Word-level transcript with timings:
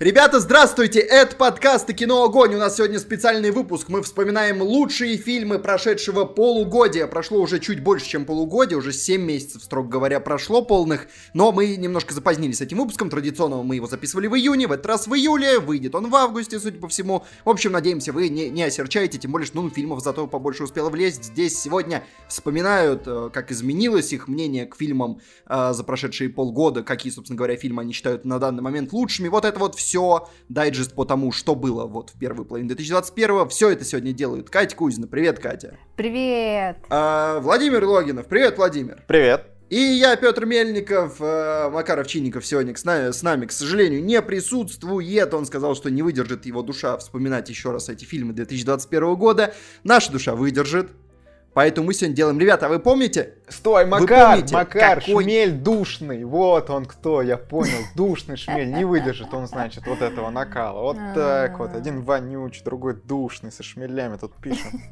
Ребята, 0.00 0.40
здравствуйте! 0.40 0.98
Это 0.98 1.36
подкаст 1.36 1.88
и 1.88 1.94
кино 1.94 2.24
Огонь. 2.24 2.56
У 2.56 2.58
нас 2.58 2.78
сегодня 2.78 2.98
специальный 2.98 3.52
выпуск. 3.52 3.88
Мы 3.88 4.02
вспоминаем 4.02 4.60
лучшие 4.60 5.16
фильмы 5.16 5.60
прошедшего 5.60 6.24
полугодия. 6.24 7.06
Прошло 7.06 7.40
уже 7.40 7.60
чуть 7.60 7.80
больше, 7.80 8.08
чем 8.08 8.24
полугодие. 8.24 8.76
Уже 8.76 8.92
7 8.92 9.22
месяцев, 9.22 9.62
строго 9.62 9.88
говоря, 9.88 10.18
прошло 10.18 10.62
полных. 10.62 11.06
Но 11.32 11.52
мы 11.52 11.76
немножко 11.76 12.12
запозднились 12.12 12.58
с 12.58 12.60
этим 12.60 12.78
выпуском. 12.78 13.08
Традиционно 13.08 13.62
мы 13.62 13.76
его 13.76 13.86
записывали 13.86 14.26
в 14.26 14.34
июне. 14.34 14.66
В 14.66 14.72
этот 14.72 14.84
раз 14.86 15.06
в 15.06 15.14
июле. 15.14 15.60
Выйдет 15.60 15.94
он 15.94 16.10
в 16.10 16.16
августе, 16.16 16.58
судя 16.58 16.80
по 16.80 16.88
всему. 16.88 17.24
В 17.44 17.50
общем, 17.50 17.70
надеемся, 17.70 18.12
вы 18.12 18.30
не, 18.30 18.50
не 18.50 18.64
осерчаете. 18.64 19.18
Тем 19.18 19.30
более, 19.30 19.46
что 19.46 19.62
ну, 19.62 19.70
фильмов 19.70 20.02
зато 20.02 20.26
побольше 20.26 20.64
успело 20.64 20.90
влезть. 20.90 21.26
Здесь 21.26 21.56
сегодня 21.56 22.02
вспоминают, 22.26 23.04
э, 23.06 23.30
как 23.32 23.52
изменилось 23.52 24.12
их 24.12 24.26
мнение 24.26 24.66
к 24.66 24.74
фильмам 24.74 25.20
э, 25.46 25.72
за 25.72 25.84
прошедшие 25.84 26.30
полгода. 26.30 26.82
Какие, 26.82 27.12
собственно 27.12 27.36
говоря, 27.36 27.54
фильмы 27.54 27.82
они 27.82 27.92
считают 27.92 28.24
на 28.24 28.40
данный 28.40 28.64
момент 28.64 28.92
лучшими. 28.92 29.28
Вот 29.28 29.44
это 29.44 29.60
вот 29.60 29.76
все, 29.76 29.83
дайджест 30.48 30.94
по 30.94 31.04
тому, 31.04 31.32
что 31.32 31.54
было 31.54 31.86
вот 31.86 32.10
в 32.10 32.18
первой 32.18 32.44
половине 32.44 32.68
2021 32.68 33.48
все 33.48 33.70
это 33.70 33.84
сегодня 33.84 34.12
делают 34.12 34.50
Катя 34.50 34.76
Кузина. 34.76 35.06
Привет, 35.06 35.38
Катя. 35.38 35.78
Привет. 35.96 36.78
А, 36.90 37.40
Владимир 37.40 37.84
Логинов. 37.84 38.26
Привет, 38.26 38.56
Владимир. 38.58 39.02
Привет. 39.06 39.54
И 39.70 39.78
я, 39.78 40.14
Петр 40.16 40.44
Мельников, 40.44 41.16
э, 41.20 41.70
Макаров 41.70 42.06
Чинников 42.06 42.44
сегодня 42.46 42.76
с 42.76 42.84
нами, 42.84 43.10
с 43.10 43.22
нами, 43.22 43.46
к 43.46 43.52
сожалению, 43.52 44.04
не 44.04 44.20
присутствует. 44.20 45.32
Он 45.32 45.46
сказал, 45.46 45.74
что 45.74 45.90
не 45.90 46.02
выдержит 46.02 46.44
его 46.44 46.62
душа 46.62 46.98
вспоминать 46.98 47.48
еще 47.48 47.72
раз 47.72 47.88
эти 47.88 48.04
фильмы 48.04 48.34
2021 48.34 49.16
года. 49.16 49.54
Наша 49.82 50.12
душа 50.12 50.34
выдержит. 50.34 50.90
Поэтому 51.54 51.86
мы 51.86 51.94
сегодня 51.94 52.16
делаем. 52.16 52.38
Ребята, 52.38 52.66
а 52.66 52.68
вы 52.68 52.80
помните? 52.80 53.34
Стой, 53.48 53.86
Макар, 53.86 54.32
помните, 54.32 54.54
Макар, 54.54 55.00
какой... 55.00 55.22
шмель 55.22 55.52
душный. 55.52 56.24
Вот 56.24 56.68
он 56.68 56.84
кто, 56.84 57.22
я 57.22 57.36
понял. 57.36 57.78
Душный 57.94 58.36
шмель. 58.36 58.72
Не 58.72 58.84
выдержит 58.84 59.32
он, 59.32 59.46
значит, 59.46 59.86
вот 59.86 60.02
этого 60.02 60.30
накала. 60.30 60.80
Вот 60.82 60.96
так 61.14 61.58
вот. 61.58 61.74
Один 61.74 62.02
вонючий, 62.02 62.62
другой 62.64 62.94
душный, 62.94 63.52
со 63.52 63.62
шмелями 63.62 64.16
тут 64.16 64.34
пишем. 64.34 64.82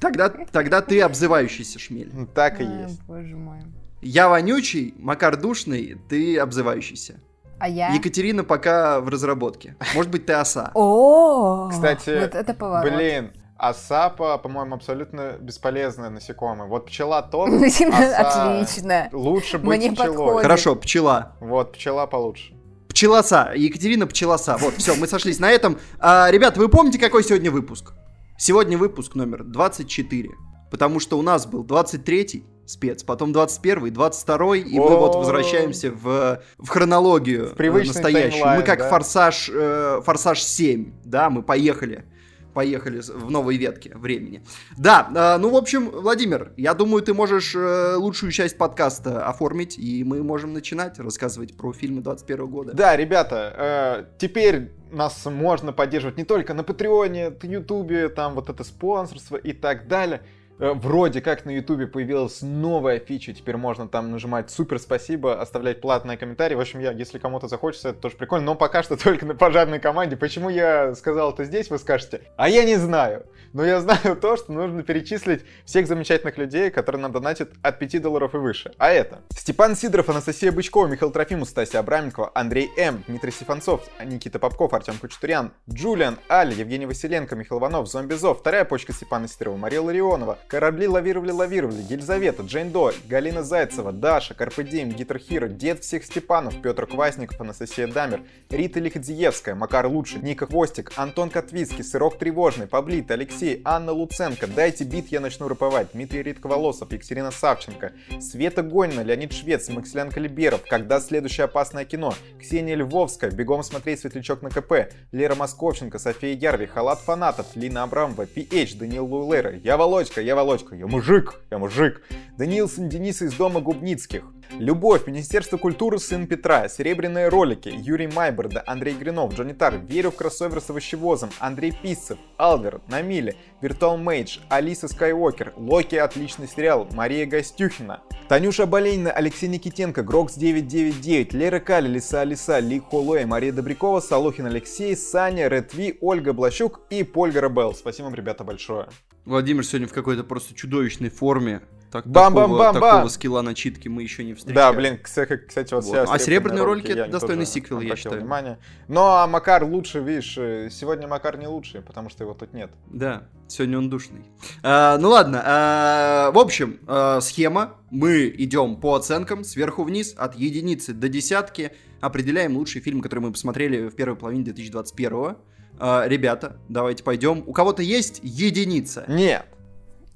Тогда, 0.00 0.28
тогда 0.28 0.80
ты 0.80 1.00
обзывающийся 1.00 1.78
шмель. 1.78 2.10
Ну, 2.12 2.26
так 2.26 2.60
и 2.60 2.64
есть. 2.64 3.02
Боже 3.02 3.36
мой. 3.36 3.58
Я 4.00 4.28
вонючий, 4.28 4.94
Макар 4.98 5.36
душный, 5.36 5.96
ты 6.08 6.38
обзывающийся. 6.38 7.20
А 7.58 7.68
я? 7.68 7.92
Екатерина 7.94 8.42
пока 8.42 9.00
в 9.00 9.08
разработке. 9.08 9.76
Может 9.94 10.10
быть, 10.10 10.26
ты 10.26 10.32
оса. 10.32 10.72
О, 10.74 11.68
Кстати, 11.70 12.20
вот 12.20 12.34
это 12.34 12.54
поворот. 12.54 12.92
блин, 12.92 13.30
а 13.62 13.74
сапа, 13.74 14.38
по-моему, 14.38 14.74
абсолютно 14.74 15.36
бесполезная 15.40 16.10
насекомое. 16.10 16.66
Вот 16.66 16.86
пчела 16.86 17.22
топ, 17.22 17.48
оса 17.62 18.58
Отлично. 18.58 19.08
лучше 19.12 19.58
быть 19.58 19.78
Мне 19.78 19.92
пчелой. 19.92 20.08
подходит. 20.08 20.42
Хорошо, 20.42 20.74
пчела. 20.74 21.36
Вот, 21.38 21.74
пчела 21.74 22.06
получше. 22.06 22.54
Пчелоса. 22.88 23.52
Екатерина 23.54 24.08
Пчелоса. 24.08 24.56
Вот, 24.58 24.74
все, 24.74 24.96
мы 24.96 25.06
сошлись 25.06 25.38
на 25.38 25.48
этом. 25.48 25.78
А, 26.00 26.28
ребята, 26.32 26.58
вы 26.58 26.68
помните, 26.68 26.98
какой 26.98 27.22
сегодня 27.22 27.52
выпуск? 27.52 27.92
Сегодня 28.36 28.76
выпуск 28.76 29.14
номер 29.14 29.44
24. 29.44 30.30
Потому 30.68 30.98
что 30.98 31.16
у 31.16 31.22
нас 31.22 31.46
был 31.46 31.64
23-й 31.64 32.44
спец, 32.66 33.04
потом 33.04 33.30
21-й, 33.30 33.90
22-й, 33.90 34.60
и 34.60 34.78
мы 34.80 34.96
вот 34.96 35.14
возвращаемся 35.14 35.92
в, 35.92 36.42
в 36.58 36.68
хронологию 36.68 37.50
В 37.50 37.54
привычный 37.54 37.94
настоящую. 37.94 38.56
Мы 38.56 38.62
как 38.64 38.80
да? 38.80 38.88
форсаж, 38.88 39.48
э, 39.54 40.00
форсаж 40.04 40.42
7, 40.42 40.92
да, 41.04 41.30
мы 41.30 41.42
поехали. 41.42 42.06
Поехали 42.54 43.00
в 43.00 43.30
новой 43.30 43.56
ветке 43.56 43.92
времени. 43.94 44.42
Да, 44.76 45.08
э, 45.14 45.38
ну, 45.38 45.50
в 45.50 45.56
общем, 45.56 45.90
Владимир, 45.90 46.52
я 46.56 46.74
думаю, 46.74 47.02
ты 47.02 47.14
можешь 47.14 47.54
э, 47.54 47.94
лучшую 47.96 48.32
часть 48.32 48.58
подкаста 48.58 49.26
оформить, 49.26 49.78
и 49.78 50.04
мы 50.04 50.22
можем 50.22 50.52
начинать 50.52 50.98
рассказывать 50.98 51.56
про 51.56 51.72
фильмы 51.72 52.02
21 52.02 52.46
года. 52.46 52.72
Да, 52.74 52.96
ребята, 52.96 53.54
э, 53.56 54.04
теперь 54.18 54.72
нас 54.90 55.24
можно 55.26 55.72
поддерживать 55.72 56.18
не 56.18 56.24
только 56.24 56.54
на 56.54 56.62
Патреоне, 56.62 57.32
Ютубе, 57.42 58.08
там 58.08 58.34
вот 58.34 58.50
это 58.50 58.64
спонсорство 58.64 59.36
и 59.36 59.52
так 59.52 59.88
далее. 59.88 60.22
Э, 60.62 60.74
Вроде 60.74 61.20
как 61.20 61.44
на 61.44 61.50
Ютубе 61.50 61.88
появилась 61.88 62.40
новая 62.40 63.00
фича, 63.00 63.32
теперь 63.32 63.56
можно 63.56 63.88
там 63.88 64.12
нажимать 64.12 64.48
супер 64.48 64.78
спасибо, 64.78 65.40
оставлять 65.40 65.80
платные 65.80 66.16
комментарии. 66.16 66.54
В 66.54 66.60
общем, 66.60 66.78
я, 66.78 66.92
если 66.92 67.18
кому-то 67.18 67.48
захочется, 67.48 67.88
это 67.88 67.98
тоже 67.98 68.16
прикольно, 68.16 68.46
но 68.46 68.54
пока 68.54 68.84
что 68.84 68.96
только 69.02 69.26
на 69.26 69.34
пожарной 69.34 69.80
команде. 69.80 70.16
Почему 70.16 70.48
я 70.50 70.94
сказал 70.94 71.32
это 71.32 71.44
здесь, 71.44 71.68
вы 71.68 71.78
скажете? 71.78 72.22
А 72.36 72.48
я 72.48 72.62
не 72.62 72.76
знаю. 72.76 73.26
Но 73.52 73.64
я 73.64 73.80
знаю 73.80 74.16
то, 74.20 74.36
что 74.36 74.52
нужно 74.52 74.84
перечислить 74.84 75.44
всех 75.64 75.88
замечательных 75.88 76.38
людей, 76.38 76.70
которые 76.70 77.02
нам 77.02 77.10
донатят 77.10 77.50
от 77.62 77.80
5 77.80 78.00
долларов 78.00 78.34
и 78.34 78.38
выше. 78.38 78.72
А 78.78 78.90
это 78.90 79.22
Степан 79.30 79.74
Сидоров, 79.74 80.08
Анастасия 80.08 80.52
Бычкова, 80.52 80.86
Михаил 80.86 81.10
Трофимов, 81.10 81.48
Стасия 81.48 81.80
Абраменкова, 81.80 82.30
Андрей 82.34 82.70
М, 82.76 83.02
Дмитрий 83.08 83.32
Сифанцов, 83.32 83.82
Никита 84.04 84.38
Попков, 84.38 84.72
Артем 84.74 84.94
Кучтурян, 85.00 85.52
Джулиан, 85.68 86.18
Аля, 86.30 86.54
Евгений 86.54 86.86
Василенко, 86.86 87.34
Михаил 87.34 87.60
Иванов, 87.60 87.88
Зомбизов, 87.88 88.38
вторая 88.38 88.64
почка 88.64 88.92
Степана 88.92 89.26
Сидорова, 89.26 89.56
Мария 89.56 89.82
Ларионова, 89.82 90.38
Корабли 90.52 90.86
лавировали-лавировали, 90.86 91.82
Елизавета, 91.88 92.42
Джейн 92.42 92.72
До, 92.72 92.92
Галина 93.08 93.42
Зайцева, 93.42 93.90
Даша, 93.90 94.34
Карпедим, 94.34 94.90
Гитар 94.90 95.16
Хиро, 95.16 95.48
Дед 95.48 95.82
всех 95.82 96.04
Степанов, 96.04 96.60
Петр 96.60 96.86
Квасников, 96.86 97.40
Анастасия 97.40 97.86
Дамер, 97.86 98.20
Рита 98.50 98.78
Лиходзиевская, 98.78 99.54
Макар 99.54 99.86
Лучший, 99.86 100.20
Ника 100.20 100.44
Хвостик, 100.44 100.92
Антон 100.96 101.30
Котвицкий, 101.30 101.82
Сырок 101.82 102.18
Тревожный, 102.18 102.66
Паблит, 102.66 103.10
Алексей, 103.10 103.62
Анна 103.64 103.92
Луценко, 103.92 104.46
Дайте 104.46 104.84
бит, 104.84 105.08
я 105.08 105.20
начну 105.20 105.48
рэповать, 105.48 105.92
Дмитрий 105.94 106.22
Ритковолосов, 106.22 106.92
Екатерина 106.92 107.30
Савченко, 107.30 107.92
Света 108.20 108.62
Гонина, 108.62 109.00
Леонид 109.00 109.32
Швец, 109.32 109.70
Максилян 109.70 110.10
Калиберов, 110.10 110.60
Когда 110.68 111.00
следующее 111.00 111.46
опасное 111.46 111.86
кино, 111.86 112.12
Ксения 112.38 112.74
Львовская, 112.74 113.30
Бегом 113.30 113.62
смотреть 113.62 114.00
Светлячок 114.00 114.42
на 114.42 114.50
КП, 114.50 114.92
Лера 115.12 115.34
Московченко, 115.34 115.98
София 115.98 116.34
Ярви, 116.34 116.66
Халат 116.66 116.98
Фанатов, 116.98 117.46
Лина 117.54 117.84
Абрамова, 117.84 118.26
PH, 118.26 118.76
Даниил 118.76 119.06
Луэлера, 119.06 119.54
Я 119.56 119.78
Володька, 119.78 120.20
Я 120.20 120.41
Володька, 120.42 120.74
Я 120.74 120.88
мужик, 120.88 121.40
Я 121.52 121.58
мужик, 121.58 122.02
Даниилсон 122.36 122.88
Денис 122.88 123.22
из 123.22 123.32
дома 123.34 123.60
Губницких, 123.60 124.24
Любовь, 124.58 125.06
Министерство 125.06 125.56
культуры, 125.56 125.98
Сын 125.98 126.26
Петра, 126.26 126.68
Серебряные 126.68 127.28
ролики, 127.28 127.72
Юрий 127.74 128.06
Майберда, 128.06 128.62
Андрей 128.66 128.94
Гринов, 128.94 129.34
Джонни 129.34 129.54
Тар, 129.54 129.78
Верю 129.78 130.10
в 130.10 130.16
кроссовер 130.16 130.60
с 130.60 130.68
овощевозом, 130.68 131.30
Андрей 131.38 131.72
Писцев, 131.72 132.18
Алвер, 132.36 132.82
Намиле, 132.86 133.34
Virtual 133.62 133.96
Mage, 133.96 134.38
Алиса 134.50 134.88
Скайуокер, 134.88 135.54
Локи, 135.56 135.96
отличный 135.96 136.46
сериал, 136.46 136.86
Мария 136.92 137.24
Гостюхина, 137.24 138.02
Танюша 138.28 138.66
Болейна, 138.66 139.10
Алексей 139.10 139.48
Никитенко, 139.48 140.02
Грокс 140.02 140.34
999, 140.34 141.32
Лера 141.32 141.58
Кали, 141.58 141.88
Лиса 141.88 142.22
Лиса, 142.24 142.58
Ли 142.58 142.78
Холуэй, 142.78 143.24
Мария 143.24 143.52
Добрякова, 143.52 144.00
Салухин 144.00 144.46
Алексей, 144.46 144.94
Саня, 144.96 145.48
Ретви, 145.48 145.96
Ольга 146.00 146.32
Блащук 146.34 146.80
и 146.90 147.04
Польга 147.04 147.40
Рабел. 147.40 147.74
Спасибо 147.74 148.06
вам, 148.06 148.14
ребята, 148.14 148.44
большое. 148.44 148.88
Владимир 149.24 149.64
сегодня 149.64 149.88
в 149.88 149.92
какой-то 149.92 150.24
просто 150.24 150.54
чудовищной 150.54 151.08
форме. 151.08 151.62
Так, 151.92 152.06
Бам-бам-бам-бам! 152.06 152.72
такого, 152.72 152.90
такого 152.92 153.08
скилла 153.08 153.42
начитки 153.42 153.86
мы 153.88 154.02
еще 154.02 154.24
не 154.24 154.32
встречали. 154.32 154.56
Да, 154.56 154.72
блин, 154.72 154.98
кстати, 155.02 155.36
кстати, 155.36 155.74
вот, 155.74 155.84
Вот. 155.84 156.08
А 156.10 156.18
серебряные 156.18 156.64
ролики 156.64 156.88
я 156.88 157.02
это 157.02 157.12
достойный 157.12 157.44
сиквел, 157.44 157.80
я 157.80 157.96
считаю. 157.96 158.22
Внимание. 158.22 158.58
Ну, 158.88 159.02
а 159.02 159.26
Макар 159.26 159.62
лучше, 159.64 160.00
видишь, 160.00 160.32
сегодня 160.72 161.06
Макар 161.06 161.36
не 161.36 161.46
лучший, 161.46 161.82
потому 161.82 162.08
что 162.08 162.24
его 162.24 162.32
тут 162.32 162.54
нет. 162.54 162.70
Да, 162.86 163.24
сегодня 163.46 163.76
он 163.76 163.90
душный. 163.90 164.22
А, 164.62 164.96
ну 164.96 165.10
ладно, 165.10 165.42
а, 165.44 166.30
в 166.30 166.38
общем, 166.38 166.80
а, 166.86 167.20
схема. 167.20 167.74
Мы 167.90 168.34
идем 168.38 168.76
по 168.76 168.94
оценкам 168.94 169.44
сверху 169.44 169.84
вниз, 169.84 170.14
от 170.16 170.34
единицы 170.34 170.94
до 170.94 171.10
десятки. 171.10 171.72
Определяем 172.00 172.56
лучший 172.56 172.80
фильм, 172.80 173.02
который 173.02 173.20
мы 173.20 173.32
посмотрели 173.32 173.88
в 173.88 173.94
первой 173.94 174.16
половине 174.16 174.44
2021 174.44 175.36
А, 175.78 176.06
ребята, 176.06 176.56
давайте 176.70 177.04
пойдем. 177.04 177.44
У 177.46 177.52
кого-то 177.52 177.82
есть 177.82 178.20
единица? 178.22 179.04
Нет. 179.08 179.44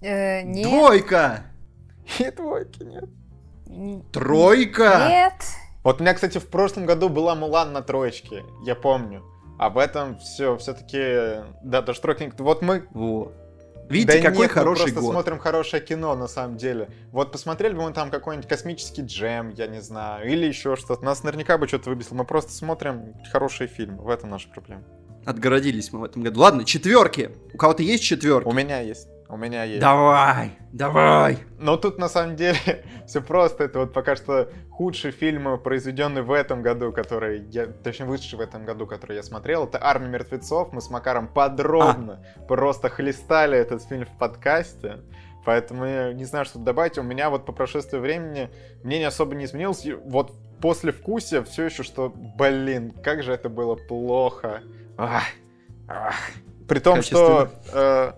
Э, 0.01 0.41
нет. 0.43 0.69
Двойка! 0.69 1.45
И 2.19 2.31
двойки 2.31 2.83
нет. 2.83 3.09
Тройка! 4.13 5.07
Нет. 5.09 5.35
Вот 5.83 6.01
у 6.01 6.03
меня, 6.03 6.15
кстати, 6.15 6.39
в 6.39 6.49
прошлом 6.49 6.87
году 6.87 7.09
была 7.09 7.35
Мулан 7.35 7.73
на 7.73 7.83
троечке, 7.83 8.45
я 8.65 8.75
помню. 8.75 9.23
В 9.59 9.79
этом 9.79 10.19
все, 10.19 10.57
все-таки, 10.59 11.45
да, 11.63 11.81
даже 11.83 12.01
тройка. 12.01 12.31
Вот 12.39 12.63
мы 12.63 12.87
Вот. 12.93 13.35
Видите, 13.89 14.19
Да 14.21 14.31
какой 14.31 14.47
нет, 14.47 14.49
мы 14.49 14.55
хороший 14.61 14.83
просто 14.83 15.01
год. 15.01 15.13
смотрим 15.13 15.39
хорошее 15.39 15.83
кино, 15.83 16.17
на 16.17 16.27
самом 16.27 16.57
деле. 16.57 16.89
Вот 17.13 17.31
посмотрели 17.31 17.73
бы 17.73 17.83
мы 17.83 17.93
там 17.93 18.11
какой-нибудь 18.11 18.49
космический 18.49 19.03
джем, 19.03 19.51
я 19.51 19.69
не 19.69 19.81
знаю, 19.81 20.29
или 20.29 20.45
еще 20.45 20.75
что-то. 20.75 21.05
Нас 21.05 21.23
наверняка 21.23 21.57
бы 21.57 21.69
что-то 21.69 21.91
выбесило. 21.91 22.17
Мы 22.17 22.25
просто 22.25 22.53
смотрим 22.53 23.15
хорошие 23.31 23.69
фильмы. 23.69 24.03
В 24.03 24.09
этом 24.09 24.31
наша 24.31 24.49
проблема. 24.49 24.83
Отгородились 25.25 25.93
мы 25.93 26.01
в 26.01 26.05
этом 26.05 26.23
году. 26.23 26.41
Ладно, 26.41 26.65
четверки. 26.65 27.31
У 27.55 27.59
кого-то 27.59 27.85
есть 27.85 28.03
четверки? 28.03 28.49
У 28.49 28.53
меня 28.53 28.81
есть. 28.81 29.09
У 29.29 29.37
меня 29.37 29.65
есть. 29.65 29.81
Давай, 29.81 30.53
давай. 30.73 31.39
Но 31.59 31.77
тут 31.77 31.99
на 31.99 32.09
самом 32.09 32.37
деле 32.37 32.59
все 33.07 33.21
просто. 33.21 33.65
Это 33.65 33.81
вот 33.81 33.93
пока 33.93 34.15
что 34.15 34.49
худший 34.71 35.11
фильм, 35.11 35.59
произведенный 35.61 36.23
в 36.23 36.31
этом 36.31 36.63
году, 36.63 36.93
который 36.93 37.43
я, 37.51 37.67
точнее, 37.67 38.07
вышедший 38.07 38.39
в 38.39 38.43
этом 38.43 38.65
году, 38.65 38.87
который 38.87 39.17
я 39.17 39.23
смотрел. 39.23 39.65
Это 39.65 39.83
«Армия 39.83 40.09
мертвецов». 40.09 40.73
Мы 40.73 40.81
с 40.81 40.91
Макаром 40.91 41.29
подробно 41.29 42.25
просто 42.47 42.89
хлестали 42.89 43.59
этот 43.59 43.83
фильм 43.83 44.07
в 44.07 44.17
подкасте. 44.19 45.01
Поэтому 45.45 45.85
я 45.87 46.13
не 46.13 46.25
знаю, 46.25 46.45
что 46.45 46.59
добавить. 46.59 46.99
У 46.99 47.03
меня 47.03 47.31
вот 47.31 47.47
по 47.47 47.53
прошествии 47.53 47.99
времени 47.99 48.51
мнение 48.83 49.09
особо 49.09 49.35
не 49.35 49.45
изменилось. 49.45 49.87
Вот 50.05 50.33
после 50.61 50.93
вкуса 50.93 51.45
все 51.45 51.67
еще, 51.67 51.83
что, 51.83 52.13
блин, 52.15 52.93
как 53.03 53.23
же 53.23 53.33
это 53.33 53.49
было 53.49 53.77
плохо. 53.77 54.63
Ах, 54.97 55.23
ах. 55.89 56.15
При 56.69 56.81
том, 56.81 57.03
что 57.03 57.49
э, 57.73 58.13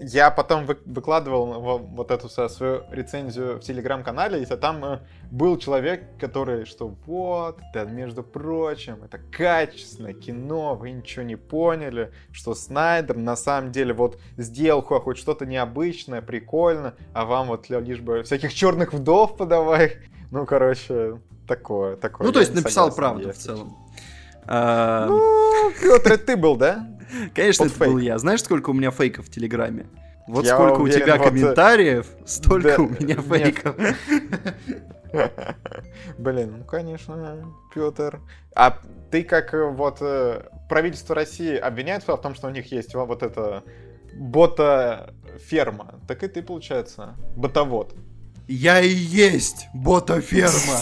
я 0.00 0.30
потом 0.30 0.66
вы, 0.66 0.78
выкладывал 0.84 1.60
во, 1.60 1.78
вот 1.78 2.10
эту 2.10 2.28
свою 2.28 2.82
рецензию 2.90 3.56
в 3.56 3.60
телеграм-канале, 3.60 4.42
и 4.42 4.46
там 4.46 4.84
э, 4.84 4.98
был 5.30 5.58
человек, 5.58 6.04
который, 6.18 6.64
что 6.66 6.88
вот, 7.06 7.58
да, 7.72 7.84
между 7.84 8.22
прочим, 8.22 8.98
это 9.04 9.18
качественное 9.18 10.12
кино, 10.12 10.74
вы 10.74 10.90
ничего 10.90 11.24
не 11.24 11.36
поняли, 11.36 12.12
что 12.32 12.54
Снайдер 12.54 13.16
на 13.16 13.36
самом 13.36 13.72
деле 13.72 13.94
вот 13.94 14.20
сделал 14.36 14.82
хоть 14.82 15.18
что-то 15.18 15.46
необычное, 15.46 16.22
прикольно, 16.22 16.94
а 17.12 17.24
вам 17.24 17.48
вот 17.48 17.68
лишь 17.70 18.00
бы 18.00 18.22
всяких 18.22 18.52
черных 18.52 18.92
вдов 18.92 19.36
подавай. 19.36 19.96
Ну, 20.30 20.44
короче, 20.44 21.20
такое, 21.46 21.96
такое. 21.96 22.26
Ну, 22.26 22.32
то 22.32 22.40
есть 22.40 22.54
написал 22.54 22.94
правду 22.94 23.32
в 23.32 23.36
целом. 23.36 23.76
Ну, 24.48 25.72
Петр, 25.80 26.18
ты 26.18 26.36
был, 26.36 26.56
да? 26.56 26.95
Конечно, 27.34 27.64
это 27.64 27.78
был 27.78 27.98
я. 27.98 28.18
Знаешь, 28.18 28.42
сколько 28.42 28.70
у 28.70 28.72
меня 28.72 28.90
фейков 28.90 29.26
в 29.26 29.30
Телеграме? 29.30 29.86
Вот 30.26 30.46
сколько 30.46 30.80
у 30.80 30.88
тебя 30.88 31.18
комментариев, 31.18 32.06
столько 32.26 32.80
у 32.80 32.88
меня 32.88 33.16
фейков. 33.16 33.76
Блин, 36.18 36.56
ну 36.58 36.64
конечно, 36.64 37.54
Петр. 37.72 38.20
А 38.54 38.78
ты 39.10 39.22
как 39.22 39.54
э, 39.54 39.70
вот 39.70 39.98
э, 40.00 40.42
правительство 40.68 41.14
России 41.14 41.56
обвиняет 41.56 42.06
в 42.06 42.16
том, 42.16 42.34
что 42.34 42.48
у 42.48 42.50
них 42.50 42.72
есть 42.72 42.94
вот 42.94 43.22
это 43.22 43.62
бота 44.14 45.14
ферма, 45.38 46.00
так 46.08 46.22
и 46.24 46.28
ты, 46.28 46.42
получается, 46.42 47.14
ботовод. 47.36 47.94
Я 48.48 48.80
и 48.80 48.88
есть 48.88 49.68
ботаферма. 49.74 50.80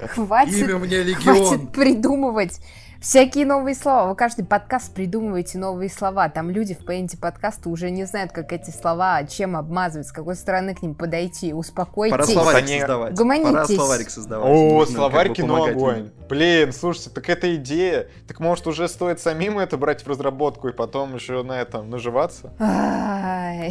Хватит, 0.08 0.68
Имя 0.68 0.78
мне 0.78 1.02
легион. 1.02 1.46
Хватит 1.46 1.72
придумывать 1.72 2.60
всякие 3.00 3.46
новые 3.46 3.74
слова. 3.74 4.08
Вы 4.08 4.16
каждый 4.16 4.44
подкаст 4.44 4.94
придумываете 4.94 5.58
новые 5.58 5.90
слова. 5.90 6.28
Там 6.28 6.50
люди 6.50 6.74
в 6.74 6.84
поинте 6.84 7.16
подкаста 7.16 7.68
уже 7.68 7.90
не 7.90 8.04
знают, 8.04 8.32
как 8.32 8.52
эти 8.52 8.70
слова, 8.70 9.24
чем 9.24 9.56
обмазывать, 9.56 10.08
с 10.08 10.12
какой 10.12 10.36
стороны 10.36 10.74
к 10.74 10.82
ним 10.82 10.94
подойти. 10.94 11.52
Успокойтесь. 11.52 12.12
Пора 12.12 12.26
словарик 12.26 12.68
создавать. 12.68 13.14
Гомонитесь. 13.14 13.52
Пора 13.52 13.66
словарик 13.66 14.10
создавать. 14.10 14.50
О, 14.50 14.78
Нужно 14.80 14.94
словарь 14.96 15.32
кино 15.32 15.64
огонь. 15.64 16.10
Блин, 16.28 16.72
слушайте, 16.72 17.10
так 17.10 17.28
это 17.28 17.54
идея. 17.56 18.08
Так 18.26 18.40
может 18.40 18.66
уже 18.66 18.88
стоит 18.88 19.20
самим 19.20 19.58
это 19.58 19.76
брать 19.76 20.04
в 20.04 20.08
разработку 20.08 20.68
и 20.68 20.72
потом 20.72 21.14
еще 21.14 21.42
на 21.42 21.60
этом 21.60 21.90
наживаться? 21.90 22.52
А 22.58 23.68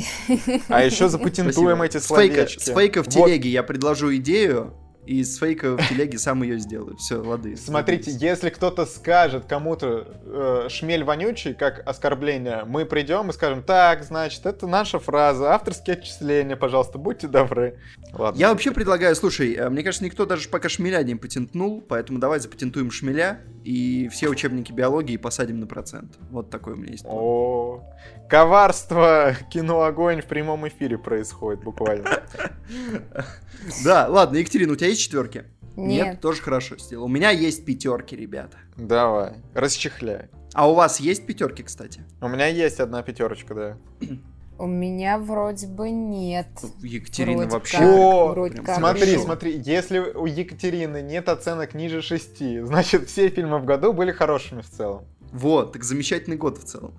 еще 0.83 1.09
запатентуем 1.09 1.81
эти 1.81 1.97
словечки. 1.97 2.63
С 2.63 2.73
фейка 2.73 3.03
в 3.03 3.07
телеге 3.07 3.49
я 3.49 3.63
предложу 3.63 4.15
идею, 4.15 4.73
и 5.07 5.21
из 5.21 5.37
фейка 5.37 5.77
в 5.77 5.87
телеге 5.87 6.17
сам 6.17 6.43
ее 6.43 6.59
сделаю. 6.59 6.97
Все, 6.97 7.21
лады. 7.21 7.55
Смотрите, 7.55 8.11
если 8.11 8.49
кто-то 8.49 8.85
скажет 8.85 9.45
кому-то 9.45 10.05
э, 10.25 10.67
шмель 10.69 11.03
вонючий, 11.03 11.53
как 11.53 11.81
оскорбление, 11.87 12.65
мы 12.65 12.85
придем 12.85 13.29
и 13.29 13.33
скажем, 13.33 13.63
так, 13.63 14.03
значит, 14.03 14.45
это 14.45 14.67
наша 14.67 14.99
фраза, 14.99 15.53
авторские 15.53 15.95
отчисления, 15.95 16.57
пожалуйста, 16.57 16.97
будьте 16.97 17.27
добры. 17.27 17.79
Ладно. 18.13 18.37
Я 18.37 18.49
вообще 18.49 18.71
предлагаю, 18.71 19.15
слушай, 19.15 19.53
э, 19.53 19.69
мне 19.69 19.81
кажется, 19.83 20.03
никто 20.03 20.25
даже 20.25 20.49
пока 20.49 20.67
шмеля 20.67 21.01
не 21.03 21.15
патентнул, 21.15 21.81
поэтому 21.81 22.19
давай 22.19 22.39
запатентуем 22.39 22.91
шмеля 22.91 23.39
и 23.63 24.09
все 24.09 24.27
учебники 24.27 24.71
биологии 24.71 25.17
посадим 25.17 25.59
на 25.59 25.67
процент. 25.67 26.17
Вот 26.31 26.49
такой 26.49 26.73
у 26.73 26.75
меня 26.75 26.91
есть. 26.91 27.05
О, 27.07 27.83
коварство 28.29 29.35
кино 29.49 29.83
огонь 29.83 30.21
в 30.21 30.25
прямом 30.25 30.67
эфире 30.67 30.97
происходит 30.97 31.63
буквально. 31.63 32.23
Да, 33.83 34.07
ладно, 34.07 34.37
Екатерина, 34.37 34.73
у 34.73 34.75
тебя 34.75 34.89
есть 34.89 34.96
четверки? 34.97 35.45
Нет. 35.75 36.05
Нет, 36.05 36.21
тоже 36.21 36.41
хорошо 36.41 36.77
сделал. 36.77 37.05
У 37.05 37.07
меня 37.07 37.29
есть 37.29 37.63
пятерки, 37.65 38.15
ребята. 38.15 38.57
Давай, 38.77 39.35
расчехляй. 39.53 40.29
А 40.53 40.69
у 40.69 40.73
вас 40.73 40.99
есть 40.99 41.25
пятерки, 41.25 41.63
кстати? 41.63 42.01
У 42.19 42.27
меня 42.27 42.47
есть 42.47 42.79
одна 42.79 43.03
пятерочка, 43.03 43.53
да. 43.53 43.77
У 44.59 44.65
меня 44.65 45.19
вроде 45.19 45.67
бы 45.67 45.91
нет. 45.91 46.47
Екатерина 46.81 47.41
вроде 47.41 47.51
вообще. 47.51 47.77
Как, 47.77 47.87
О, 47.87 48.27
вроде 48.29 48.57
как 48.61 48.77
смотри, 48.77 49.05
хорошо. 49.11 49.23
смотри, 49.25 49.61
если 49.63 49.99
у 49.99 50.25
Екатерины 50.25 51.03
нет 51.03 51.29
оценок 51.29 51.75
ниже 51.75 52.01
шести, 52.01 52.59
значит 52.61 53.07
все 53.07 53.29
фильмы 53.29 53.59
в 53.59 53.65
году 53.65 53.93
были 53.93 54.11
хорошими 54.11 54.61
в 54.61 54.69
целом. 54.69 55.05
Вот, 55.31 55.73
так 55.73 55.83
замечательный 55.83 56.37
год 56.37 56.57
в 56.57 56.63
целом. 56.63 56.95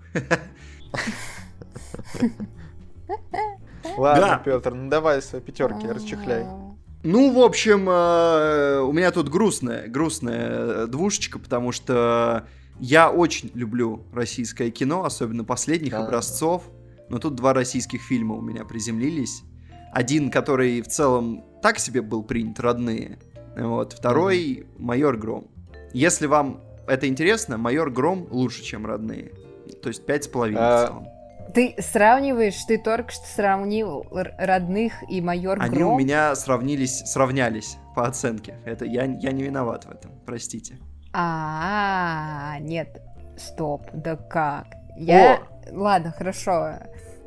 Ладно, 3.96 4.26
да. 4.26 4.42
Петр, 4.44 4.74
ну 4.74 4.88
давай 4.88 5.20
свои 5.20 5.40
пятерки, 5.40 5.88
расчехляй. 5.88 6.46
Ну, 7.02 7.32
в 7.32 7.40
общем, 7.40 7.88
э, 7.88 8.80
у 8.80 8.92
меня 8.92 9.10
тут 9.12 9.28
грустная, 9.28 9.86
грустная 9.88 10.48
э, 10.50 10.86
двушечка, 10.88 11.38
потому 11.38 11.70
что 11.70 12.46
я 12.80 13.10
очень 13.10 13.50
люблю 13.54 14.04
российское 14.12 14.70
кино, 14.70 15.04
особенно 15.04 15.44
последних 15.44 15.92
да. 15.92 16.04
образцов. 16.04 16.64
Но 17.08 17.18
тут 17.18 17.36
два 17.36 17.54
российских 17.54 18.02
фильма 18.02 18.34
у 18.34 18.40
меня 18.40 18.64
приземлились. 18.64 19.42
Один, 19.92 20.30
который 20.30 20.82
в 20.82 20.88
целом 20.88 21.44
так 21.62 21.78
себе 21.78 22.02
был 22.02 22.22
принят, 22.22 22.60
родные. 22.60 23.18
Вот. 23.56 23.94
Второй 23.94 24.38
mm-hmm. 24.38 24.66
«Майор 24.78 25.16
Гром». 25.16 25.48
Если 25.92 26.26
вам 26.26 26.60
это 26.86 27.06
интересно, 27.08 27.56
«Майор 27.58 27.90
Гром» 27.90 28.26
лучше, 28.30 28.62
чем 28.62 28.86
родные. 28.86 29.32
То 29.82 29.88
есть 29.88 30.04
пять 30.04 30.24
с 30.24 30.28
половиной 30.28 30.60
в 30.60 30.86
целом. 30.86 31.06
Ты 31.54 31.74
сравниваешь, 31.78 32.62
ты 32.64 32.78
только 32.78 33.10
что 33.10 33.26
сравнил 33.26 34.06
родных 34.10 34.92
и 35.08 35.20
майор 35.20 35.58
Они 35.60 35.76
Гром? 35.76 35.94
у 35.94 35.98
меня 35.98 36.34
сравнились, 36.34 36.98
сравнялись 37.06 37.78
по 37.94 38.06
оценке. 38.06 38.56
Это 38.64 38.84
я, 38.84 39.04
я 39.04 39.32
не 39.32 39.42
виноват 39.42 39.84
в 39.84 39.90
этом, 39.90 40.12
простите. 40.26 40.78
А, 41.12 42.56
-а, 42.56 42.60
-а 42.60 42.62
нет, 42.62 43.00
стоп, 43.36 43.86
да 43.92 44.16
как? 44.16 44.66
Я... 44.96 45.36
О! 45.36 45.38
Ладно, 45.72 46.12
хорошо. 46.16 46.74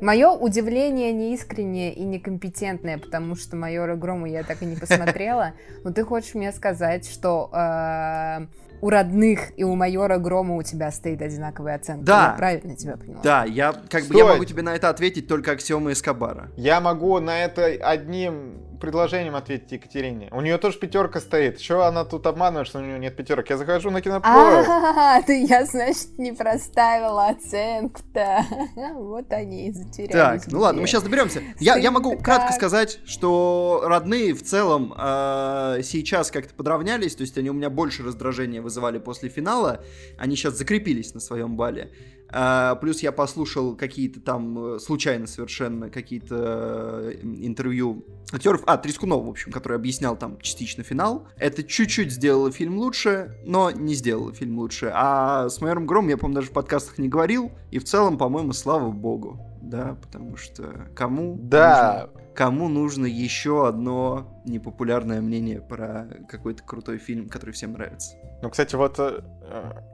Мое 0.00 0.30
удивление 0.30 1.12
неискреннее 1.12 1.92
и 1.92 2.02
некомпетентное, 2.02 2.98
потому 2.98 3.36
что 3.36 3.54
майора 3.56 3.94
Грома 3.94 4.28
я 4.28 4.42
так 4.42 4.62
и 4.62 4.66
не 4.66 4.74
посмотрела. 4.74 5.52
Но 5.84 5.92
ты 5.92 6.04
хочешь 6.04 6.34
мне 6.34 6.50
сказать, 6.50 7.08
что 7.08 7.48
э, 7.52 8.46
у 8.82 8.90
родных 8.90 9.52
и 9.56 9.62
у 9.64 9.74
майора 9.76 10.18
Грома 10.18 10.56
у 10.56 10.62
тебя 10.62 10.90
стоит 10.90 11.22
одинаковая 11.22 11.76
оценка. 11.76 12.04
Да. 12.04 12.26
Я 12.32 12.36
правильно 12.36 12.76
тебя 12.76 12.96
поняла? 12.96 13.20
Да, 13.22 13.44
я 13.44 13.72
как 13.88 14.02
Стой. 14.02 14.12
бы 14.12 14.18
я 14.18 14.26
могу 14.26 14.44
тебе 14.44 14.62
на 14.62 14.74
это 14.74 14.88
ответить 14.88 15.28
только 15.28 15.52
аксиомы 15.52 15.92
Эскобара. 15.92 16.50
Я 16.56 16.80
могу 16.80 17.18
на 17.20 17.44
это 17.44 17.66
одним 17.66 18.71
предложением 18.82 19.36
ответить 19.36 19.70
Екатерине. 19.70 20.28
У 20.32 20.40
нее 20.40 20.58
тоже 20.58 20.76
пятерка 20.76 21.20
стоит. 21.20 21.60
Что 21.60 21.86
она 21.86 22.04
тут 22.04 22.26
обманывает, 22.26 22.66
что 22.66 22.80
у 22.80 22.82
нее 22.82 22.98
нет 22.98 23.16
пятерок? 23.16 23.48
Я 23.48 23.56
захожу 23.56 23.90
на 23.90 24.00
кинопоиск. 24.02 24.68
А, 24.68 25.22
ты, 25.26 25.44
я, 25.44 25.64
значит, 25.64 26.18
не 26.18 26.32
проставила 26.32 27.28
оценку-то. 27.28 28.44
Вот 28.94 29.32
они 29.32 29.68
и 29.68 29.72
затерялись. 29.72 30.42
Так, 30.42 30.52
ну 30.52 30.60
ладно, 30.60 30.80
мы 30.80 30.88
сейчас 30.88 31.04
доберемся. 31.04 31.42
Я, 31.60 31.76
я 31.76 31.92
могу 31.92 32.18
кратко 32.18 32.52
сказать, 32.52 32.98
что 33.06 33.82
родные 33.84 34.34
в 34.34 34.42
целом 34.42 34.92
э, 34.98 35.80
сейчас 35.84 36.32
как-то 36.32 36.52
подравнялись, 36.54 37.14
то 37.14 37.20
есть 37.22 37.38
они 37.38 37.50
у 37.50 37.52
меня 37.52 37.70
больше 37.70 38.02
раздражения 38.02 38.60
вызывали 38.60 38.98
после 38.98 39.28
финала. 39.28 39.84
Они 40.18 40.34
сейчас 40.34 40.54
закрепились 40.54 41.14
на 41.14 41.20
своем 41.20 41.56
бале. 41.56 41.92
А, 42.32 42.76
плюс 42.76 43.02
я 43.02 43.12
послушал 43.12 43.76
какие-то 43.76 44.20
там 44.20 44.76
э, 44.76 44.78
случайно 44.78 45.26
совершенно 45.26 45.90
какие-то 45.90 47.12
э, 47.12 47.20
интервью 47.22 48.04
актеров. 48.32 48.62
А, 48.66 48.78
Трескунов, 48.78 49.24
в 49.26 49.28
общем, 49.28 49.52
который 49.52 49.76
объяснял 49.76 50.16
там 50.16 50.40
частично 50.40 50.82
финал. 50.82 51.28
Это 51.36 51.62
чуть-чуть 51.62 52.10
сделало 52.10 52.50
фильм 52.50 52.78
лучше, 52.78 53.36
но 53.44 53.70
не 53.70 53.94
сделало 53.94 54.32
фильм 54.32 54.58
лучше. 54.58 54.90
А 54.94 55.48
с 55.50 55.60
Майором 55.60 55.86
Гром 55.86 56.08
я, 56.08 56.16
по-моему, 56.16 56.40
даже 56.40 56.50
в 56.50 56.52
подкастах 56.52 56.98
не 56.98 57.08
говорил. 57.08 57.52
И 57.70 57.78
в 57.78 57.84
целом, 57.84 58.16
по-моему, 58.16 58.52
слава 58.54 58.90
богу. 58.90 59.51
Да, 59.62 59.96
потому 60.02 60.36
что 60.36 60.88
кому... 60.94 61.36
Да, 61.40 62.08
нужно 62.08 62.22
кому 62.34 62.68
нужно 62.68 63.06
еще 63.06 63.68
одно 63.68 64.42
непопулярное 64.44 65.20
мнение 65.20 65.60
про 65.60 66.08
какой-то 66.28 66.62
крутой 66.62 66.98
фильм, 66.98 67.28
который 67.28 67.50
всем 67.52 67.72
нравится. 67.72 68.16
Ну, 68.42 68.50
кстати, 68.50 68.74
вот, 68.74 68.98
э, 68.98 69.22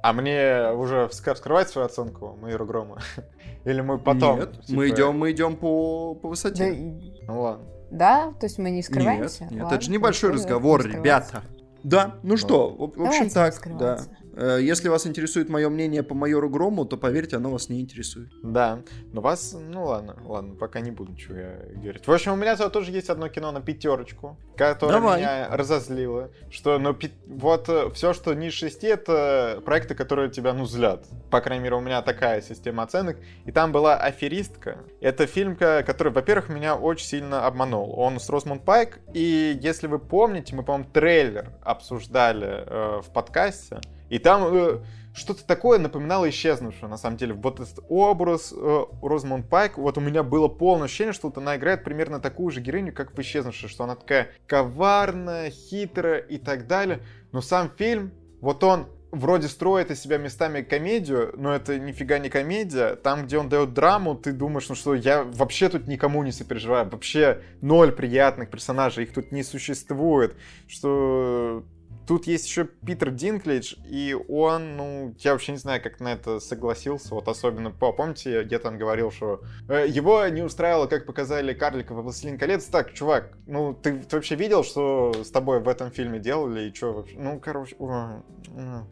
а 0.03 0.13
мне 0.13 0.71
уже 0.73 1.09
вскрывать 1.09 1.69
свою 1.69 1.87
оценку 1.87 2.37
Майору 2.41 2.65
Грома? 2.67 2.99
Или 3.65 3.81
мы 3.81 3.99
потом? 3.99 4.39
Нет, 4.39 4.53
типа... 4.63 4.79
мы 4.79 4.89
идем, 4.89 5.19
мы 5.19 5.33
идем 5.33 5.57
по, 5.57 6.15
по 6.15 6.29
высоте. 6.29 6.73
Да, 6.73 7.33
ну 7.33 7.41
ладно. 7.43 7.65
Да? 7.91 8.33
То 8.39 8.47
есть 8.47 8.59
мы 8.59 8.71
не 8.71 8.83
скрываемся? 8.83 9.45
Нет, 9.45 9.53
нет 9.53 9.67
это 9.73 9.81
же 9.81 9.91
небольшой 9.91 10.33
разговор, 10.33 10.87
ребята. 10.87 11.43
Да, 11.83 12.17
ну 12.23 12.37
что, 12.37 12.71
в, 12.71 12.99
в 12.99 13.03
общем 13.03 13.31
так, 13.31 13.55
да. 13.79 14.01
Э, 14.39 14.59
если 14.61 14.89
вас 14.89 15.05
интересует 15.07 15.49
мое 15.49 15.69
мнение 15.69 16.05
по 16.05 16.15
майору 16.15 16.49
Грому, 16.49 16.85
то 16.85 16.97
поверьте, 16.97 17.37
оно 17.37 17.51
вас 17.51 17.69
не 17.69 17.81
интересует. 17.81 18.31
Да, 18.43 18.83
но 19.13 19.21
вас, 19.21 19.53
ну 19.59 19.85
ладно, 19.85 20.17
ладно, 20.25 20.55
пока 20.55 20.79
не 20.79 20.93
буду 20.93 21.17
чего 21.17 21.37
я 21.37 21.59
говорить. 21.75 22.07
В 22.07 22.13
общем, 22.13 22.33
у 22.35 22.37
меня 22.37 22.57
тоже 22.57 22.93
есть 22.93 23.11
одно 23.11 23.29
кино 23.29 23.51
на 23.51 23.61
пятерочку, 23.61 24.39
которое 24.57 24.93
Давай. 24.93 25.21
меня 25.21 25.49
разозлило, 25.51 26.31
что 26.51 26.79
ну, 26.79 26.97
вот 27.27 27.69
э, 27.69 27.91
все, 27.95 28.13
что 28.13 28.33
ниже 28.35 28.59
6, 28.59 28.85
это 28.85 29.61
проекты, 29.65 29.97
которые 29.97 30.31
тебя 30.31 30.53
ну 30.53 30.67
злят. 30.67 31.05
По 31.31 31.41
крайней 31.41 31.65
мере, 31.65 31.75
у 31.75 31.81
меня 31.81 32.01
такая 32.03 32.41
система 32.41 32.85
оценок. 32.85 33.17
И 33.45 33.51
там 33.51 33.73
была 33.73 33.97
«Аферистка». 33.97 34.79
Это 35.01 35.27
фильм, 35.27 35.57
который, 35.57 36.13
во-первых, 36.13 36.49
меня 36.49 36.77
очень 36.77 37.07
сильно 37.07 37.45
обманул. 37.47 37.93
Он 37.99 38.21
с 38.21 38.29
Росмонд 38.29 38.65
Пайк, 38.65 39.01
и 39.13 39.59
если 39.61 39.89
вы 39.89 39.99
помните, 39.99 40.55
мы, 40.55 40.63
по-моему, 40.63 40.89
трейлер 40.93 41.51
обсуждали 41.63 42.65
э, 42.67 43.01
в 43.03 43.13
подкасте, 43.13 43.81
и 44.09 44.19
там 44.19 44.55
э, 44.55 44.79
что-то 45.15 45.45
такое 45.45 45.79
напоминало 45.79 46.29
исчезнувшего, 46.29 46.89
на 46.89 46.97
самом 46.97 47.17
деле. 47.17 47.35
Вот 47.35 47.61
этот 47.61 47.85
образ 47.89 48.55
э, 48.57 48.85
Розмонд 49.03 49.49
Пайк, 49.49 49.77
вот 49.79 49.99
у 49.99 50.01
меня 50.01 50.23
было 50.23 50.49
полное 50.49 50.85
ощущение, 50.85 51.13
что 51.13 51.29
вот 51.29 51.39
она 51.39 51.57
играет 51.57 51.85
примерно 51.85 52.21
такую 52.21 52.51
же 52.51 52.61
героиню, 52.61 52.93
как 52.93 53.17
в 53.17 53.21
исчезнувшей, 53.21 53.69
что 53.69 53.85
она 53.85 53.97
такая 53.97 54.29
коварная, 54.47 55.51
хитрая 55.51 56.19
и 56.19 56.39
так 56.39 56.67
далее. 56.67 57.01
Но 57.33 57.41
сам 57.41 57.71
фильм, 57.77 58.13
вот 58.41 58.63
он 58.65 58.87
вроде 59.11 59.49
строит 59.49 59.91
из 59.91 60.01
себя 60.01 60.19
местами 60.19 60.63
комедию, 60.63 61.33
но 61.37 61.55
это 61.55 61.79
нифига 61.79 62.19
не 62.19 62.29
комедия. 62.29 62.95
Там, 62.97 63.27
где 63.27 63.39
он 63.39 63.49
дает 63.49 63.73
драму, 63.73 64.15
ты 64.15 64.33
думаешь, 64.33 64.69
ну 64.69 64.75
что, 64.75 64.95
я 64.95 65.25
вообще 65.25 65.69
тут 65.69 65.87
никому 65.87 66.23
не 66.23 66.33
сопереживаю. 66.33 66.89
Вообще 66.89 67.43
ноль 67.61 67.93
приятных 67.93 68.51
персонажей, 68.51 69.05
их 69.05 69.13
тут 69.13 69.33
не 69.33 69.43
существует. 69.43 70.37
Что 70.67 71.65
Тут 72.09 72.27
есть 72.27 72.47
еще 72.47 72.65
Питер 72.65 73.11
Динклейдж, 73.11 73.75
и 73.85 74.17
он, 74.29 74.79
ну, 74.79 75.15
я 75.19 75.33
вообще 75.33 75.53
не 75.53 75.59
знаю, 75.59 75.83
как 75.83 76.01
на 76.01 76.15
это 76.15 76.41
согласился. 76.41 77.15
Вот 77.15 77.29
особенно, 77.29 77.71
помните, 77.71 78.49
я 78.51 78.59
там 78.59 78.79
говорил, 78.79 79.11
что 79.11 79.43
э, 79.69 79.85
его 79.87 80.27
не 80.29 80.41
устраивало, 80.41 80.87
как 80.87 81.05
показали 81.05 81.53
Карлика 81.53 81.93
во 81.93 82.01
«Властелин 82.01 82.39
колец». 82.39 82.65
Так, 82.65 82.95
чувак, 82.95 83.37
ну, 83.47 83.75
ты, 83.75 83.99
ты 83.99 84.17
вообще 84.17 84.37
видел, 84.37 84.65
что 84.65 85.13
с 85.23 85.31
тобой 85.31 85.61
в 85.61 85.69
этом 85.69 85.91
фильме 85.91 86.19
делали, 86.19 86.71
и 86.71 86.75
что 86.75 86.95
вообще? 86.95 87.15
Ну, 87.19 87.39
короче, 87.41 87.77
о, 87.79 88.23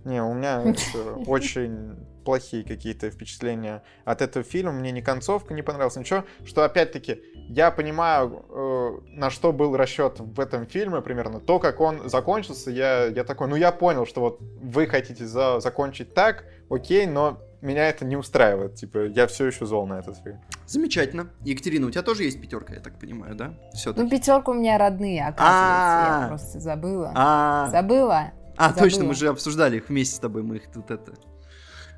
не, 0.04 0.22
у 0.22 0.34
меня 0.34 0.74
очень 1.26 1.96
плохие 2.26 2.64
какие-то 2.64 3.08
впечатления 3.08 3.82
от 4.04 4.20
этого 4.20 4.44
фильма. 4.44 4.72
Мне 4.72 4.90
ни 4.90 5.00
концовка 5.00 5.54
не 5.54 5.62
понравилась, 5.62 5.96
ничего. 5.96 6.24
Что, 6.44 6.64
опять-таки, 6.64 7.22
я 7.48 7.70
понимаю, 7.70 8.44
э, 8.50 8.98
на 9.12 9.30
что 9.30 9.52
был 9.52 9.76
расчет 9.76 10.18
в 10.18 10.40
этом 10.40 10.66
фильме 10.66 11.00
примерно. 11.00 11.40
То, 11.40 11.60
как 11.60 11.80
он 11.80 12.10
закончился, 12.10 12.70
я, 12.72 13.06
я 13.06 13.22
такой, 13.22 13.46
ну, 13.46 13.54
я 13.54 13.70
понял, 13.70 14.04
что 14.06 14.20
вот 14.20 14.40
вы 14.40 14.88
хотите 14.88 15.24
за, 15.24 15.60
закончить 15.60 16.14
так, 16.14 16.44
окей, 16.68 17.06
но 17.06 17.40
меня 17.60 17.88
это 17.88 18.04
не 18.04 18.16
устраивает. 18.16 18.74
Типа, 18.74 19.06
я 19.06 19.28
все 19.28 19.46
еще 19.46 19.64
зол 19.64 19.86
на 19.86 20.00
этот 20.00 20.16
фильм. 20.18 20.40
Замечательно. 20.66 21.30
Екатерина, 21.44 21.86
у 21.86 21.90
тебя 21.90 22.02
тоже 22.02 22.24
есть 22.24 22.40
пятерка, 22.40 22.74
я 22.74 22.80
так 22.80 22.98
понимаю, 22.98 23.36
да? 23.36 23.54
все 23.72 23.92
Ну, 23.92 24.10
пятерка 24.10 24.50
у 24.50 24.54
меня 24.54 24.78
родные, 24.78 25.28
оказывается. 25.28 26.22
Я 26.22 26.28
просто 26.28 26.58
забыла. 26.58 27.68
Забыла. 27.70 28.32
А, 28.56 28.72
точно, 28.72 29.04
мы 29.04 29.14
же 29.14 29.28
обсуждали 29.28 29.76
их 29.76 29.90
вместе 29.90 30.16
с 30.16 30.18
тобой, 30.18 30.42
мы 30.42 30.56
их 30.56 30.72
тут 30.72 30.90
это 30.90 31.12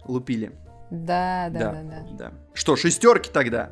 лупили. 0.08 0.52
Да, 0.90 1.48
да, 1.50 1.58
да, 1.58 1.72
да. 1.72 1.82
да. 1.82 2.04
да. 2.18 2.32
Что, 2.54 2.76
шестерки 2.76 3.30
тогда? 3.30 3.70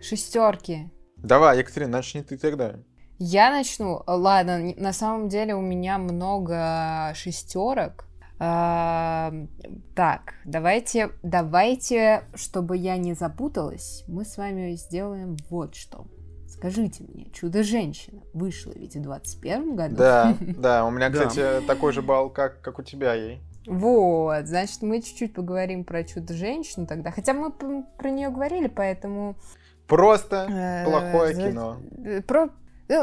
Шестерки. 0.00 0.90
Давай, 1.16 1.58
Екатерина, 1.58 1.98
начни 1.98 2.22
ты 2.22 2.38
тогда. 2.38 2.76
Я 3.18 3.50
начну. 3.50 4.02
Ладно, 4.06 4.74
на 4.76 4.92
самом 4.92 5.28
деле 5.28 5.54
у 5.54 5.60
меня 5.60 5.98
много 5.98 7.12
шестерок. 7.16 8.04
А, 8.40 9.32
так, 9.96 10.34
давайте, 10.44 11.10
давайте, 11.24 12.22
чтобы 12.34 12.76
я 12.76 12.96
не 12.96 13.14
запуталась, 13.14 14.04
мы 14.06 14.24
с 14.24 14.36
вами 14.36 14.76
сделаем 14.76 15.36
вот 15.50 15.74
что. 15.74 16.06
Скажите 16.48 17.04
мне, 17.04 17.30
«Чудо-женщина» 17.32 18.22
вышло 18.32 18.72
ведь 18.76 18.94
в 18.94 19.02
21 19.02 19.74
году? 19.74 19.96
Да, 19.96 20.36
да, 20.40 20.84
у 20.84 20.90
меня, 20.90 21.10
кстати, 21.10 21.64
такой 21.66 21.92
же 21.92 22.00
балл, 22.00 22.30
как, 22.30 22.60
как 22.60 22.78
у 22.78 22.82
тебя 22.82 23.14
ей. 23.14 23.42
Вот, 23.68 24.46
значит, 24.46 24.82
мы 24.82 25.02
чуть-чуть 25.02 25.34
поговорим 25.34 25.84
про 25.84 26.04
чудо-женщину 26.04 26.86
тогда. 26.86 27.10
Хотя 27.10 27.34
мы 27.34 27.52
про 27.52 28.10
нее 28.10 28.30
говорили, 28.30 28.68
поэтому... 28.68 29.36
Просто 29.86 30.46
э, 30.50 30.84
плохое 30.84 31.34
кино. 31.34 31.78
Про 32.26 32.48
Э, 32.48 32.50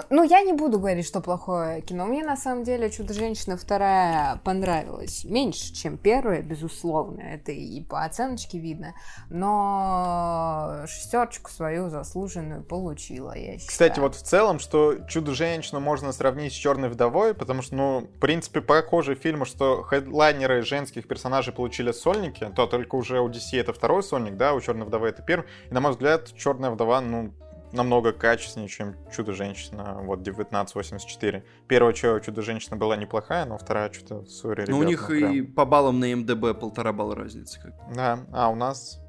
ну, 0.09 0.23
я 0.23 0.41
не 0.41 0.53
буду 0.53 0.79
говорить, 0.79 1.05
что 1.05 1.21
плохое 1.21 1.81
кино. 1.81 2.05
Мне 2.05 2.23
на 2.23 2.35
самом 2.35 2.63
деле 2.63 2.89
Чудо-женщина 2.89 3.55
вторая 3.55 4.37
понравилась 4.43 5.23
меньше, 5.23 5.73
чем 5.73 5.97
первая, 5.97 6.41
безусловно. 6.41 7.21
Это 7.21 7.51
и 7.51 7.81
по 7.81 8.03
оценочке 8.03 8.57
видно. 8.57 8.95
Но 9.29 10.83
шестерочку 10.87 11.51
свою 11.51 11.89
заслуженную 11.89 12.63
получила, 12.63 13.37
я 13.37 13.53
считаю. 13.53 13.67
Кстати, 13.67 13.99
вот 13.99 14.15
в 14.15 14.21
целом, 14.23 14.59
что 14.59 14.95
Чудо-женщину 15.07 15.79
можно 15.79 16.11
сравнить 16.11 16.53
с 16.53 16.55
Черной 16.55 16.89
вдовой, 16.89 17.35
потому 17.35 17.61
что, 17.61 17.75
ну, 17.75 17.99
в 18.15 18.19
принципе, 18.19 18.61
похожие 18.61 19.15
фильмы, 19.15 19.45
что 19.45 19.83
хедлайнеры 19.83 20.63
женских 20.63 21.07
персонажей 21.07 21.53
получили 21.53 21.91
сольники, 21.91 22.51
то 22.55 22.65
только 22.65 22.95
уже 22.95 23.19
у 23.19 23.29
DC 23.29 23.59
это 23.59 23.71
второй 23.71 24.01
сольник, 24.01 24.35
да, 24.35 24.53
у 24.53 24.61
Черной 24.61 24.87
вдовы 24.87 25.09
это 25.09 25.21
первый. 25.21 25.45
И, 25.69 25.73
на 25.73 25.81
мой 25.81 25.91
взгляд, 25.91 26.33
Черная 26.35 26.71
вдова, 26.71 27.01
ну, 27.01 27.31
намного 27.75 28.11
качественнее, 28.11 28.69
чем 28.69 28.95
Чудо-женщина, 29.15 29.99
вот 30.01 30.21
1984. 30.21 31.43
Первая 31.67 31.93
Чудо-женщина 31.93 32.77
была 32.77 32.95
неплохая, 32.95 33.45
но 33.45 33.57
вторая 33.57 33.91
что-то, 33.91 34.25
сори, 34.25 34.65
Ну, 34.67 34.79
у 34.79 34.83
них 34.83 35.09
ну, 35.09 35.15
и 35.15 35.41
по 35.41 35.65
баллам 35.65 35.99
на 35.99 36.15
МДБ 36.15 36.59
полтора 36.59 36.93
балла 36.93 37.15
разницы. 37.15 37.59
Как. 37.61 37.73
Да, 37.93 38.19
а 38.31 38.49
у 38.49 38.55
нас 38.55 38.99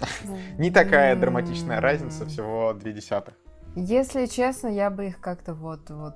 не 0.58 0.70
такая 0.70 1.16
драматичная 1.16 1.80
разница, 1.80 2.26
всего 2.26 2.72
две 2.74 2.92
десятых. 2.92 3.34
Если 3.74 4.26
честно, 4.26 4.68
я 4.68 4.90
бы 4.90 5.06
их 5.06 5.20
как-то 5.20 5.54
вот, 5.54 5.90
вот 5.90 6.14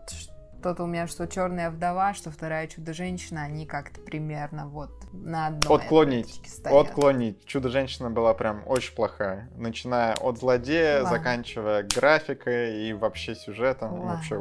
что-то 0.61 0.85
у 0.85 0.87
меня, 0.87 1.07
что 1.07 1.27
черная 1.27 1.71
вдова, 1.71 2.13
что 2.13 2.31
вторая 2.31 2.67
чудо-женщина, 2.67 3.45
они 3.45 3.65
как-то 3.65 3.99
примерно 3.99 4.69
вот 4.69 4.91
на 5.11 5.47
одной 5.47 5.75
Отклонить. 5.75 6.43
Отклонить. 6.65 7.47
Чудо-женщина 7.47 8.11
была 8.11 8.35
прям 8.35 8.63
очень 8.67 8.95
плохая. 8.95 9.49
Начиная 9.57 10.15
от 10.17 10.39
злодея, 10.39 11.03
Ладно. 11.03 11.19
заканчивая 11.19 11.83
графикой 11.83 12.85
и 12.85 12.93
вообще 12.93 13.35
сюжетом. 13.35 13.93
Ладно. 13.93 14.15
Вообще... 14.17 14.39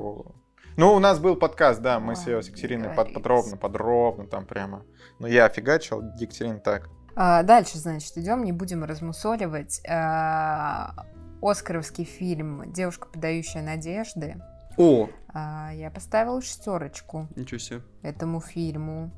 Ну, 0.75 0.93
у 0.93 0.99
нас 0.99 1.19
был 1.19 1.37
подкаст, 1.37 1.81
да, 1.81 2.01
мы 2.01 2.15
Ладно, 2.15 2.41
с 2.41 2.47
Екатериной 2.47 2.89
под, 2.89 3.13
подробно, 3.13 3.55
подробно 3.55 4.27
там 4.27 4.45
прямо. 4.45 4.83
Но 5.19 5.27
я 5.27 5.45
офигачил, 5.45 6.01
Екатерина 6.17 6.59
так. 6.59 6.89
А, 7.15 7.43
дальше, 7.43 7.77
значит, 7.77 8.17
идем, 8.17 8.43
не 8.43 8.51
будем 8.51 8.83
размусоливать. 8.83 9.81
А, 9.87 10.93
Оскаровский 11.41 12.03
фильм 12.03 12.71
«Девушка, 12.73 13.07
подающая 13.07 13.61
надежды». 13.61 14.35
О! 14.79 15.09
А, 15.33 15.71
я 15.73 15.91
поставила 15.91 16.41
шестерочку. 16.41 17.27
Ничего 17.35 17.59
себе. 17.59 17.81
Этому 18.01 18.39
фильму. 18.39 19.11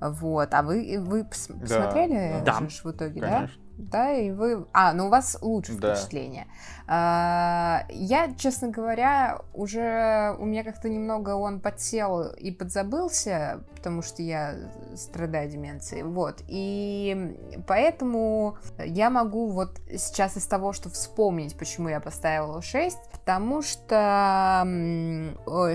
Вот. 0.00 0.54
А 0.54 0.62
вы, 0.62 0.96
вы 1.00 1.24
посмотрели 1.24 2.40
да. 2.44 2.60
в 2.60 2.90
итоге, 2.92 3.20
Конечно. 3.20 3.56
да? 3.58 3.65
Да, 3.78 4.12
и 4.12 4.30
вы... 4.30 4.66
А, 4.72 4.92
ну 4.92 5.06
у 5.06 5.08
вас 5.10 5.36
лучше 5.40 5.74
да. 5.74 5.94
впечатление. 5.94 6.46
А, 6.86 7.84
я, 7.90 8.34
честно 8.34 8.68
говоря, 8.68 9.40
уже... 9.52 10.34
У 10.38 10.46
меня 10.46 10.64
как-то 10.64 10.88
немного 10.88 11.30
он 11.36 11.60
подсел 11.60 12.32
и 12.32 12.50
подзабылся, 12.50 13.64
потому 13.74 14.02
что 14.02 14.22
я 14.22 14.54
страдаю 14.94 15.50
деменцией, 15.50 16.04
вот. 16.04 16.42
И 16.48 17.36
поэтому 17.66 18.56
я 18.78 19.10
могу 19.10 19.48
вот 19.48 19.78
сейчас 19.90 20.36
из 20.36 20.46
того, 20.46 20.72
что 20.72 20.88
вспомнить, 20.88 21.56
почему 21.58 21.88
я 21.88 22.00
поставила 22.00 22.62
6, 22.62 22.96
потому 23.12 23.62
что 23.62 24.62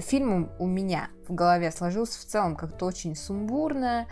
фильм 0.02 0.50
у 0.60 0.66
меня 0.66 1.10
в 1.28 1.34
голове 1.36 1.72
сложился 1.72 2.20
в 2.20 2.26
целом 2.26 2.56
как-то 2.56 2.86
очень 2.86 3.16
сумбурно, 3.16 4.08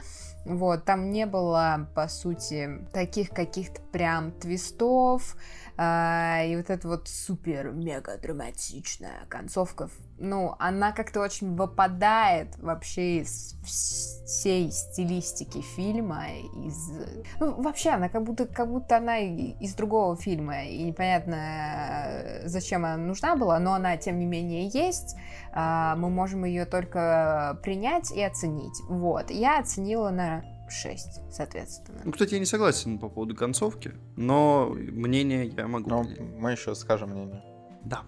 вот, 0.57 0.83
там 0.85 1.11
не 1.11 1.25
было, 1.25 1.87
по 1.93 2.07
сути, 2.07 2.81
таких 2.91 3.29
каких-то 3.29 3.81
прям 3.91 4.31
твистов, 4.31 5.37
и 5.79 6.55
вот 6.57 6.69
эта 6.69 6.87
вот 6.89 7.07
супер-мега 7.07 8.17
драматичная 8.17 9.25
концовка, 9.29 9.89
ну, 10.17 10.55
она 10.59 10.91
как-то 10.91 11.21
очень 11.21 11.55
выпадает 11.55 12.57
вообще 12.57 13.19
из 13.19 13.55
всей 13.63 14.71
стилистики 14.71 15.61
фильма, 15.61 16.25
из... 16.65 16.91
Ну, 17.39 17.61
вообще, 17.61 17.91
она 17.91 18.09
как 18.09 18.23
будто, 18.23 18.45
как 18.45 18.69
будто 18.69 18.97
она 18.97 19.19
из 19.19 19.73
другого 19.75 20.17
фильма, 20.17 20.65
и 20.65 20.83
непонятно, 20.83 22.41
зачем 22.43 22.83
она 22.83 22.97
нужна 22.97 23.37
была, 23.37 23.57
но 23.59 23.73
она, 23.73 23.95
тем 23.95 24.19
не 24.19 24.25
менее, 24.25 24.67
есть, 24.67 25.15
а, 25.53 25.95
мы 25.95 26.09
можем 26.09 26.43
ее 26.43 26.65
только 26.65 27.57
принять 27.63 28.11
и 28.11 28.21
оценить. 28.21 28.77
Вот, 28.89 29.31
я 29.31 29.59
оценила 29.59 30.09
на 30.09 30.43
6, 30.71 31.31
соответственно. 31.31 32.01
Ну, 32.03 32.11
кстати, 32.11 32.33
я 32.33 32.39
не 32.39 32.45
согласен 32.45 32.99
по 32.99 33.09
поводу 33.09 33.35
концовки, 33.35 33.93
но 34.15 34.69
мнение 34.69 35.47
я 35.47 35.67
могу. 35.67 35.89
Но 35.89 36.05
мы 36.37 36.51
еще 36.51 36.75
скажем 36.75 37.11
мнение. 37.11 37.43
Да. 37.83 38.01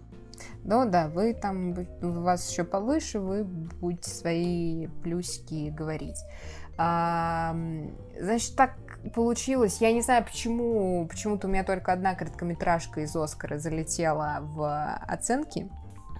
Ну 0.63 0.89
да, 0.89 1.07
вы 1.07 1.33
там, 1.33 1.75
у 2.01 2.21
вас 2.21 2.49
еще 2.49 2.63
повыше, 2.63 3.19
вы 3.19 3.43
будете 3.43 4.09
свои 4.09 4.87
плюсики 5.03 5.69
говорить. 5.69 6.17
А, 6.77 7.55
значит, 8.19 8.55
так 8.55 8.75
получилось. 9.13 9.81
Я 9.81 9.91
не 9.91 10.01
знаю, 10.01 10.23
почему. 10.23 11.07
Почему-то 11.07 11.47
у 11.47 11.49
меня 11.49 11.63
только 11.63 11.91
одна 11.93 12.15
короткометражка 12.15 13.01
из 13.01 13.15
Оскара 13.15 13.57
залетела 13.57 14.39
в 14.41 14.95
оценки. 15.07 15.69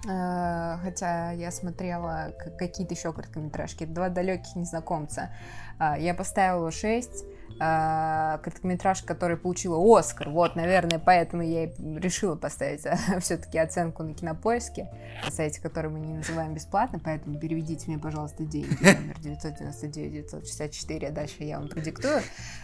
А, 0.08 0.78
хотя 0.82 1.30
я 1.32 1.50
смотрела 1.50 2.34
какие-то 2.58 2.94
еще 2.94 3.12
короткометражки. 3.12 3.84
Два 3.84 4.08
далеких 4.08 4.56
незнакомца. 4.56 5.30
А, 5.78 5.98
я 5.98 6.14
поставила 6.14 6.70
6 6.70 7.24
э, 7.60 8.38
короткометражка, 8.42 9.06
которая 9.06 9.36
получила 9.36 9.98
Оскар. 9.98 10.28
Вот, 10.28 10.56
наверное, 10.56 10.98
поэтому 10.98 11.42
я 11.42 11.64
и 11.64 11.72
решила 11.98 12.36
поставить 12.36 12.84
все-таки 13.20 13.58
оценку 13.58 14.02
на 14.02 14.14
кинопоиске, 14.14 14.88
на 15.24 15.30
сайте, 15.30 15.60
который 15.60 15.90
мы 15.90 16.00
не 16.00 16.14
называем 16.14 16.54
бесплатно, 16.54 17.00
поэтому 17.02 17.38
переведите 17.38 17.84
мне, 17.88 17.98
пожалуйста, 17.98 18.44
деньги. 18.44 18.76
Номер 18.80 19.16
999-964, 19.20 21.06
а 21.06 21.10
дальше 21.10 21.44
я 21.44 21.58
вам 21.58 21.68
продиктую. 21.68 22.20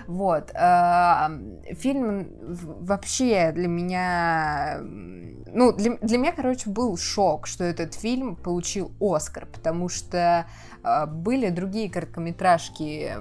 Вот. 0.06 0.50
Э, 0.54 1.28
фильм 1.74 2.28
вообще 2.40 3.52
для 3.52 3.68
меня... 3.68 4.78
Ну, 4.80 5.72
для, 5.72 5.96
для 5.96 6.18
меня, 6.18 6.32
короче, 6.32 6.70
был 6.70 6.96
шок, 6.96 7.46
что 7.46 7.64
этот 7.64 7.94
фильм 7.94 8.36
получил 8.36 8.92
Оскар, 9.00 9.46
потому 9.46 9.88
что 9.88 10.46
были 11.08 11.50
другие 11.50 11.90
короткометражки 11.90 13.12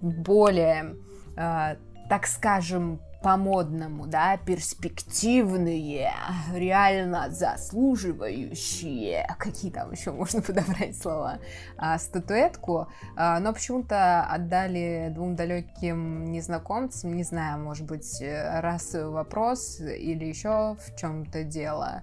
более, 0.00 0.96
э, 1.36 1.76
так 2.08 2.26
скажем, 2.26 3.00
по-модному, 3.22 4.06
да, 4.06 4.38
перспективные, 4.38 6.10
реально 6.54 7.28
заслуживающие, 7.30 9.26
какие 9.38 9.70
там 9.70 9.92
еще 9.92 10.12
можно 10.12 10.40
подобрать 10.46 10.96
слова, 10.96 11.38
а, 11.76 11.98
статуэтку, 11.98 12.88
а, 13.16 13.38
но 13.40 13.52
почему-то 13.52 14.22
отдали 14.24 15.10
двум 15.14 15.36
далеким 15.36 16.24
незнакомцам, 16.32 17.14
не 17.14 17.24
знаю, 17.24 17.62
может 17.62 17.86
быть, 17.86 18.22
расовый 18.22 19.10
вопрос 19.10 19.80
или 19.80 20.24
еще 20.24 20.76
в 20.76 20.96
чем-то 20.96 21.44
дело. 21.44 22.02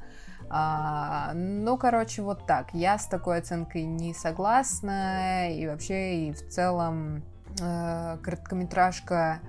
А, 0.50 1.34
ну, 1.34 1.78
короче, 1.78 2.22
вот 2.22 2.46
так. 2.46 2.74
Я 2.74 2.98
с 2.98 3.08
такой 3.08 3.40
оценкой 3.40 3.84
не 3.84 4.14
согласна, 4.14 5.52
и 5.52 5.68
вообще, 5.68 6.28
и 6.28 6.32
в 6.32 6.48
целом 6.48 7.24
э, 7.60 8.18
короткометражка, 8.22 9.42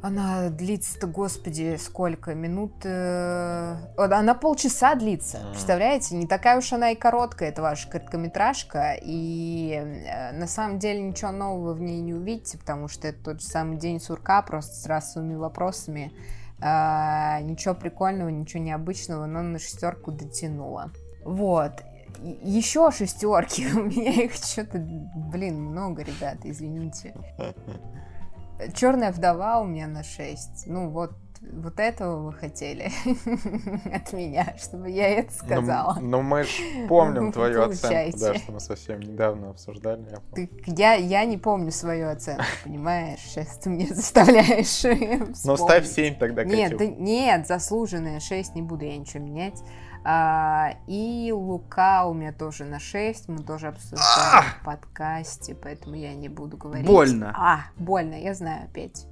она 0.00 0.48
длится-то, 0.50 1.08
господи, 1.08 1.76
сколько? 1.76 2.34
Минут... 2.34 2.72
Э, 2.84 3.76
она 3.96 4.34
полчаса 4.34 4.94
длится, 4.94 5.40
представляете? 5.50 6.14
Не 6.14 6.26
такая 6.26 6.58
уж 6.58 6.72
она 6.72 6.90
и 6.90 6.94
короткая, 6.94 7.48
это 7.48 7.62
ваша 7.62 7.88
короткометражка, 7.88 8.96
и 9.00 9.72
э, 9.72 10.32
на 10.32 10.46
самом 10.46 10.78
деле 10.78 11.00
ничего 11.00 11.32
нового 11.32 11.74
в 11.74 11.80
ней 11.80 12.00
не 12.00 12.14
увидите, 12.14 12.58
потому 12.58 12.86
что 12.86 13.08
это 13.08 13.24
тот 13.24 13.40
же 13.40 13.46
самый 13.46 13.76
день 13.76 14.00
сурка, 14.00 14.40
просто 14.42 14.76
с 14.76 14.86
расовыми 14.86 15.34
вопросами. 15.34 16.12
Э, 16.60 17.40
ничего 17.42 17.74
прикольного, 17.74 18.28
ничего 18.28 18.62
необычного, 18.62 19.26
но 19.26 19.42
на 19.42 19.58
шестерку 19.58 20.12
дотянула. 20.12 20.92
Вот 21.24 21.82
еще 22.22 22.90
шестерки. 22.90 23.66
У 23.74 23.84
меня 23.84 24.24
их 24.24 24.34
что-то, 24.34 24.78
блин, 24.78 25.60
много, 25.60 26.02
ребята, 26.02 26.50
извините. 26.50 27.14
Черная 28.74 29.12
вдова 29.12 29.60
у 29.60 29.66
меня 29.66 29.86
на 29.86 30.02
6. 30.02 30.64
Ну 30.66 30.90
вот, 30.90 31.12
вот 31.40 31.78
этого 31.78 32.22
вы 32.24 32.32
хотели 32.32 32.90
от 33.94 34.12
меня, 34.12 34.54
чтобы 34.58 34.90
я 34.90 35.08
это 35.08 35.32
ну, 35.42 35.46
сказала. 35.46 35.94
Ну, 36.00 36.08
ну 36.08 36.22
мы 36.22 36.42
же 36.42 36.62
помним 36.88 37.32
твою 37.32 37.62
оценку, 37.62 38.18
да, 38.18 38.34
что 38.34 38.52
мы 38.52 38.60
совсем 38.60 39.00
недавно 39.00 39.50
обсуждали. 39.50 40.04
Я, 40.10 40.18
ты, 40.34 40.50
я, 40.66 40.94
я 40.94 41.24
не 41.24 41.38
помню 41.38 41.70
свою 41.70 42.08
оценку, 42.08 42.44
понимаешь? 42.64 43.20
Сейчас 43.20 43.58
ты 43.58 43.70
меня 43.70 43.86
заставляешь 43.94 44.82
Ну 45.44 45.56
ставь 45.56 45.86
7 45.86 46.16
тогда, 46.16 46.44
Нет, 46.44 46.76
да, 46.76 46.86
нет, 46.86 47.46
заслуженная 47.46 48.20
6, 48.20 48.54
не 48.54 48.62
буду 48.62 48.84
я 48.84 48.96
ничего 48.96 49.22
менять. 49.22 49.62
А, 50.04 50.74
и 50.86 51.32
Лука 51.32 52.06
у 52.06 52.14
меня 52.14 52.32
тоже 52.32 52.64
на 52.64 52.78
6, 52.78 53.28
мы 53.28 53.42
тоже 53.42 53.68
обсуждали 53.68 54.46
в 54.60 54.64
подкасте, 54.64 55.54
поэтому 55.54 55.96
я 55.96 56.14
не 56.14 56.28
буду 56.28 56.56
говорить. 56.56 56.86
Больно. 56.86 57.34
А, 57.36 57.60
больно, 57.76 58.14
я 58.14 58.34
знаю 58.34 58.64
опять. 58.64 59.06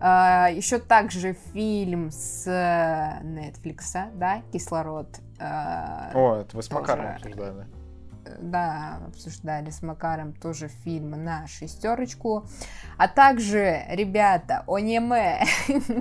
А, 0.00 0.48
еще 0.50 0.78
также 0.78 1.36
фильм 1.52 2.10
с 2.10 2.46
Netflix, 2.46 4.10
да, 4.14 4.42
«Кислород». 4.52 5.08
А, 5.38 6.10
О, 6.14 6.36
это 6.40 6.56
вы 6.56 6.62
с 6.62 6.70
Макаром 6.70 7.14
обсуждали. 7.14 7.66
Да, 8.40 9.00
обсуждали 9.06 9.70
с 9.70 9.82
Макаром 9.82 10.32
тоже 10.32 10.68
фильм 10.68 11.10
на 11.10 11.46
шестерочку. 11.46 12.46
А 12.96 13.08
также, 13.08 13.84
ребята, 13.90 14.64
аниме. 14.66 15.44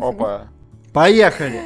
Опа. 0.02 0.48
Поехали! 0.94 1.62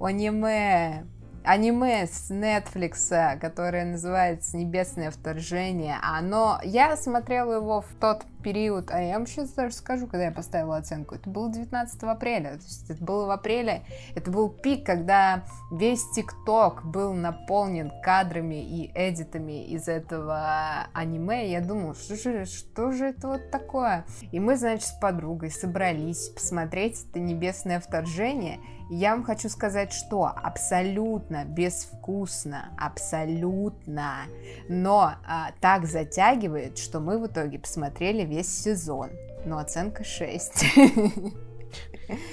Аниме 0.00 1.04
аниме 1.44 2.06
с 2.06 2.30
Netflix, 2.30 3.38
которое 3.38 3.84
называется 3.84 4.56
«Небесное 4.56 5.10
вторжение». 5.10 5.96
Оно... 6.02 6.60
Я 6.62 6.96
смотрела 6.96 7.54
его 7.54 7.80
в 7.80 7.88
тот 8.00 8.22
период, 8.42 8.90
а 8.90 9.00
я 9.02 9.14
вам 9.14 9.26
сейчас 9.26 9.50
даже 9.50 9.74
скажу, 9.74 10.06
когда 10.06 10.26
я 10.26 10.30
поставила 10.30 10.76
оценку. 10.76 11.14
Это 11.14 11.28
было 11.28 11.52
19 11.52 12.02
апреля. 12.04 12.50
То 12.50 12.64
есть 12.64 12.90
это 12.90 13.04
было 13.04 13.26
в 13.26 13.30
апреле. 13.30 13.82
Это 14.14 14.30
был 14.30 14.48
пик, 14.48 14.86
когда 14.86 15.44
весь 15.72 16.08
ТикТок 16.10 16.84
был 16.84 17.12
наполнен 17.14 17.92
кадрами 18.02 18.62
и 18.62 18.90
эдитами 18.94 19.64
из 19.66 19.88
этого 19.88 20.86
аниме. 20.92 21.50
Я 21.50 21.60
думала, 21.60 21.94
что 21.94 22.16
же, 22.16 22.44
что 22.44 22.92
же 22.92 23.06
это 23.06 23.28
вот 23.28 23.50
такое? 23.50 24.04
И 24.32 24.40
мы, 24.40 24.56
значит, 24.56 24.86
с 24.86 24.92
подругой 24.92 25.50
собрались 25.50 26.28
посмотреть 26.28 27.06
это 27.10 27.20
«Небесное 27.20 27.80
вторжение». 27.80 28.60
Я 28.90 29.12
вам 29.14 29.24
хочу 29.24 29.50
сказать, 29.50 29.92
что 29.92 30.24
абсолютно 30.24 31.44
безвкусно, 31.44 32.70
абсолютно, 32.78 34.22
но 34.68 35.12
а, 35.26 35.50
так 35.60 35.84
затягивает, 35.84 36.78
что 36.78 36.98
мы 37.00 37.18
в 37.18 37.26
итоге 37.26 37.58
посмотрели 37.58 38.24
весь 38.24 38.48
сезон. 38.48 39.10
Но 39.44 39.58
оценка 39.58 40.04
6. 40.04 40.64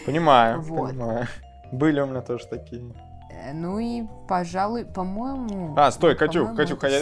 Понимаю, 0.05 0.61
вот. 0.63 0.91
понимаю. 0.91 1.27
Были 1.71 1.99
у 1.99 2.05
меня 2.05 2.21
тоже 2.21 2.47
такие. 2.47 2.83
Э, 3.31 3.53
ну 3.53 3.79
и, 3.79 4.03
пожалуй, 4.27 4.85
по-моему... 4.85 5.73
А, 5.77 5.91
стой, 5.91 6.15
Катюх, 6.15 6.55
Катюх, 6.55 6.83
а, 6.83 6.87
я... 6.87 7.01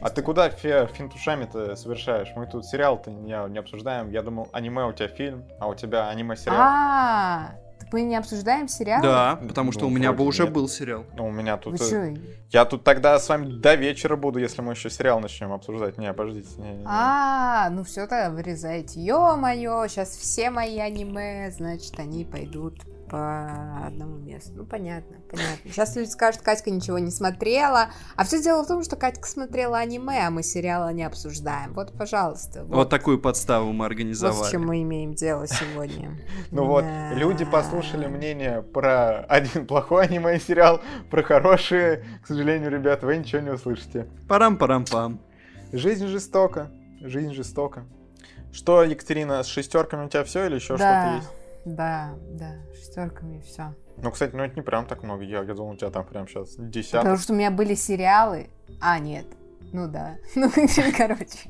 а 0.00 0.10
ты 0.10 0.22
куда 0.22 0.48
фе 0.50 0.86
финтушами-то 0.86 1.74
совершаешь? 1.76 2.28
Мы 2.36 2.46
тут 2.46 2.64
сериал-то 2.64 3.10
не, 3.10 3.50
не 3.50 3.58
обсуждаем. 3.58 4.10
Я 4.10 4.22
думал, 4.22 4.48
аниме 4.52 4.84
у 4.84 4.92
тебя 4.92 5.08
фильм, 5.08 5.44
а 5.58 5.66
у 5.66 5.74
тебя 5.74 6.08
аниме-сериал. 6.08 6.60
А, 6.60 7.52
мы 7.92 8.02
не 8.02 8.16
обсуждаем 8.16 8.68
сериал? 8.68 9.02
Да, 9.02 9.38
потому 9.46 9.72
что 9.72 9.82
ну, 9.82 9.88
у 9.88 9.90
меня 9.90 10.12
бы 10.12 10.24
уже 10.24 10.44
нет. 10.44 10.52
был 10.52 10.68
сериал. 10.68 11.04
Ну, 11.16 11.26
у 11.26 11.30
меня 11.30 11.56
тут... 11.56 11.80
Вы 11.80 11.96
э, 11.96 12.16
Я 12.50 12.64
тут 12.64 12.84
тогда 12.84 13.18
с 13.18 13.28
вами 13.28 13.60
до 13.60 13.74
вечера 13.74 14.16
буду, 14.16 14.38
если 14.38 14.62
мы 14.62 14.72
еще 14.72 14.90
сериал 14.90 15.20
начнем 15.20 15.52
обсуждать. 15.52 15.98
Не, 15.98 16.12
подождите. 16.12 16.48
Не, 16.58 16.76
не, 16.76 16.84
А, 16.86 17.70
ну 17.70 17.84
все 17.84 18.06
тогда 18.06 18.30
вырезайте. 18.30 19.00
Ё-моё, 19.00 19.86
сейчас 19.88 20.10
все 20.10 20.50
мои 20.50 20.78
аниме, 20.78 21.50
значит, 21.50 21.98
они 21.98 22.24
пойдут 22.24 22.78
по 23.12 23.86
одному 23.86 24.16
месту. 24.16 24.52
Ну, 24.56 24.64
понятно, 24.64 25.18
понятно. 25.30 25.70
Сейчас 25.70 25.94
люди 25.96 26.08
скажут, 26.08 26.40
Катька 26.40 26.70
ничего 26.70 26.98
не 26.98 27.10
смотрела. 27.10 27.90
А 28.16 28.24
все 28.24 28.42
дело 28.42 28.64
в 28.64 28.66
том, 28.66 28.82
что 28.82 28.96
Катька 28.96 29.28
смотрела 29.28 29.76
аниме, 29.76 30.26
а 30.26 30.30
мы 30.30 30.42
сериалы 30.42 30.94
не 30.94 31.02
обсуждаем. 31.02 31.74
Вот, 31.74 31.92
пожалуйста. 31.92 32.64
Вот, 32.64 32.74
вот 32.74 32.88
такую 32.88 33.20
подставу 33.20 33.70
мы 33.72 33.84
организовали. 33.84 34.38
Вот 34.38 34.46
с 34.46 34.50
чем 34.50 34.66
мы 34.66 34.82
имеем 34.82 35.12
дело 35.12 35.46
сегодня. 35.46 36.18
Ну 36.50 36.66
вот, 36.66 36.84
люди 37.12 37.44
послушали 37.44 38.06
мнение 38.06 38.62
про 38.62 39.20
один 39.20 39.66
плохой 39.66 40.06
аниме-сериал, 40.06 40.80
про 41.10 41.22
хорошие. 41.22 42.04
К 42.22 42.26
сожалению, 42.28 42.70
ребят, 42.70 43.02
вы 43.02 43.18
ничего 43.18 43.42
не 43.42 43.50
услышите. 43.50 44.08
Парам-парам-пам. 44.28 45.20
Жизнь 45.72 46.06
жестока. 46.06 46.70
Жизнь 47.00 47.34
жестока. 47.34 47.84
Что, 48.52 48.82
Екатерина, 48.82 49.42
с 49.42 49.46
шестерками 49.46 50.06
у 50.06 50.08
тебя 50.08 50.24
все 50.24 50.46
или 50.46 50.54
еще 50.54 50.76
что-то 50.76 51.16
есть? 51.16 51.28
Да, 51.64 52.14
да, 52.32 52.56
шестерками 52.92 53.40
все. 53.40 53.74
Ну, 53.96 54.10
кстати, 54.10 54.34
ну 54.34 54.42
это 54.42 54.54
не 54.56 54.62
прям 54.62 54.86
так 54.86 55.02
много. 55.02 55.22
Я, 55.24 55.42
я 55.42 55.54
думал, 55.54 55.72
у 55.72 55.76
тебя 55.76 55.90
там 55.90 56.04
прям 56.04 56.28
сейчас 56.28 56.54
десяток. 56.56 57.02
Потому 57.02 57.18
что 57.18 57.32
у 57.32 57.36
меня 57.36 57.50
были 57.50 57.74
сериалы. 57.74 58.48
А, 58.80 58.98
нет. 58.98 59.26
Ну 59.72 59.88
да. 59.88 60.16
Ну, 60.34 60.50
короче. 60.96 61.48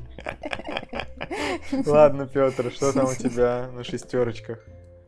Ладно, 1.86 2.26
Петр, 2.26 2.70
что 2.70 2.92
там 2.92 3.06
у 3.06 3.14
тебя 3.18 3.68
на 3.74 3.84
шестерочках? 3.84 4.58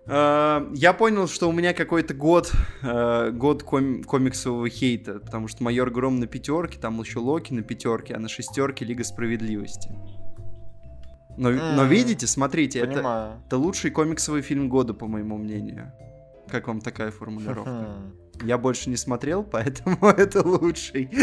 А, 0.07 0.68
я 0.75 0.92
понял, 0.92 1.29
что 1.29 1.49
у 1.49 1.53
меня 1.53 1.73
какой-то 1.73 2.14
год, 2.14 2.53
а, 2.83 3.31
год 3.31 3.62
ком- 3.62 4.03
комиксового 4.05 4.68
хейта, 4.68 5.20
потому 5.20 5.49
что 5.49 5.62
Майор 5.62 5.90
Гром 5.90 6.18
на 6.18 6.27
пятерке, 6.27 6.79
там 6.79 7.01
еще 7.01 7.18
Локи 7.20 7.53
на 7.53 7.62
пятерке, 7.62 8.14
а 8.14 8.18
на 8.18 8.29
шестерке 8.29 8.85
Лига 8.85 9.05
Справедливости. 9.05 9.90
Но, 11.37 11.51
mm, 11.51 11.73
но 11.75 11.85
видите, 11.85 12.29
смотрите, 12.29 12.79
это, 12.79 13.40
это 13.47 13.59
лучший 13.59 13.90
комиксовый 13.90 14.42
фильм 14.42 14.68
года, 14.68 14.94
по 14.94 15.09
моему 15.09 15.37
мнению. 15.37 15.92
Как 16.48 16.68
вам 16.68 16.80
такая 16.80 17.11
формулировка? 17.11 18.02
Я 18.42 18.59
больше 18.59 18.90
не 18.90 18.96
смотрел, 18.96 19.42
поэтому 19.50 19.96
это 20.09 20.46
лучший. 20.46 21.09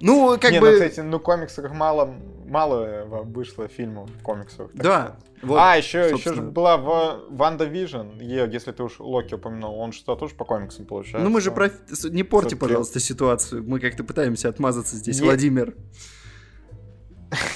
Ну, 0.00 0.38
как 0.40 0.58
бы... 0.60 0.70
ну, 0.70 0.72
кстати, 0.72 1.00
ну, 1.00 1.20
комиксов 1.20 1.70
мало 1.74 2.14
мало 2.46 3.04
вышло 3.24 3.68
фильмов, 3.68 4.08
комиксов. 4.22 4.70
Да. 4.72 5.18
Вот, 5.42 5.58
а, 5.60 5.76
еще, 5.76 6.10
еще 6.10 6.32
же 6.32 6.40
была 6.40 6.78
в 6.78 7.26
WandaVision, 7.28 8.18
если 8.18 8.72
ты 8.72 8.82
уж 8.82 8.98
Локи 8.98 9.34
упомянул, 9.34 9.78
он 9.78 9.92
что 9.92 10.16
тоже 10.16 10.34
по 10.34 10.46
комиксам 10.46 10.86
получается. 10.86 11.22
Ну 11.22 11.28
мы 11.28 11.42
же 11.42 11.50
про... 11.50 11.70
Не 12.04 12.22
порти, 12.22 12.54
пожалуйста, 12.54 12.98
ситуацию. 12.98 13.62
Мы 13.62 13.78
как-то 13.78 14.04
пытаемся 14.04 14.48
отмазаться 14.48 14.96
здесь. 14.96 15.20
Владимир. 15.20 15.74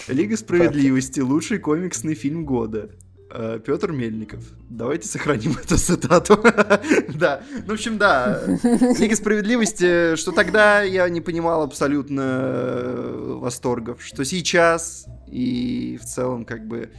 Лига 0.08 0.36
справедливости, 0.36 1.20
лучший 1.20 1.58
комиксный 1.58 2.14
фильм 2.14 2.44
года. 2.44 2.90
Э, 3.32 3.60
Петр 3.64 3.92
Мельников. 3.92 4.42
Давайте 4.68 5.06
сохраним 5.06 5.52
эту 5.62 5.76
цитату. 5.76 6.36
да. 7.14 7.42
Ну, 7.64 7.66
в 7.66 7.72
общем, 7.72 7.96
да. 7.96 8.40
Лига 8.98 9.14
справедливости, 9.14 10.16
что 10.16 10.32
тогда 10.32 10.82
я 10.82 11.08
не 11.08 11.20
понимал 11.20 11.62
абсолютно 11.62 12.22
э, 12.22 13.36
восторгов, 13.40 14.02
что 14.02 14.24
сейчас 14.24 15.06
и 15.28 15.98
в 16.02 16.04
целом 16.06 16.44
как 16.44 16.66
бы 16.66 16.90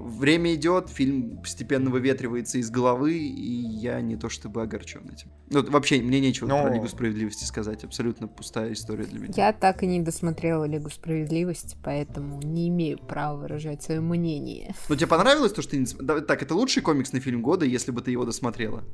время 0.00 0.54
идет, 0.54 0.88
фильм 0.88 1.38
постепенно 1.38 1.90
выветривается 1.90 2.58
из 2.58 2.70
головы, 2.70 3.14
и 3.14 3.52
я 3.52 4.00
не 4.00 4.16
то 4.16 4.28
чтобы 4.28 4.62
огорчен 4.62 5.08
этим. 5.12 5.30
Ну, 5.50 5.62
вообще, 5.70 6.00
мне 6.00 6.20
нечего 6.20 6.48
Но... 6.48 6.62
про 6.62 6.72
Лигу 6.72 6.88
Справедливости 6.88 7.44
сказать, 7.44 7.84
абсолютно 7.84 8.28
пустая 8.28 8.72
история 8.72 9.04
для 9.04 9.20
меня. 9.20 9.34
Я 9.36 9.52
так 9.52 9.82
и 9.82 9.86
не 9.86 10.00
досмотрела 10.00 10.64
Лигу 10.64 10.90
Справедливости, 10.90 11.76
поэтому 11.82 12.40
не 12.42 12.68
имею 12.68 12.98
права 12.98 13.36
выражать 13.36 13.82
свое 13.82 14.00
мнение. 14.00 14.74
Ну, 14.88 14.96
тебе 14.96 15.06
понравилось 15.06 15.52
то, 15.52 15.62
что 15.62 15.72
ты 15.72 15.78
не... 15.78 15.86
Так, 15.86 16.42
это 16.42 16.54
лучший 16.54 16.82
комиксный 16.82 17.20
фильм 17.20 17.42
года, 17.42 17.64
если 17.64 17.92
бы 17.92 18.00
ты 18.00 18.10
его 18.10 18.24
досмотрела? 18.24 18.84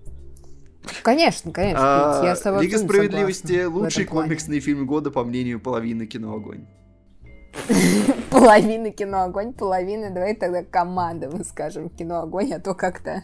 Конечно, 1.03 1.51
конечно. 1.53 2.21
А, 2.21 2.25
я 2.25 2.37
с 2.37 2.41
тобой 2.41 2.65
Лига 2.65 2.79
Справедливости 2.79 3.65
лучший 3.65 4.05
комиксный 4.05 4.61
фильм 4.61 4.87
года, 4.87 5.11
по 5.11 5.25
мнению 5.25 5.61
половины 5.61 6.07
кино 6.07 6.39
Огонь. 7.69 8.23
половины 8.31 8.91
кино 8.91 9.23
огонь, 9.23 9.53
половины, 9.53 10.11
давай 10.11 10.35
тогда 10.35 10.63
команда, 10.63 11.31
мы 11.31 11.45
скажем, 11.45 11.89
кино 11.89 12.21
огонь, 12.21 12.53
а 12.53 12.61
то 12.61 12.75
как-то 12.75 13.23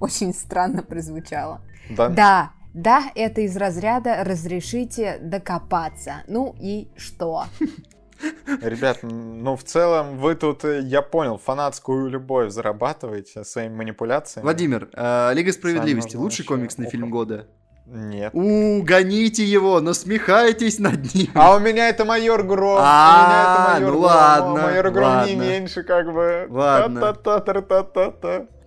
очень 0.00 0.34
странно 0.34 0.82
прозвучало. 0.82 1.60
Да. 1.90 2.08
Да, 2.08 2.52
да, 2.74 3.02
это 3.14 3.42
из 3.42 3.56
разряда 3.56 4.24
«разрешите 4.24 5.18
докопаться». 5.20 6.22
Ну 6.26 6.54
и 6.58 6.88
что? 6.96 7.44
Ребят, 8.62 9.00
ну 9.02 9.56
в 9.56 9.64
целом 9.64 10.18
вы 10.18 10.34
тут, 10.36 10.64
э, 10.64 10.80
я 10.82 11.02
понял, 11.02 11.38
фанатскую 11.38 12.08
любовь 12.08 12.52
зарабатываете 12.52 13.44
своими 13.44 13.74
манипуляциями. 13.74 14.44
Владимир, 14.44 14.88
э, 14.92 15.32
Лига 15.34 15.52
Справедливости, 15.52 16.16
лучший 16.16 16.44
комиксный 16.44 16.88
фильм 16.88 17.10
года? 17.10 17.48
Нет. 17.92 18.34
У, 18.34 18.82
гоните 18.82 19.44
его, 19.44 19.78
насмехайтесь 19.80 20.78
над 20.78 21.14
ним. 21.14 21.28
А 21.34 21.54
у 21.56 21.60
меня 21.60 21.90
это 21.90 22.06
майор 22.06 22.42
Гром. 22.42 22.78
А, 22.80 23.78
ну 23.80 23.98
ладно. 23.98 24.62
Майор 24.62 24.90
Гром 24.90 25.26
не 25.26 25.36
меньше, 25.36 25.82
как 25.82 26.10
бы. 26.12 26.46
Ладно. 26.48 27.14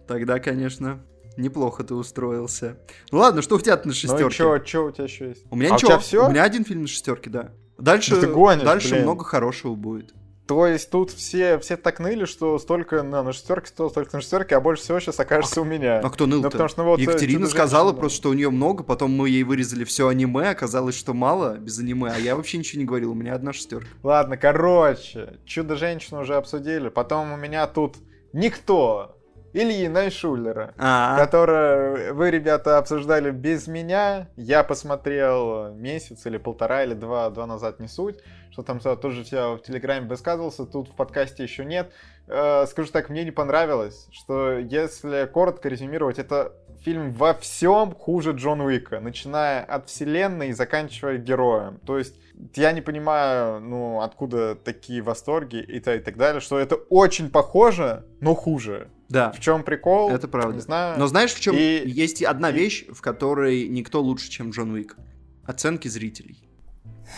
Тогда, 0.07 0.39
конечно, 0.39 0.99
неплохо 1.37 1.83
ты 1.83 1.95
устроился. 1.95 2.77
Ну 3.11 3.17
ладно, 3.17 3.41
что 3.41 3.55
у 3.55 3.59
тебя 3.59 3.81
на 3.83 3.93
шестерке? 3.93 4.23
Ну 4.23 4.29
чё, 4.29 4.59
чё 4.59 4.87
у 4.87 4.91
тебя 4.91 5.05
еще 5.05 5.29
есть? 5.29 5.43
У 5.49 5.55
меня 5.55 5.71
а 5.71 5.73
ничего. 5.73 6.23
У, 6.23 6.27
у 6.27 6.29
меня 6.29 6.43
один 6.43 6.63
фильм 6.63 6.83
на 6.83 6.87
шестерке, 6.87 7.31
да. 7.31 7.49
Дальше, 7.79 8.21
да 8.21 8.27
гонишь, 8.27 8.63
дальше 8.63 9.01
много 9.01 9.25
хорошего 9.25 9.73
будет. 9.73 10.13
То 10.47 10.67
есть 10.67 10.91
тут 10.91 11.09
все, 11.09 11.57
все 11.57 11.75
так 11.75 11.99
ныли, 11.99 12.25
что 12.25 12.59
столько 12.59 13.01
на, 13.01 13.23
на 13.23 13.33
шестерке, 13.33 13.67
столько 13.67 14.15
на 14.15 14.21
шестерке, 14.21 14.55
а 14.55 14.61
больше 14.61 14.83
всего 14.83 14.99
сейчас 14.99 15.19
окажется 15.19 15.59
а, 15.59 15.63
у 15.63 15.65
меня. 15.65 15.99
А 15.99 16.09
кто 16.09 16.27
ныл 16.27 16.43
ну, 16.43 16.49
потому 16.51 16.69
что, 16.69 16.83
ну, 16.83 16.89
вот, 16.89 16.99
Екатерина 16.99 17.47
сказала 17.47 17.93
просто, 17.93 18.17
что 18.17 18.29
у 18.29 18.33
нее 18.33 18.51
много, 18.51 18.83
потом 18.83 19.11
мы 19.11 19.27
ей 19.29 19.43
вырезали 19.43 19.83
все 19.85 20.07
аниме, 20.07 20.49
оказалось, 20.49 20.95
что 20.95 21.15
мало 21.15 21.57
без 21.57 21.79
аниме, 21.79 22.11
а 22.15 22.19
я 22.19 22.35
вообще 22.35 22.59
ничего 22.59 22.79
не 22.79 22.85
говорил, 22.85 23.11
у 23.11 23.15
меня 23.15 23.33
одна 23.33 23.53
шестерка. 23.53 23.87
Ладно, 24.03 24.37
короче, 24.37 25.39
Чудо-женщину 25.45 26.21
уже 26.21 26.35
обсудили, 26.35 26.89
потом 26.89 27.33
у 27.33 27.37
меня 27.37 27.65
тут 27.65 27.95
никто, 28.31 29.17
Ильи 29.55 29.87
Найшулера, 29.87 30.73
А-а-а. 30.77 31.17
которое 31.17 32.13
вы, 32.13 32.29
ребята, 32.29 32.77
обсуждали 32.77 33.31
без 33.31 33.67
меня. 33.67 34.27
Я 34.35 34.63
посмотрел 34.63 35.73
месяц 35.73 36.25
или 36.25 36.37
полтора 36.37 36.83
или 36.83 36.93
два, 36.93 37.29
два 37.29 37.47
назад, 37.47 37.79
не 37.79 37.87
суть 37.87 38.19
что 38.55 38.63
там 38.63 38.79
тоже 38.79 39.25
я 39.31 39.49
в 39.49 39.59
Телеграме 39.59 40.07
высказывался, 40.07 40.65
тут 40.65 40.87
в 40.87 40.95
подкасте 40.95 41.43
еще 41.43 41.65
нет. 41.65 41.91
Э, 42.25 42.65
скажу 42.67 42.89
так, 42.89 43.09
мне 43.09 43.25
не 43.25 43.31
понравилось, 43.31 44.07
что 44.13 44.53
если 44.53 45.25
коротко 45.25 45.67
резюмировать, 45.67 46.19
это 46.19 46.53
фильм 46.81 47.11
во 47.11 47.33
всем 47.33 47.93
хуже 47.93 48.31
Джон 48.31 48.61
Уика, 48.61 49.01
начиная 49.01 49.61
от 49.61 49.89
вселенной 49.89 50.49
и 50.49 50.53
заканчивая 50.53 51.17
героем. 51.17 51.81
То 51.85 51.97
есть 51.97 52.15
я 52.55 52.71
не 52.71 52.81
понимаю, 52.81 53.59
ну, 53.59 54.01
откуда 54.01 54.55
такие 54.55 55.01
восторги 55.01 55.57
и, 55.57 55.79
то, 55.79 55.95
и 55.95 55.99
так 55.99 56.17
далее, 56.17 56.41
что 56.41 56.59
это 56.59 56.75
очень 56.75 57.29
похоже, 57.29 58.05
но 58.21 58.35
хуже. 58.35 58.89
Да. 59.09 59.31
В 59.31 59.39
чем 59.39 59.63
прикол? 59.63 60.09
Это 60.09 60.27
правда. 60.27 60.55
Не 60.55 60.61
знаю. 60.61 60.99
Но 60.99 61.07
знаешь, 61.07 61.33
в 61.33 61.39
чем 61.39 61.55
и... 61.55 61.83
есть 61.85 62.23
одна 62.23 62.51
вещь, 62.51 62.85
в 62.91 63.01
которой 63.01 63.67
никто 63.67 64.01
лучше, 64.01 64.29
чем 64.29 64.49
Джон 64.49 64.71
Уик? 64.71 64.97
Оценки 65.43 65.87
зрителей. 65.87 66.49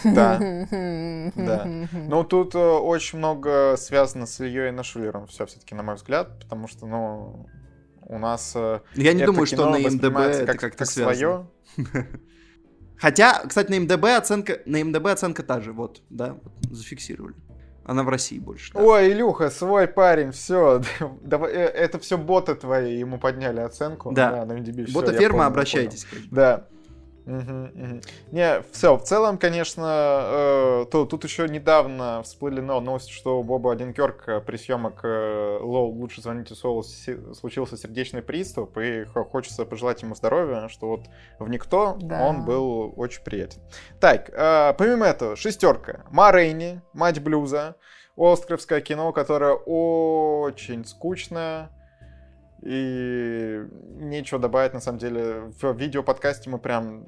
Да. 0.04 0.40
Да. 1.36 1.66
Ну, 1.92 2.24
тут 2.24 2.56
э, 2.56 2.60
очень 2.60 3.20
много 3.20 3.76
связано 3.78 4.26
с 4.26 4.40
Ильей 4.40 4.72
Нашулером, 4.72 5.28
все 5.28 5.46
все-таки, 5.46 5.76
на 5.76 5.84
мой 5.84 5.96
взгляд, 5.96 6.40
потому 6.40 6.68
что, 6.68 6.86
ну, 6.86 7.48
у 8.02 8.18
нас 8.18 8.54
э, 8.56 8.82
Я 8.96 9.14
не 9.14 9.26
думаю, 9.26 9.46
что 9.46 9.70
на 9.70 9.78
МДБ 9.78 10.18
это 10.18 10.58
как-то 10.58 10.86
свое. 10.86 11.48
Хотя, 13.00 13.44
кстати, 13.48 13.72
на 13.72 13.80
МДБ 13.80 14.06
оценка, 14.18 14.60
на 14.66 14.84
МДБ 14.84 15.08
оценка 15.08 15.44
та 15.44 15.62
же, 15.62 15.72
вот, 15.72 16.02
да, 16.10 16.38
зафиксировали. 16.72 17.36
Она 17.86 18.04
в 18.04 18.10
России 18.10 18.38
больше. 18.38 18.74
Да. 18.74 18.82
Ой, 18.82 19.14
Илюха, 19.14 19.50
свой 19.50 19.88
парень, 19.88 20.32
все. 20.32 20.82
Давай, 21.22 21.54
э, 21.54 21.66
это 21.68 22.00
все 22.00 22.18
боты 22.18 22.54
твои, 22.56 22.98
ему 22.98 23.18
подняли 23.18 23.62
оценку. 23.62 24.12
Да. 24.12 24.32
да 24.32 24.46
на 24.46 24.60
MDB. 24.60 24.92
Бота 24.92 25.14
ферма, 25.14 25.46
обращайтесь. 25.46 26.06
Да. 26.30 26.68
Угу, 27.28 27.84
угу. 27.84 28.02
Не, 28.32 28.62
все, 28.72 28.96
в 28.96 29.04
целом, 29.04 29.38
конечно, 29.38 30.22
э, 30.24 30.86
то, 30.90 31.06
тут 31.06 31.26
еще 31.26 31.50
недавно 31.50 32.24
всплыли 32.24 32.62
но, 32.62 32.80
новости, 32.80 33.12
что 33.12 33.40
у 33.40 33.44
Боба 33.44 33.74
Одинкерка 33.74 34.38
э, 34.38 34.40
при 34.40 34.56
съемок 34.56 35.02
э, 35.04 35.60
Лоу 35.62 35.92
«Лучше 35.92 36.22
звоните 36.22 36.56
Солу» 36.56 36.84
случился 36.84 37.76
сердечный 37.76 38.22
приступ, 38.22 38.78
и 38.78 39.04
хочется 39.04 39.66
пожелать 39.66 40.02
ему 40.04 40.16
здоровья, 40.16 40.70
что 40.70 40.88
вот 40.88 41.02
в 41.38 41.50
«Никто» 41.50 41.98
да. 42.00 42.26
он 42.26 42.46
был 42.46 42.94
очень 42.96 43.22
приятен. 43.24 43.60
Так, 44.00 44.30
э, 44.30 44.74
помимо 44.78 45.06
этого, 45.06 45.36
шестерка. 45.36 46.06
Ма 46.10 46.32
Рейни, 46.32 46.82
«Мать 46.94 47.22
блюза», 47.22 47.76
Оскаровское 48.16 48.82
кино, 48.82 49.12
которое 49.12 49.54
очень 49.54 50.86
скучное, 50.86 51.70
и 52.62 53.66
нечего 54.00 54.40
добавить, 54.40 54.74
на 54.74 54.80
самом 54.80 55.00
деле. 55.00 55.52
В 55.62 55.74
видео-подкасте 55.74 56.50
мы 56.50 56.60
прям 56.60 57.08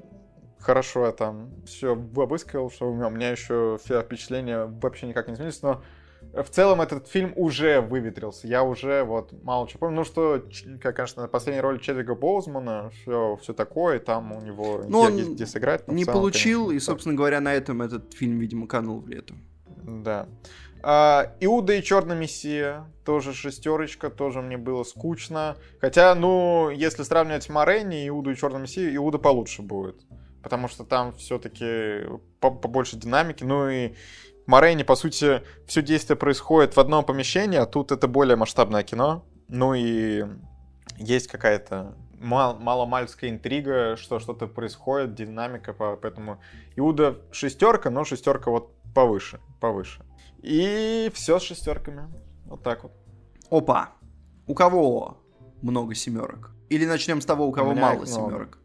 хорошо 0.58 1.06
я 1.06 1.12
там 1.12 1.50
все 1.64 1.94
высказал, 1.94 2.70
что 2.70 2.90
у 2.90 2.94
меня, 2.94 3.06
у 3.08 3.10
меня 3.10 3.30
еще 3.30 3.78
все 3.82 4.02
впечатления 4.02 4.66
вообще 4.66 5.06
никак 5.06 5.26
не 5.26 5.34
изменились, 5.34 5.62
но 5.62 5.82
в 6.32 6.48
целом 6.50 6.80
этот 6.80 7.08
фильм 7.08 7.32
уже 7.34 7.80
выветрился. 7.80 8.46
Я 8.46 8.62
уже 8.62 9.04
вот 9.04 9.32
мало 9.42 9.66
чего 9.66 9.80
помню. 9.80 9.96
Ну 9.96 10.04
что, 10.04 10.42
конечно, 10.80 11.26
последняя 11.28 11.62
роль 11.62 11.80
Чедвига 11.80 12.14
Боузмана, 12.14 12.90
все, 12.90 13.38
все 13.42 13.52
такое, 13.52 13.98
там 13.98 14.32
у 14.32 14.40
него 14.40 14.82
ну, 14.86 15.00
он 15.00 15.16
есть 15.16 15.30
где 15.30 15.46
сыграть. 15.46 15.88
Не 15.88 16.04
целом, 16.04 16.18
получил, 16.18 16.66
конечно, 16.66 16.76
и, 16.76 16.80
собственно 16.80 17.16
говоря, 17.16 17.40
на 17.40 17.54
этом 17.54 17.82
этот 17.82 18.12
фильм, 18.14 18.38
видимо, 18.38 18.66
канул 18.66 19.00
в 19.00 19.08
лету. 19.08 19.34
Да. 19.82 20.28
А, 20.82 21.32
Иуда 21.40 21.74
и 21.74 21.82
Черный 21.82 22.16
Мессия, 22.16 22.86
тоже 23.04 23.34
шестерочка, 23.34 24.10
тоже 24.10 24.40
мне 24.40 24.56
было 24.56 24.84
скучно. 24.84 25.56
Хотя, 25.80 26.14
ну, 26.14 26.70
если 26.70 27.02
сравнивать 27.02 27.48
Морейни, 27.48 28.08
Иуду 28.08 28.30
и 28.30 28.36
Черный 28.36 28.60
Мессия, 28.60 28.94
Иуда 28.96 29.18
получше 29.18 29.62
будет. 29.62 30.00
Потому 30.42 30.68
что 30.68 30.84
там 30.84 31.12
все-таки 31.16 32.06
побольше 32.40 32.96
динамики. 32.96 33.44
Ну 33.44 33.68
и 33.68 33.94
Морейни, 34.46 34.82
по 34.82 34.96
сути, 34.96 35.42
все 35.66 35.82
действие 35.82 36.16
происходит 36.16 36.76
в 36.76 36.80
одном 36.80 37.04
помещении, 37.04 37.58
а 37.58 37.66
тут 37.66 37.92
это 37.92 38.08
более 38.08 38.36
масштабное 38.36 38.82
кино. 38.82 39.24
Ну 39.48 39.74
и 39.74 40.24
есть 40.96 41.28
какая-то 41.28 41.94
мал 42.20 42.58
маломальская 42.58 43.30
интрига, 43.30 43.96
что 43.96 44.18
что-то 44.18 44.46
происходит, 44.46 45.14
динамика, 45.14 45.72
поэтому 45.72 46.40
Иуда 46.76 47.18
шестерка, 47.32 47.90
но 47.90 48.04
шестерка 48.04 48.50
вот 48.50 48.72
повыше, 48.94 49.40
повыше. 49.60 50.02
И 50.42 51.10
все 51.14 51.38
с 51.38 51.42
шестерками. 51.42 52.08
Вот 52.46 52.62
так 52.62 52.82
вот. 52.82 52.92
Опа. 53.50 53.92
У 54.46 54.54
кого 54.54 55.18
много 55.62 55.94
семерок? 55.94 56.52
Или 56.68 56.86
начнем 56.86 57.20
с 57.20 57.26
того, 57.26 57.46
у 57.46 57.52
кого 57.52 57.72
у 57.72 57.74
мало 57.74 58.06
семерок? 58.06 58.58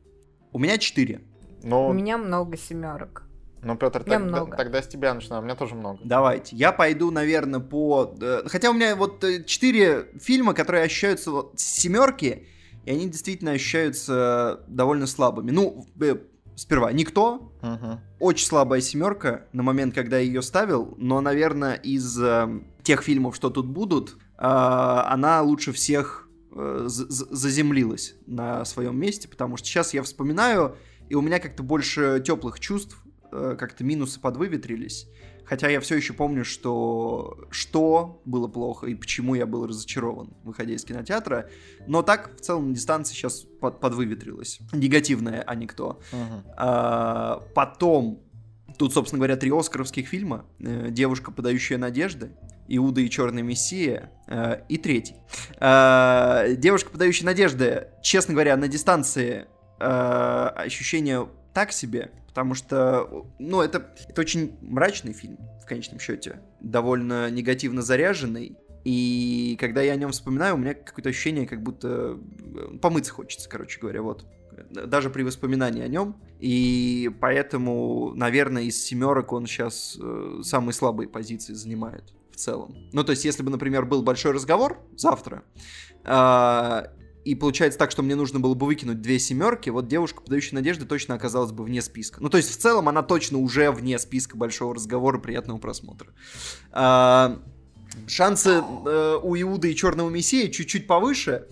У 0.52 0.60
меня 0.60 0.78
четыре. 0.78 1.22
Но... 1.64 1.90
У 1.90 1.94
меня 1.94 2.18
много 2.18 2.58
семерок. 2.58 3.24
Ну, 3.62 3.76
Петр, 3.76 4.04
так, 4.04 4.22
много. 4.22 4.56
тогда 4.56 4.82
с 4.82 4.88
тебя 4.88 5.14
начинаю. 5.16 5.42
У 5.42 5.46
меня 5.46 5.56
тоже 5.56 5.74
много. 5.74 6.00
Давайте. 6.04 6.56
Я 6.56 6.72
пойду, 6.72 7.10
наверное, 7.10 7.60
по... 7.60 8.16
Э, 8.22 8.44
хотя 8.46 8.70
у 8.70 8.74
меня 8.74 8.96
вот 8.96 9.24
э, 9.24 9.44
четыре 9.44 10.08
фильма, 10.22 10.54
которые 10.54 10.84
ощущаются 10.84 11.32
вот 11.32 11.60
с 11.60 11.64
семерки, 11.64 12.48
и 12.86 12.92
они 12.92 13.10
действительно 13.10 13.52
ощущаются 13.52 14.64
довольно 14.68 15.08
слабыми. 15.08 15.50
Ну, 15.50 15.88
э, 16.00 16.16
сперва 16.56 16.92
никто. 16.92 17.52
Угу. 17.62 18.00
Очень 18.20 18.48
слабая 18.48 18.82
семерка 18.82 19.46
на 19.54 19.64
момент, 19.64 19.94
когда 19.94 20.18
я 20.18 20.24
ее 20.24 20.42
ставил, 20.42 20.96
но, 20.98 21.22
наверное, 21.22 21.76
из 21.76 22.18
э, 22.20 22.62
тех 22.84 23.04
фильмов, 23.04 23.36
что 23.36 23.50
тут 23.50 23.68
будут, 23.68 24.18
а, 24.38 25.12
она 25.12 25.42
лучше 25.42 25.72
всех 25.72 26.30
э, 26.52 26.86
заземлилась 26.88 28.16
на 28.26 28.66
своем 28.66 28.98
месте, 28.98 29.28
потому 29.28 29.58
что 29.58 29.68
сейчас 29.68 29.94
я 29.94 30.04
вспоминаю, 30.04 30.76
и 31.10 31.16
у 31.16 31.22
меня 31.22 31.40
как-то 31.40 31.64
больше 31.64 32.22
теплых 32.26 32.60
чувств, 32.60 33.02
э, 33.32 33.56
как-то 33.60 33.84
минусы 33.84 34.20
подвыветрились. 34.20 35.08
Хотя 35.46 35.70
я 35.70 35.80
все 35.80 35.96
еще 35.96 36.14
помню, 36.14 36.44
что 36.44 37.38
что 37.52 38.22
было 38.26 38.48
плохо 38.48 38.88
и 38.88 38.96
почему 38.96 39.36
я 39.36 39.46
был 39.46 39.68
разочарован, 39.68 40.34
выходя 40.44 40.74
из 40.74 40.84
кинотеатра. 40.84 41.50
Но 41.88 42.02
так, 42.02 42.36
в 42.38 42.42
целом, 42.42 42.74
дистанция 42.74 43.16
сейчас 43.16 43.42
под, 43.42 43.80
подвыветрилась. 43.80 44.60
Негативная, 44.74 45.42
а 45.42 45.56
не 45.56 45.68
кто. 45.68 46.00
Uh-huh. 46.12 46.44
А, 46.58 47.44
потом, 47.54 48.24
тут, 48.78 48.94
собственно 48.94 49.20
говоря, 49.20 49.38
три 49.38 49.52
оскаровских 49.52 50.08
фильма. 50.08 50.46
Э, 50.60 50.90
«Девушка, 50.90 51.32
подающая 51.32 51.78
надежды», 51.78 52.32
Иуда 52.68 53.02
и 53.02 53.10
Черный 53.10 53.44
Мессия 53.44 54.12
э, 54.28 54.62
и 54.68 54.78
третий. 54.78 55.16
Э, 55.60 56.56
Девушка, 56.58 56.90
подающая 56.90 57.26
надежды, 57.26 57.88
честно 58.02 58.34
говоря, 58.34 58.58
на 58.58 58.68
дистанции 58.68 59.46
ощущение 59.78 61.28
так 61.54 61.74
себе, 61.74 62.12
потому 62.36 62.54
что, 62.54 63.26
ну, 63.40 63.62
это, 63.62 63.96
это 64.10 64.20
очень 64.20 64.58
мрачный 64.60 65.14
фильм, 65.14 65.38
в 65.64 65.66
конечном 65.66 66.02
счете, 66.02 66.42
довольно 66.60 67.32
негативно 67.32 67.82
заряженный, 67.82 68.58
и 68.84 69.56
когда 69.58 69.82
я 69.82 69.94
о 69.94 69.96
нем 69.96 70.12
вспоминаю, 70.12 70.56
у 70.56 70.58
меня 70.58 70.74
какое-то 70.74 71.08
ощущение, 71.08 71.48
как 71.48 71.64
будто 71.64 72.20
э, 72.20 72.78
помыться 72.82 73.14
хочется, 73.14 73.48
короче 73.48 73.80
говоря, 73.80 74.02
вот. 74.02 74.26
Даже 74.70 75.10
при 75.10 75.24
воспоминании 75.24 75.82
о 75.82 75.88
нем. 75.88 76.18
И 76.40 77.10
поэтому, 77.22 78.14
наверное, 78.16 78.64
из 78.64 78.84
семерок 78.84 79.32
он 79.32 79.48
сейчас 79.48 79.98
э, 80.02 80.42
самые 80.44 80.74
слабые 80.74 81.08
позиции 81.08 81.54
занимает 81.54 82.14
в 82.32 82.36
целом. 82.36 82.76
Ну, 82.92 83.04
то 83.06 83.12
есть, 83.12 83.24
если 83.24 83.44
бы, 83.44 83.50
например, 83.50 83.86
был 83.86 84.04
большой 84.04 84.34
разговор 84.34 84.86
завтра, 84.98 85.44
э, 86.04 86.84
и 87.26 87.34
получается 87.34 87.80
так, 87.80 87.92
что 87.92 88.04
мне 88.04 88.16
нужно 88.16 88.40
было 88.40 88.54
бы 88.54 88.68
выкинуть 88.68 89.02
две 89.02 89.18
семерки, 89.18 89.70
вот 89.72 89.88
девушка, 89.88 90.22
подающая 90.22 90.54
надежды, 90.54 90.86
точно 90.86 91.16
оказалась 91.16 91.52
бы 91.52 91.64
вне 91.64 91.82
списка. 91.82 92.22
Ну, 92.22 92.30
то 92.30 92.38
есть, 92.38 92.52
в 92.52 92.58
целом, 92.58 92.88
она 92.88 93.02
точно 93.02 93.40
уже 93.40 93.72
вне 93.72 93.98
списка 93.98 94.38
большого 94.38 94.76
разговора, 94.76 95.18
приятного 95.18 95.58
просмотра. 95.58 96.10
А, 96.72 97.42
шансы 98.08 98.52
э, 98.52 99.20
у 99.22 99.36
Иуды 99.36 99.72
и 99.72 99.76
Черного 99.76 100.10
Мессии 100.10 100.52
чуть-чуть 100.52 100.86
повыше, 100.86 101.48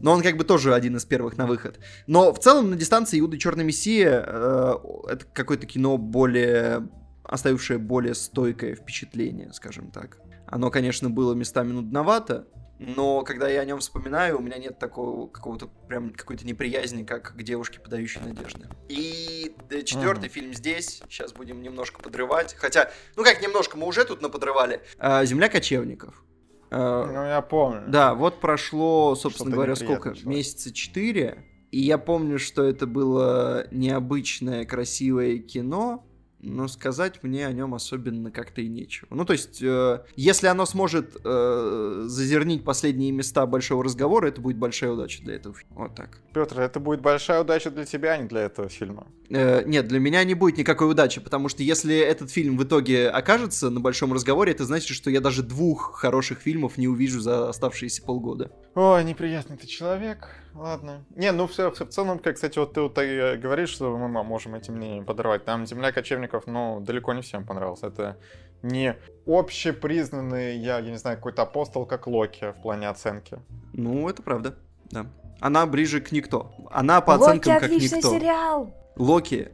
но 0.00 0.12
он 0.12 0.22
как 0.22 0.36
бы 0.36 0.44
тоже 0.44 0.72
один 0.72 0.96
из 0.96 1.04
первых 1.04 1.36
на 1.36 1.46
выход. 1.46 1.80
Но 2.06 2.32
в 2.32 2.38
целом 2.38 2.70
на 2.70 2.76
дистанции 2.76 3.18
Иуда 3.18 3.36
и 3.36 3.40
Черный 3.40 3.64
Мессия 3.64 4.24
э, 4.24 4.74
это 5.08 5.24
какое-то 5.34 5.66
кино 5.66 5.98
более 5.98 6.88
оставившее 7.24 7.78
более 7.78 8.14
стойкое 8.14 8.74
впечатление, 8.74 9.52
скажем 9.52 9.90
так. 9.90 10.18
Оно, 10.46 10.70
конечно, 10.70 11.10
было 11.10 11.34
местами 11.34 11.72
нудновато, 11.72 12.46
но 12.78 13.22
когда 13.22 13.48
я 13.48 13.60
о 13.60 13.64
нем 13.64 13.80
вспоминаю, 13.80 14.38
у 14.38 14.42
меня 14.42 14.58
нет 14.58 14.78
такого 14.78 15.26
какого-то 15.28 15.68
прям 15.88 16.10
какой-то 16.10 16.46
неприязни, 16.46 17.02
как 17.04 17.34
к 17.36 17.42
девушке, 17.42 17.80
подающей 17.80 18.20
надежды. 18.20 18.68
И 18.88 19.54
э, 19.70 19.82
четвертый 19.82 20.26
mm-hmm. 20.26 20.32
фильм 20.32 20.54
здесь, 20.54 21.02
сейчас 21.08 21.32
будем 21.32 21.62
немножко 21.62 22.00
подрывать, 22.00 22.54
хотя, 22.54 22.90
ну 23.16 23.24
как 23.24 23.42
немножко, 23.42 23.76
мы 23.76 23.86
уже 23.86 24.04
тут 24.04 24.22
наподрывали. 24.22 24.80
А, 24.98 25.24
Земля 25.24 25.48
кочевников. 25.48 26.22
А, 26.70 27.06
ну, 27.06 27.26
я 27.26 27.40
помню. 27.40 27.84
Да, 27.88 28.14
вот 28.14 28.40
прошло, 28.40 29.14
собственно 29.16 29.50
говоря, 29.50 29.74
сколько? 29.74 30.10
Человек. 30.10 30.26
Месяца 30.26 30.72
четыре. 30.72 31.44
И 31.70 31.80
я 31.80 31.98
помню, 31.98 32.38
что 32.38 32.64
это 32.64 32.86
было 32.86 33.66
необычное, 33.70 34.64
красивое 34.64 35.38
кино, 35.38 36.07
но 36.40 36.68
сказать 36.68 37.22
мне 37.22 37.46
о 37.46 37.52
нем 37.52 37.74
особенно 37.74 38.30
как-то 38.30 38.60
и 38.60 38.68
нечего. 38.68 39.08
Ну, 39.10 39.24
то 39.24 39.32
есть, 39.32 39.62
э, 39.62 40.00
если 40.16 40.46
оно 40.46 40.66
сможет 40.66 41.16
э, 41.24 42.02
зазернить 42.06 42.64
последние 42.64 43.10
места 43.12 43.46
большого 43.46 43.84
разговора, 43.84 44.28
это 44.28 44.40
будет 44.40 44.56
большая 44.56 44.92
удача 44.92 45.22
для 45.22 45.34
этого 45.34 45.54
фильма. 45.54 45.82
Вот 45.82 45.94
так. 45.94 46.18
Петр, 46.32 46.60
это 46.60 46.80
будет 46.80 47.00
большая 47.00 47.40
удача 47.40 47.70
для 47.70 47.84
тебя, 47.84 48.12
а 48.12 48.18
не 48.18 48.28
для 48.28 48.42
этого 48.42 48.68
фильма. 48.68 49.06
Э, 49.30 49.64
нет, 49.64 49.88
для 49.88 49.98
меня 49.98 50.22
не 50.24 50.34
будет 50.34 50.58
никакой 50.58 50.90
удачи, 50.90 51.20
потому 51.20 51.48
что 51.48 51.62
если 51.62 51.96
этот 51.96 52.30
фильм 52.30 52.56
в 52.56 52.64
итоге 52.64 53.08
окажется 53.08 53.70
на 53.70 53.80
большом 53.80 54.12
разговоре, 54.12 54.52
это 54.52 54.64
значит, 54.64 54.96
что 54.96 55.10
я 55.10 55.20
даже 55.20 55.42
двух 55.42 55.96
хороших 55.96 56.38
фильмов 56.38 56.78
не 56.78 56.88
увижу 56.88 57.20
за 57.20 57.48
оставшиеся 57.48 58.02
полгода. 58.02 58.52
Ой, 58.74 59.04
неприятный 59.04 59.56
ты 59.56 59.66
человек. 59.66 60.28
Ладно. 60.54 61.04
Не, 61.14 61.32
ну 61.32 61.46
все, 61.46 61.70
в 61.70 61.88
целом, 61.88 62.18
как, 62.18 62.34
кстати, 62.34 62.58
вот 62.58 62.72
ты 62.72 62.80
вот 62.80 62.98
э, 62.98 63.36
говоришь, 63.36 63.70
что 63.70 63.96
мы 63.96 64.08
можем 64.08 64.54
этим 64.54 64.74
мнением 64.74 65.04
подорвать. 65.04 65.44
Там 65.44 65.66
«Земля 65.66 65.92
кочевников», 65.92 66.46
ну, 66.46 66.80
далеко 66.80 67.12
не 67.12 67.22
всем 67.22 67.46
понравился. 67.46 67.88
Это 67.88 68.16
не 68.62 68.96
общепризнанный, 69.26 70.58
я, 70.58 70.78
я 70.78 70.90
не 70.90 70.98
знаю, 70.98 71.16
какой-то 71.16 71.42
апостол, 71.42 71.86
как 71.86 72.06
Локи 72.06 72.52
в 72.58 72.62
плане 72.62 72.88
оценки. 72.88 73.38
Ну, 73.72 74.08
это 74.08 74.22
правда, 74.22 74.56
да. 74.90 75.06
Она 75.40 75.66
ближе 75.66 76.00
к 76.00 76.10
никто. 76.10 76.52
Она 76.70 77.00
по 77.00 77.14
оценкам 77.14 77.54
Локи 77.54 77.60
как 77.60 77.62
отличный 77.62 78.02
сериал! 78.02 78.74
Локи 78.96 79.52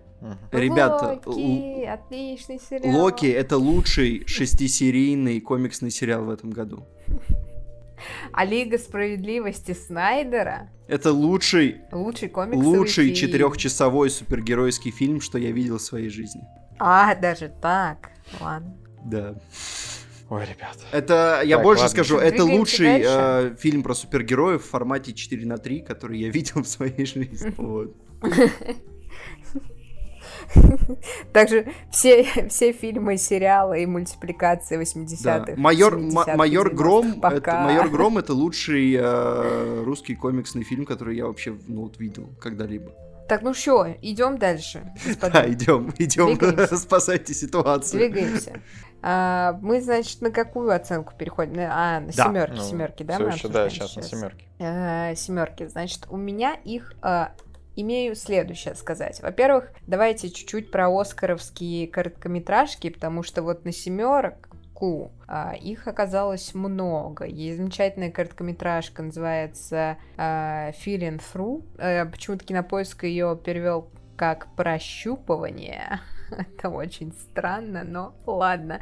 Ребята, 0.53 1.21
Локи, 1.27 1.85
отличный 1.85 2.59
сериал. 2.59 2.97
Локи 2.97 3.27
это 3.27 3.59
лучший 3.59 4.27
шестисерийный 4.27 5.41
комиксный 5.41 5.91
сериал 5.91 6.25
в 6.25 6.31
этом 6.31 6.51
году. 6.51 6.87
А 8.33 8.45
Лига 8.45 8.79
справедливости 8.79 9.73
Снайдера 9.73 10.71
это 10.87 11.13
лучший, 11.13 11.81
лучший 11.93 12.29
комиксовый 12.29 12.79
лучший 12.79 13.15
четырехчасовой 13.15 14.11
супергеройский 14.11 14.91
фильм, 14.91 15.21
что 15.21 15.39
я 15.39 15.51
видел 15.51 15.79
в 15.79 15.83
своей 15.83 16.11
жизни. 16.11 16.43
А, 16.79 17.15
даже 17.15 17.53
так. 17.63 18.11
Ладно. 18.41 18.77
Да. 19.05 19.35
Ой, 20.29 20.43
ребят. 20.43 20.79
Это, 20.93 21.43
я 21.45 21.57
так, 21.57 21.65
больше 21.65 21.85
ладно. 21.85 21.93
скажу, 21.93 22.19
это 22.19 22.45
лучший 22.45 23.03
э, 23.05 23.57
фильм 23.59 23.83
про 23.83 23.95
супергероев 23.95 24.63
в 24.63 24.69
формате 24.69 25.15
4 25.15 25.47
на 25.47 25.57
3, 25.59 25.81
который 25.81 26.19
я 26.19 26.29
видел 26.31 26.63
в 26.63 26.69
своей 26.69 27.07
жизни. 27.07 27.53
Вот. 27.57 27.95
Также 31.33 31.67
все, 31.91 32.25
все 32.49 32.73
фильмы, 32.73 33.17
сериалы 33.17 33.83
и 33.83 33.87
мультипликации 33.87 34.81
80-х. 34.81 35.45
Да. 35.47 35.55
Майор, 35.57 35.99
Майор 35.99 36.75
Гром, 36.75 37.21
это, 37.23 37.61
Майор 37.61 37.89
Гром 37.91 38.19
это 38.19 38.33
лучший 38.33 38.95
э, 38.99 39.83
русский 39.85 40.15
комиксный 40.15 40.65
фильм, 40.65 40.85
который 40.85 41.17
я 41.17 41.27
вообще 41.27 41.57
ну, 41.67 41.83
вот, 41.83 41.99
видел 41.99 42.29
когда-либо. 42.41 42.93
Так, 43.29 43.43
ну 43.43 43.55
что, 43.55 43.87
идем 44.03 44.37
дальше. 44.39 44.93
Господа. 45.05 45.33
Да, 45.33 45.51
идем, 45.51 45.95
идем, 45.99 46.77
спасайте 46.77 47.33
ситуацию. 47.33 48.01
Двигаемся. 48.01 48.61
А, 49.07 49.59
мы, 49.61 49.83
значит, 49.83 50.23
на 50.23 50.31
какую 50.31 50.75
оценку 50.75 51.13
переходим? 51.17 51.55
А, 51.59 52.01
на 52.01 52.13
да. 52.13 52.25
семерки, 52.25 52.57
ну, 52.57 52.63
семерки, 52.63 53.03
да? 53.03 53.15
Все 53.17 53.27
еще, 53.29 53.49
да, 53.49 53.69
сейчас, 53.69 53.91
сейчас 53.91 53.97
на 53.97 54.19
семерки. 54.19 54.49
А, 54.59 55.15
семерки. 55.15 55.67
Значит, 55.67 56.07
у 56.09 56.17
меня 56.17 56.55
их 56.65 56.95
а, 57.03 57.33
имею 57.77 58.15
следующее 58.15 58.75
сказать. 58.75 59.21
Во-первых, 59.23 59.73
давайте 59.87 60.31
чуть-чуть 60.31 60.71
про 60.71 60.89
оскаровские 60.89 61.89
короткометражки, 61.89 62.91
потому 62.91 63.23
что 63.23 63.43
вот 63.43 63.65
на 63.65 63.73
семерок 63.73 64.49
а, 65.27 65.55
их 65.55 65.87
оказалось 65.89 66.55
много. 66.55 67.25
Есть 67.25 67.59
замечательная 67.59 68.11
короткометражка, 68.11 69.03
называется 69.03 69.97
а, 70.17 70.71
Feeling 70.73 71.23
Through. 71.33 71.65
А, 71.79 72.07
почему-то 72.07 72.45
кинопоиск 72.45 73.05
ее 73.05 73.39
перевел 73.43 73.89
как 74.17 74.49
прощупывание. 74.57 76.01
Это 76.31 76.69
очень 76.69 77.13
странно, 77.13 77.85
но 77.85 78.15
ладно. 78.27 78.81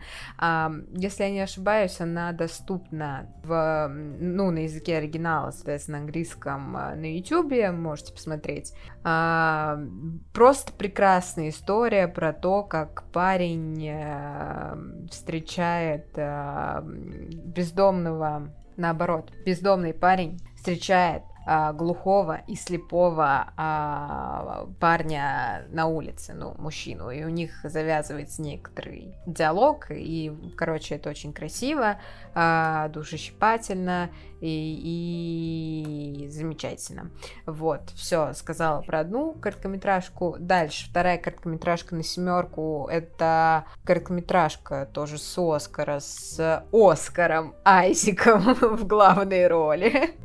Если 0.92 1.24
я 1.24 1.31
не 1.31 1.40
ошибаюсь, 1.40 2.00
она 2.00 2.33
доступна 2.33 3.33
в, 3.42 3.88
ну, 3.88 4.50
на 4.50 4.61
языке 4.61 4.98
оригинала, 4.98 5.50
соответственно, 5.50 5.98
английском 5.98 6.76
а, 6.76 6.94
на 6.94 7.16
YouTube, 7.16 7.72
можете 7.72 8.12
посмотреть. 8.12 8.72
Просто 9.02 10.72
прекрасная 10.78 11.50
история 11.50 12.09
про 12.09 12.33
то, 12.33 12.62
как 12.62 13.05
парень 13.12 13.88
а, 13.90 14.78
встречает 15.11 16.07
бездомного, 17.44 18.52
наоборот, 18.76 19.31
бездомный 19.44 19.94
парень 19.94 20.38
встречает 20.57 21.22
а, 21.44 21.72
глухого 21.72 22.42
и 22.46 22.55
слепого 22.55 23.52
а, 23.57 24.68
парня 24.78 25.66
на 25.70 25.87
улице, 25.87 26.35
ну, 26.35 26.55
мужчину, 26.59 27.11
и 27.11 27.24
у 27.24 27.28
них 27.28 27.61
завязывается 27.64 28.42
некоторый 28.42 29.14
диалог, 29.26 29.87
и, 29.90 30.33
короче, 30.57 30.94
это 30.96 31.11
очень 31.11 31.33
красиво, 31.33 31.98
а, 32.35 32.88
душещипательно 32.88 34.11
и, 34.42 36.24
и 36.24 36.28
замечательно. 36.28 37.11
Вот, 37.46 37.90
все, 37.94 38.33
сказала 38.35 38.83
про 38.83 39.00
одну 39.00 39.35
короткометражку. 39.35 40.37
Дальше, 40.38 40.90
вторая 40.90 41.18
короткометражка 41.18 41.94
на 41.94 42.02
семерку, 42.02 42.88
это 42.90 43.66
короткометражка 43.85 44.88
тоже 44.92 45.18
с 45.18 45.38
Оскара, 45.38 46.00
с 46.00 46.64
Оскаром 46.72 47.55
Айзиком 47.64 48.55
в 48.61 48.87
главной 48.87 49.46
роли. 49.46 50.14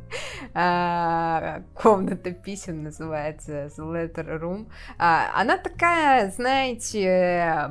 А, 0.54 1.62
комната 1.74 2.30
писем 2.32 2.82
называется 2.82 3.66
The 3.66 3.76
Letter 3.78 4.40
Room. 4.40 4.66
А, 4.98 5.30
она 5.34 5.58
такая, 5.58 6.30
знаете, 6.30 7.70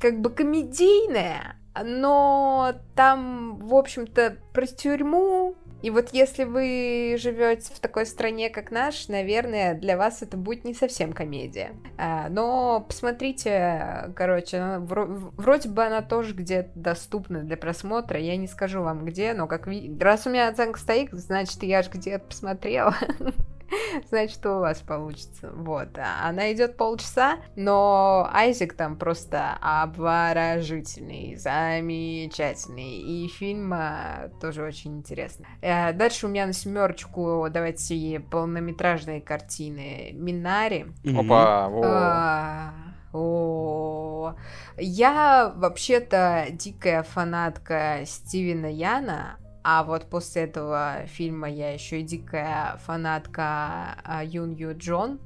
как 0.00 0.20
бы 0.20 0.30
комедийная, 0.30 1.56
но 1.84 2.74
там, 2.94 3.58
в 3.58 3.74
общем-то, 3.74 4.36
про 4.52 4.66
тюрьму, 4.66 5.56
и 5.82 5.90
вот 5.90 6.10
если 6.12 6.44
вы 6.44 7.16
живете 7.18 7.72
в 7.74 7.80
такой 7.80 8.06
стране, 8.06 8.50
как 8.50 8.70
наш, 8.70 9.08
наверное, 9.08 9.74
для 9.74 9.96
вас 9.96 10.22
это 10.22 10.36
будет 10.36 10.64
не 10.64 10.74
совсем 10.74 11.12
комедия. 11.12 11.72
А, 11.98 12.28
но 12.28 12.84
посмотрите, 12.86 14.10
короче, 14.16 14.78
вроде 14.78 15.68
бы 15.68 15.84
она 15.84 16.02
тоже 16.02 16.34
где-то 16.34 16.70
доступна 16.74 17.40
для 17.42 17.56
просмотра. 17.56 18.18
Я 18.18 18.36
не 18.36 18.46
скажу 18.46 18.82
вам 18.82 19.04
где, 19.04 19.34
но 19.34 19.46
как 19.46 19.68
раз 20.00 20.26
у 20.26 20.30
меня 20.30 20.48
оценка 20.48 20.78
стоит, 20.78 21.10
значит, 21.12 21.62
я 21.62 21.82
же 21.82 21.90
где-то 21.90 22.24
посмотрела. 22.24 22.94
значит, 24.08 24.44
у 24.46 24.60
вас 24.60 24.80
получится. 24.80 25.50
Вот. 25.52 25.98
А 25.98 26.28
она 26.28 26.52
идет 26.52 26.76
полчаса, 26.76 27.38
но 27.56 28.28
Айзек 28.32 28.74
там 28.74 28.96
просто 28.96 29.58
обворожительный, 29.60 31.36
замечательный. 31.36 32.98
И 32.98 33.28
фильм 33.28 33.72
а, 33.74 34.30
тоже 34.40 34.62
очень 34.62 34.98
интересный. 34.98 35.46
А, 35.62 35.92
дальше 35.92 36.26
у 36.26 36.28
меня 36.28 36.46
на 36.46 36.52
семерочку 36.52 37.46
давайте 37.50 38.20
полнометражные 38.20 39.20
картины 39.20 40.10
Минари. 40.14 40.86
Опа! 41.16 41.70
А, 41.84 42.74
о, 43.12 44.34
я 44.76 45.52
вообще-то 45.56 46.46
дикая 46.50 47.02
фанатка 47.02 48.00
Стивена 48.04 48.68
Яна, 48.68 49.38
а 49.68 49.82
вот 49.82 50.04
после 50.04 50.42
этого 50.42 50.98
фильма 51.06 51.50
я 51.50 51.72
еще 51.72 51.98
и 51.98 52.04
дикая 52.04 52.76
фанатка 52.84 53.96
а, 54.04 54.22
Юн 54.24 54.52
Ю 54.52 54.78
Джон. 54.78 55.18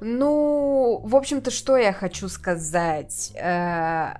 Ну, 0.00 1.00
в 1.02 1.16
общем-то, 1.16 1.50
что 1.50 1.78
я 1.78 1.94
хочу 1.94 2.28
сказать? 2.28 3.32
Э, 3.34 4.12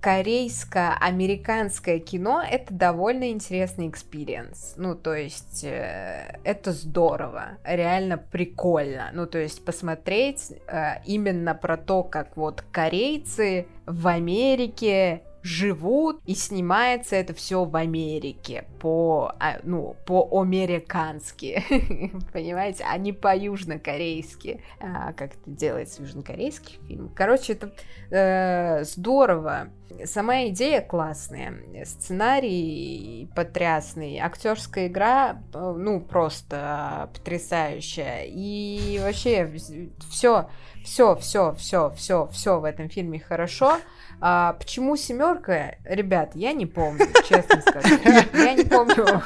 корейско-американское 0.00 2.00
кино 2.00 2.42
это 2.42 2.74
довольно 2.74 3.30
интересный 3.30 3.88
experience. 3.88 4.74
Ну, 4.78 4.96
то 4.96 5.14
есть, 5.14 5.62
э, 5.62 6.40
это 6.42 6.72
здорово, 6.72 7.58
реально 7.62 8.18
прикольно. 8.18 9.10
Ну, 9.12 9.28
то 9.28 9.38
есть, 9.38 9.64
посмотреть 9.64 10.50
э, 10.66 11.02
именно 11.06 11.54
про 11.54 11.76
то, 11.76 12.02
как 12.02 12.36
вот 12.36 12.64
корейцы 12.72 13.68
в 13.86 14.08
Америке 14.08 15.22
живут, 15.44 16.22
и 16.24 16.34
снимается 16.34 17.16
это 17.16 17.34
все 17.34 17.66
в 17.66 17.76
Америке 17.76 18.64
по, 18.80 19.34
а, 19.38 19.58
ну, 19.62 19.94
по-американски, 20.06 21.62
понимаете, 22.32 22.84
а 22.88 22.96
не 22.96 23.12
по-южнокорейски, 23.12 24.62
а, 24.80 25.12
как 25.12 25.34
это 25.34 25.50
делается 25.50 26.00
в 26.00 26.06
южнокорейских 26.06 26.80
фильмах. 26.88 27.12
Короче, 27.14 27.52
это 27.52 27.74
э, 28.10 28.84
здорово. 28.84 29.68
Сама 30.06 30.46
идея 30.46 30.80
классная, 30.80 31.54
сценарий 31.84 33.28
потрясный, 33.36 34.18
актерская 34.20 34.86
игра, 34.86 35.42
э, 35.52 35.74
ну, 35.76 36.00
просто 36.00 37.10
потрясающая. 37.12 38.24
И 38.26 38.98
вообще 38.98 39.52
все, 40.10 40.48
все, 40.82 41.16
все, 41.16 41.54
все, 41.54 41.92
все, 41.94 42.28
все 42.32 42.60
в 42.60 42.64
этом 42.64 42.88
фильме 42.88 43.20
хорошо. 43.20 43.76
А, 44.20 44.54
почему 44.54 44.96
семерка? 44.96 45.76
Ребят, 45.84 46.32
я 46.34 46.52
не 46.52 46.66
помню, 46.66 47.06
честно 47.28 47.60
скажу. 47.60 47.98
Я 48.34 48.54
не 48.54 48.64
помню. 48.64 49.22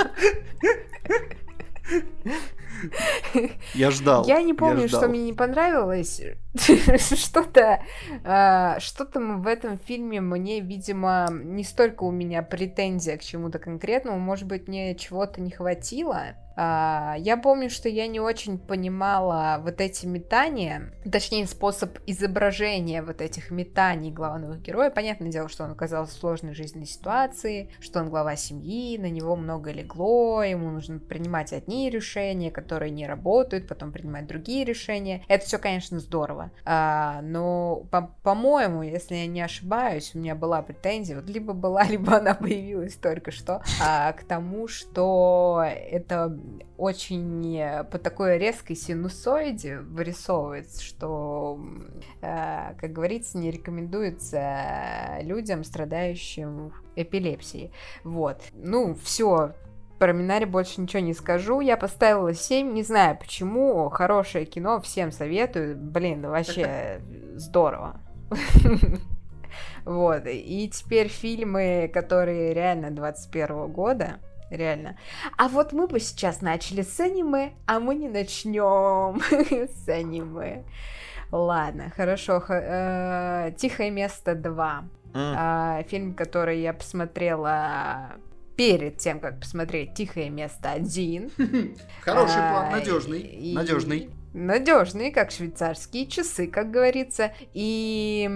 Я 3.75 3.91
ждал. 3.91 4.27
Я 4.27 4.43
не 4.43 4.55
помню, 4.55 4.83
я 4.83 4.89
что 4.89 5.09
мне 5.09 5.25
не 5.25 5.33
понравилось. 5.33 6.21
Что-то 6.99 7.83
а, 8.25 8.79
что-то 8.81 9.21
в 9.21 9.47
этом 9.47 9.79
фильме 9.79 10.21
мне, 10.21 10.61
видимо, 10.61 11.29
не 11.31 11.65
столько 11.65 12.05
у 12.05 12.11
меня 12.11 12.43
претензия 12.43 13.17
к 13.17 13.23
чему-то 13.23 13.59
конкретному, 13.59 14.19
может 14.19 14.47
быть, 14.47 14.69
мне 14.69 14.95
чего-то 14.95 15.41
не 15.41 15.51
хватило. 15.51 16.35
А, 16.61 17.15
я 17.19 17.37
помню, 17.37 17.71
что 17.71 17.89
я 17.89 18.09
не 18.09 18.19
очень 18.19 18.59
понимала 18.59 19.61
вот 19.63 19.81
эти 19.81 20.07
метания, 20.07 20.93
точнее, 21.09 21.47
способ 21.47 21.97
изображения 22.07 23.01
вот 23.01 23.21
этих 23.21 23.53
метаний 23.53 24.11
главного 24.11 24.57
героя. 24.57 24.91
Понятное 24.91 25.31
дело, 25.31 25.49
что 25.49 25.63
он 25.63 25.71
оказался 25.71 26.17
в 26.17 26.19
сложной 26.19 26.55
жизненной 26.55 26.89
ситуации, 26.89 27.71
что 27.79 28.01
он 28.01 28.11
глава 28.11 28.35
семьи, 28.35 28.99
на 28.99 29.09
него 29.09 29.37
много 29.37 29.71
легло, 29.71 30.43
ему 30.43 30.71
нужно 30.71 30.99
принимать 30.99 31.53
одни 31.53 31.91
решения, 31.91 32.51
которые 32.51 32.91
не 32.91 33.07
работают, 33.07 33.69
потом 33.69 33.93
принимать 33.93 34.27
другие 34.27 34.65
решения. 34.65 35.23
Это 35.29 35.47
все, 35.47 35.59
конечно, 35.59 36.01
здорово. 36.01 36.48
А, 36.65 37.21
но, 37.23 37.85
по- 37.91 38.15
по-моему, 38.23 38.83
если 38.83 39.17
я 39.17 39.27
не 39.27 39.41
ошибаюсь, 39.41 40.13
у 40.15 40.19
меня 40.19 40.35
была 40.35 40.63
претензия, 40.63 41.17
вот 41.17 41.29
либо 41.29 41.53
была, 41.53 41.85
либо 41.89 42.17
она 42.17 42.35
появилась 42.35 42.95
только 42.95 43.31
что, 43.31 43.63
а, 43.83 44.13
к 44.13 44.25
тому, 44.25 44.69
что 44.69 45.65
это 45.67 46.39
очень 46.77 47.57
э, 47.59 47.85
по 47.85 47.99
такой 47.99 48.39
резкой 48.39 48.77
синусоиде 48.77 49.81
вырисовывается, 49.81 50.83
что, 50.83 51.61
э, 52.23 52.75
как 52.79 52.93
говорится, 52.93 53.39
не 53.39 53.51
рекомендуется 53.51 55.19
людям, 55.23 55.65
страдающим 55.65 56.73
эпилепсией. 56.95 57.73
Вот. 58.05 58.43
Ну, 58.53 58.95
все, 59.03 59.55
про 59.99 60.13
Минари 60.13 60.45
больше 60.45 60.81
ничего 60.81 61.03
не 61.03 61.15
скажу. 61.15 61.61
Я 61.61 61.77
поставила 61.77 62.33
7, 62.33 62.73
не 62.73 62.83
знаю 62.83 63.17
почему. 63.19 63.89
Хорошее 63.91 64.47
кино, 64.47 64.81
всем 64.81 65.13
советую. 65.13 65.77
Блин, 65.77 66.23
вообще 66.23 67.01
здорово. 67.35 68.01
Вот. 69.85 70.23
И 70.27 70.71
теперь 70.73 71.09
фильмы, 71.09 71.91
которые 71.93 72.53
реально 72.53 72.91
21 72.91 73.73
года 73.73 74.19
реально. 74.51 74.99
А 75.37 75.49
вот 75.49 75.73
мы 75.73 75.87
бы 75.87 76.01
сейчас 76.01 76.41
начали 76.41 76.83
с 76.83 77.01
аниме, 77.01 77.53
а 77.67 77.81
мы 77.81 77.95
не 77.95 78.09
начнем 78.09 79.21
с 79.85 79.89
аниме. 79.89 80.65
Ладно, 81.31 81.93
хорошо. 81.95 82.43
Э, 82.49 83.53
Тихое 83.57 83.91
место 83.91 84.35
2. 84.35 84.85
Mm. 85.15 85.89
Фильм, 85.89 86.15
который 86.15 86.61
я 86.61 86.73
посмотрела 86.75 88.19
перед 88.59 88.99
тем, 88.99 89.21
как 89.21 89.39
посмотреть 89.39 89.95
Тихое 89.95 90.31
место 90.31 90.73
1. 90.73 91.31
Хороший 92.03 92.35
план, 92.35 92.73
надежный. 92.73 93.53
Надежный 93.55 94.11
надежные, 94.33 95.11
как 95.11 95.31
швейцарские 95.31 96.07
часы, 96.07 96.47
как 96.47 96.71
говорится. 96.71 97.33
И 97.53 98.29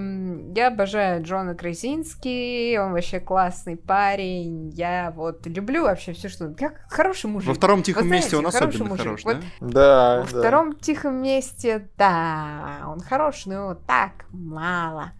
я 0.54 0.68
обожаю 0.68 1.22
Джона 1.22 1.54
Красинский, 1.54 2.78
он 2.78 2.92
вообще 2.92 3.20
классный 3.20 3.76
парень. 3.76 4.70
Я 4.70 5.12
вот 5.14 5.46
люблю 5.46 5.82
вообще 5.82 6.12
все, 6.12 6.28
что... 6.28 6.48
Как 6.48 6.80
хороший 6.88 7.26
мужик. 7.26 7.48
Во 7.48 7.54
втором 7.54 7.82
тихом 7.82 8.06
знаете, 8.06 8.24
месте 8.24 8.36
он 8.36 8.46
особенно 8.46 8.84
мужик. 8.84 9.06
хорош, 9.06 9.24
вот 9.24 9.36
да? 9.60 9.68
Да, 9.68 10.22
Во 10.22 10.32
да. 10.32 10.38
втором 10.40 10.76
тихом 10.76 11.22
месте, 11.22 11.88
да, 11.96 12.84
он 12.86 13.00
хороший, 13.00 13.48
но 13.48 13.74
так 13.74 14.26
мало. 14.30 15.12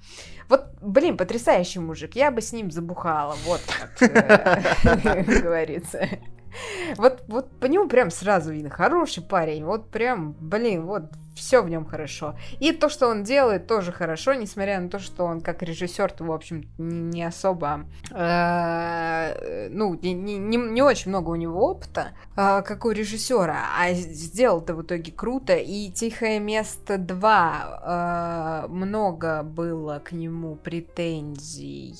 Вот, 0.49 0.67
блин, 0.83 1.17
потрясающий 1.17 1.79
мужик. 1.79 2.15
Я 2.15 2.31
бы 2.31 2.43
с 2.43 2.53
ним 2.53 2.71
забухала, 2.71 3.37
вот 3.45 3.61
как 3.67 4.03
э, 4.03 5.23
говорится. 5.43 6.09
Вот, 6.97 7.23
вот 7.29 7.51
по 7.61 7.67
нему 7.67 7.89
прям 7.89 8.11
сразу 8.11 8.53
видно, 8.53 8.71
хороший 8.71 9.23
парень, 9.23 9.65
вот 9.65 9.91
прям, 9.91 10.33
блин, 10.41 10.87
вот 10.87 11.05
все 11.35 11.63
в 11.63 11.69
нем 11.69 11.85
хорошо. 11.85 12.37
И 12.61 12.73
то, 12.73 12.89
что 12.89 13.09
он 13.09 13.23
делает, 13.25 13.67
тоже 13.67 13.93
хорошо, 13.93 14.35
несмотря 14.35 14.81
на 14.81 14.89
то, 14.89 14.99
что 14.99 15.25
он 15.25 15.41
как 15.41 15.63
режиссер, 15.63 16.13
то, 16.13 16.25
в 16.25 16.33
общем, 16.33 16.65
не 16.79 17.23
особо, 17.25 17.87
э, 18.11 19.69
ну, 19.71 19.95
не, 19.95 20.13
не, 20.13 20.37
не 20.37 20.83
очень 20.83 21.11
много 21.11 21.31
у 21.31 21.37
него 21.37 21.71
опыта, 21.71 22.13
э, 22.37 22.63
как 22.63 22.85
у 22.85 22.91
режиссера, 22.91 23.61
а 23.79 23.93
сделал-то 23.93 24.75
в 24.75 24.83
итоге 24.83 25.13
круто. 25.13 25.57
И 25.57 25.91
«Тихое 25.91 26.39
место 26.41 26.95
2» 26.95 28.65
э, 28.65 28.69
много 28.69 29.43
было 29.43 30.01
к 30.05 30.13
нему 30.13 30.57
претензий, 30.57 31.95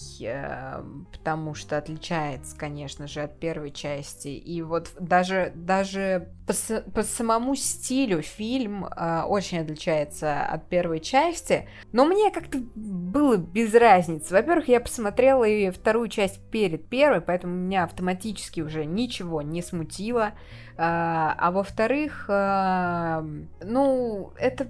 потому 1.13 1.55
что 1.55 1.79
отличается, 1.79 2.57
конечно 2.57 3.07
же, 3.07 3.23
от 3.23 3.39
первой 3.39 3.71
части. 3.71 4.29
И 4.29 4.63
вот 4.63 4.91
даже, 4.99 5.53
даже 5.55 6.29
по, 6.47 6.53
по 6.91 7.03
самому 7.03 7.55
стилю 7.55 8.23
фильм 8.23 8.87
очень 9.27 9.61
отличается 9.61 10.43
от 10.45 10.69
первой 10.69 11.01
части, 11.01 11.69
но 11.93 12.05
мне 12.05 12.31
как-то 12.31 12.59
было 12.75 13.37
без 13.37 13.75
разницы. 13.75 14.35
Во-первых, 14.35 14.69
я 14.69 14.81
посмотрела 14.81 15.45
и 15.45 15.71
вторую 15.71 16.09
часть 16.09 16.41
перед 16.51 16.89
первой, 16.89 17.21
поэтому 17.21 17.55
меня 17.55 17.85
автоматически 17.85 18.61
уже 18.61 18.85
ничего 18.85 19.43
не 19.43 19.63
смутило. 19.63 20.33
А, 20.77 21.35
а 21.39 21.51
во-вторых, 21.51 22.27
а, 22.29 23.25
ну, 23.63 24.33
это 24.39 24.67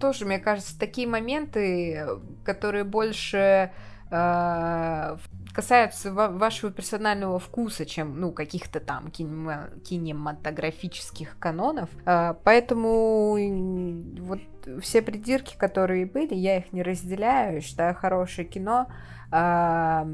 тоже, 0.00 0.24
мне 0.24 0.38
кажется, 0.38 0.78
такие 0.78 1.06
моменты, 1.06 2.06
которые 2.44 2.84
больше 2.84 3.70
э, 4.10 5.16
касаются 5.56 6.12
вашего 6.12 6.70
персонального 6.70 7.38
вкуса, 7.38 7.86
чем, 7.86 8.20
ну, 8.20 8.30
каких-то 8.30 8.78
там 8.78 9.10
кинематографических 9.10 11.38
канонов. 11.38 11.88
Э, 12.04 12.34
поэтому 12.44 13.38
вот 14.20 14.40
все 14.82 15.00
придирки, 15.00 15.56
которые 15.56 16.04
были, 16.04 16.34
я 16.34 16.58
их 16.58 16.74
не 16.74 16.82
разделяю, 16.82 17.62
считаю 17.62 17.94
хорошее 17.94 18.46
кино. 18.46 18.88
Э, 19.32 20.04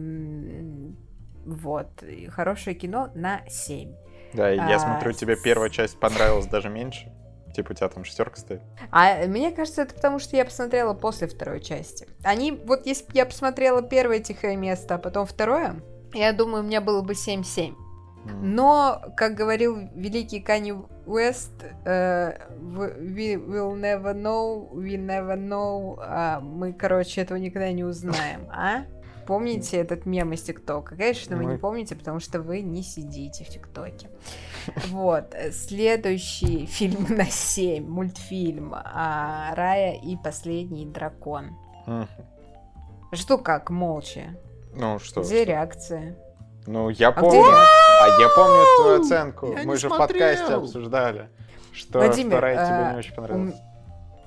вот, 1.44 2.04
хорошее 2.28 2.76
кино 2.76 3.10
на 3.16 3.40
7. 3.48 3.92
Да, 4.34 4.48
я 4.48 4.76
а, 4.76 4.78
смотрю, 4.78 5.12
тебе 5.12 5.34
первая 5.42 5.70
часть 5.70 5.98
понравилась 5.98 6.46
даже 6.46 6.68
меньше. 6.68 7.12
Типа 7.54 7.72
у 7.72 7.74
тебя 7.74 7.88
там 7.88 8.04
шестерка 8.04 8.36
стоит. 8.36 8.62
А 8.90 9.26
мне 9.26 9.50
кажется, 9.50 9.82
это 9.82 9.94
потому, 9.94 10.18
что 10.18 10.36
я 10.36 10.44
посмотрела 10.44 10.94
после 10.94 11.28
второй 11.28 11.60
части. 11.60 12.08
Они, 12.24 12.52
вот 12.52 12.86
если 12.86 13.04
бы 13.04 13.10
я 13.14 13.26
посмотрела 13.26 13.82
первое 13.82 14.20
тихое 14.20 14.56
место, 14.56 14.94
а 14.94 14.98
потом 14.98 15.26
второе, 15.26 15.76
я 16.14 16.32
думаю, 16.32 16.62
у 16.62 16.66
меня 16.66 16.80
было 16.80 17.02
бы 17.02 17.12
7-7. 17.12 17.74
Но, 18.24 19.02
как 19.16 19.34
говорил 19.34 19.76
великий 19.94 20.40
Канни 20.40 20.74
Уэст, 21.06 21.50
uh, 21.84 22.38
we 22.60 23.34
will 23.34 23.74
never 23.74 24.14
know, 24.14 24.70
we 24.72 24.96
never 24.96 25.36
know, 25.36 25.98
uh, 25.98 26.40
мы, 26.40 26.72
короче, 26.72 27.20
этого 27.20 27.38
никогда 27.38 27.72
не 27.72 27.82
узнаем, 27.82 28.48
а? 28.50 28.84
Помните 29.26 29.76
этот 29.76 30.06
мем 30.06 30.32
из 30.32 30.42
ТикТока? 30.42 30.96
Конечно, 30.96 31.36
вы 31.36 31.44
не 31.44 31.56
помните, 31.56 31.94
потому 31.94 32.20
что 32.20 32.40
вы 32.40 32.60
не 32.60 32.82
сидите 32.82 33.44
в 33.44 33.48
ТикТоке. 33.48 34.08
Вот. 34.88 35.34
Следующий 35.52 36.66
фильм 36.70 37.06
на 37.08 37.26
7. 37.26 37.86
Мультфильм 37.86 38.74
а, 38.74 39.54
«Рая 39.54 39.94
и 39.94 40.16
последний 40.16 40.86
дракон». 40.86 41.56
Что 43.12 43.36
как, 43.36 43.70
молча? 43.70 44.36
Ну, 44.74 44.98
что? 44.98 45.22
Где 45.22 45.44
реакция? 45.44 46.16
Ну, 46.66 46.88
я 46.88 47.08
а 47.08 47.12
помню. 47.12 47.42
А 47.42 48.06
я 48.20 48.28
помню 48.28 48.64
твою 48.80 49.00
оценку. 49.02 49.54
Мы 49.64 49.76
же 49.76 49.88
в 49.88 49.96
подкасте 49.96 50.54
обсуждали, 50.54 51.28
что 51.72 52.00
вторая 52.00 52.66
тебе 52.66 52.76
не 52.76 52.94
а, 52.94 52.96
очень 52.96 53.14
понравилась. 53.14 53.54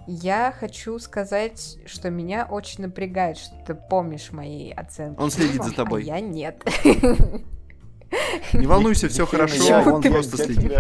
Я 0.08 0.54
хочу 0.58 1.00
сказать, 1.00 1.80
что 1.88 2.12
меня 2.12 2.48
очень 2.50 2.84
напрягает, 2.84 3.38
что 3.38 3.56
ты 3.66 3.74
помнишь 3.74 4.32
мои 4.32 4.72
оценки. 4.72 5.20
Он 5.20 5.32
следит 5.32 5.64
за 5.64 5.74
тобой. 5.76 6.04
А 6.04 6.06
я 6.06 6.20
нет. 6.20 6.64
Не 8.54 8.68
волнуйся, 8.68 9.10
все 9.10 9.26
хорошо, 9.26 9.84
он 9.94 10.02
просто 10.02 10.38
следит. 10.38 10.72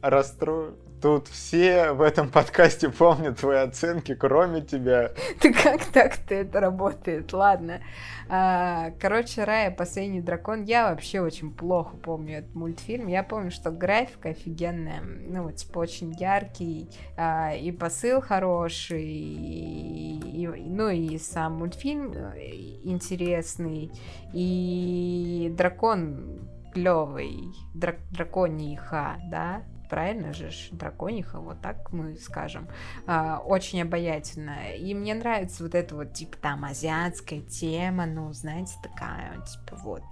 Расстрою. 0.00 0.76
Тут 1.02 1.26
все 1.26 1.90
в 1.90 2.00
этом 2.00 2.30
подкасте 2.30 2.88
помнят 2.88 3.36
твои 3.36 3.58
оценки, 3.58 4.14
кроме 4.14 4.60
тебя. 4.60 5.10
Ты 5.40 5.52
как 5.52 5.84
так-то 5.86 6.32
это 6.32 6.60
работает? 6.60 7.32
Ладно. 7.32 7.80
А, 8.28 8.92
короче, 9.00 9.42
Рая, 9.42 9.72
последний 9.72 10.20
дракон. 10.20 10.62
Я 10.62 10.90
вообще 10.90 11.20
очень 11.20 11.52
плохо 11.52 11.96
помню 11.96 12.38
этот 12.38 12.54
мультфильм. 12.54 13.08
Я 13.08 13.24
помню, 13.24 13.50
что 13.50 13.72
графика 13.72 14.28
офигенная. 14.28 15.02
Ну, 15.02 15.42
вот, 15.42 15.56
типа, 15.56 15.80
очень 15.80 16.12
яркий. 16.12 16.88
А, 17.16 17.52
и 17.52 17.72
посыл 17.72 18.20
хороший. 18.20 19.04
И, 19.04 20.48
ну, 20.64 20.88
и 20.88 21.18
сам 21.18 21.54
мультфильм 21.54 22.12
э, 22.12 22.46
интересный. 22.84 23.90
И 24.32 25.52
дракон 25.58 26.38
клевый. 26.72 27.52
Драк 27.74 27.96
дракониха, 28.10 29.16
да? 29.30 29.62
правильно 29.92 30.32
же, 30.32 30.48
дракониха, 30.70 31.38
вот 31.38 31.60
так 31.60 31.92
мы 31.92 32.16
скажем, 32.16 32.66
а, 33.06 33.42
очень 33.44 33.82
обаятельная. 33.82 34.76
И 34.76 34.94
мне 34.94 35.12
нравится 35.14 35.62
вот 35.62 35.74
эта 35.74 35.94
вот, 35.94 36.14
типа, 36.14 36.38
там, 36.38 36.64
азиатская 36.64 37.40
тема, 37.40 38.06
ну, 38.06 38.32
знаете, 38.32 38.72
такая, 38.82 39.34
типа, 39.42 39.76
вот. 39.82 40.02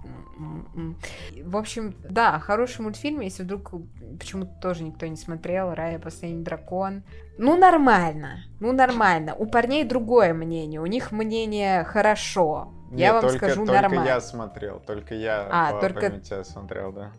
В 1.43 1.57
общем, 1.57 1.95
да, 2.07 2.37
хороший 2.37 2.81
мультфильм, 2.81 3.21
если 3.21 3.41
вдруг 3.41 3.71
почему-то 4.19 4.53
тоже 4.61 4.83
никто 4.83 5.07
не 5.07 5.15
смотрел, 5.15 5.73
Рая, 5.73 5.97
последний 5.97 6.43
дракон. 6.43 7.01
Ну, 7.39 7.57
нормально, 7.57 8.43
ну, 8.59 8.73
нормально. 8.73 9.33
У 9.33 9.47
парней 9.47 9.83
другое 9.83 10.35
мнение, 10.35 10.79
у 10.79 10.85
них 10.85 11.11
мнение 11.11 11.83
хорошо. 11.85 12.71
Нет, 12.91 12.99
я 12.99 13.13
вам 13.13 13.21
только, 13.21 13.37
скажу 13.37 13.65
только 13.65 13.81
нормально. 13.81 14.07
я 14.07 14.21
смотрел, 14.21 14.81
только 14.85 15.15
я 15.15 15.47
а, 15.49 15.73
по 15.73 15.81
только... 15.81 16.09
памяти 16.09 16.43
смотрел, 16.43 16.91
да. 16.91 17.11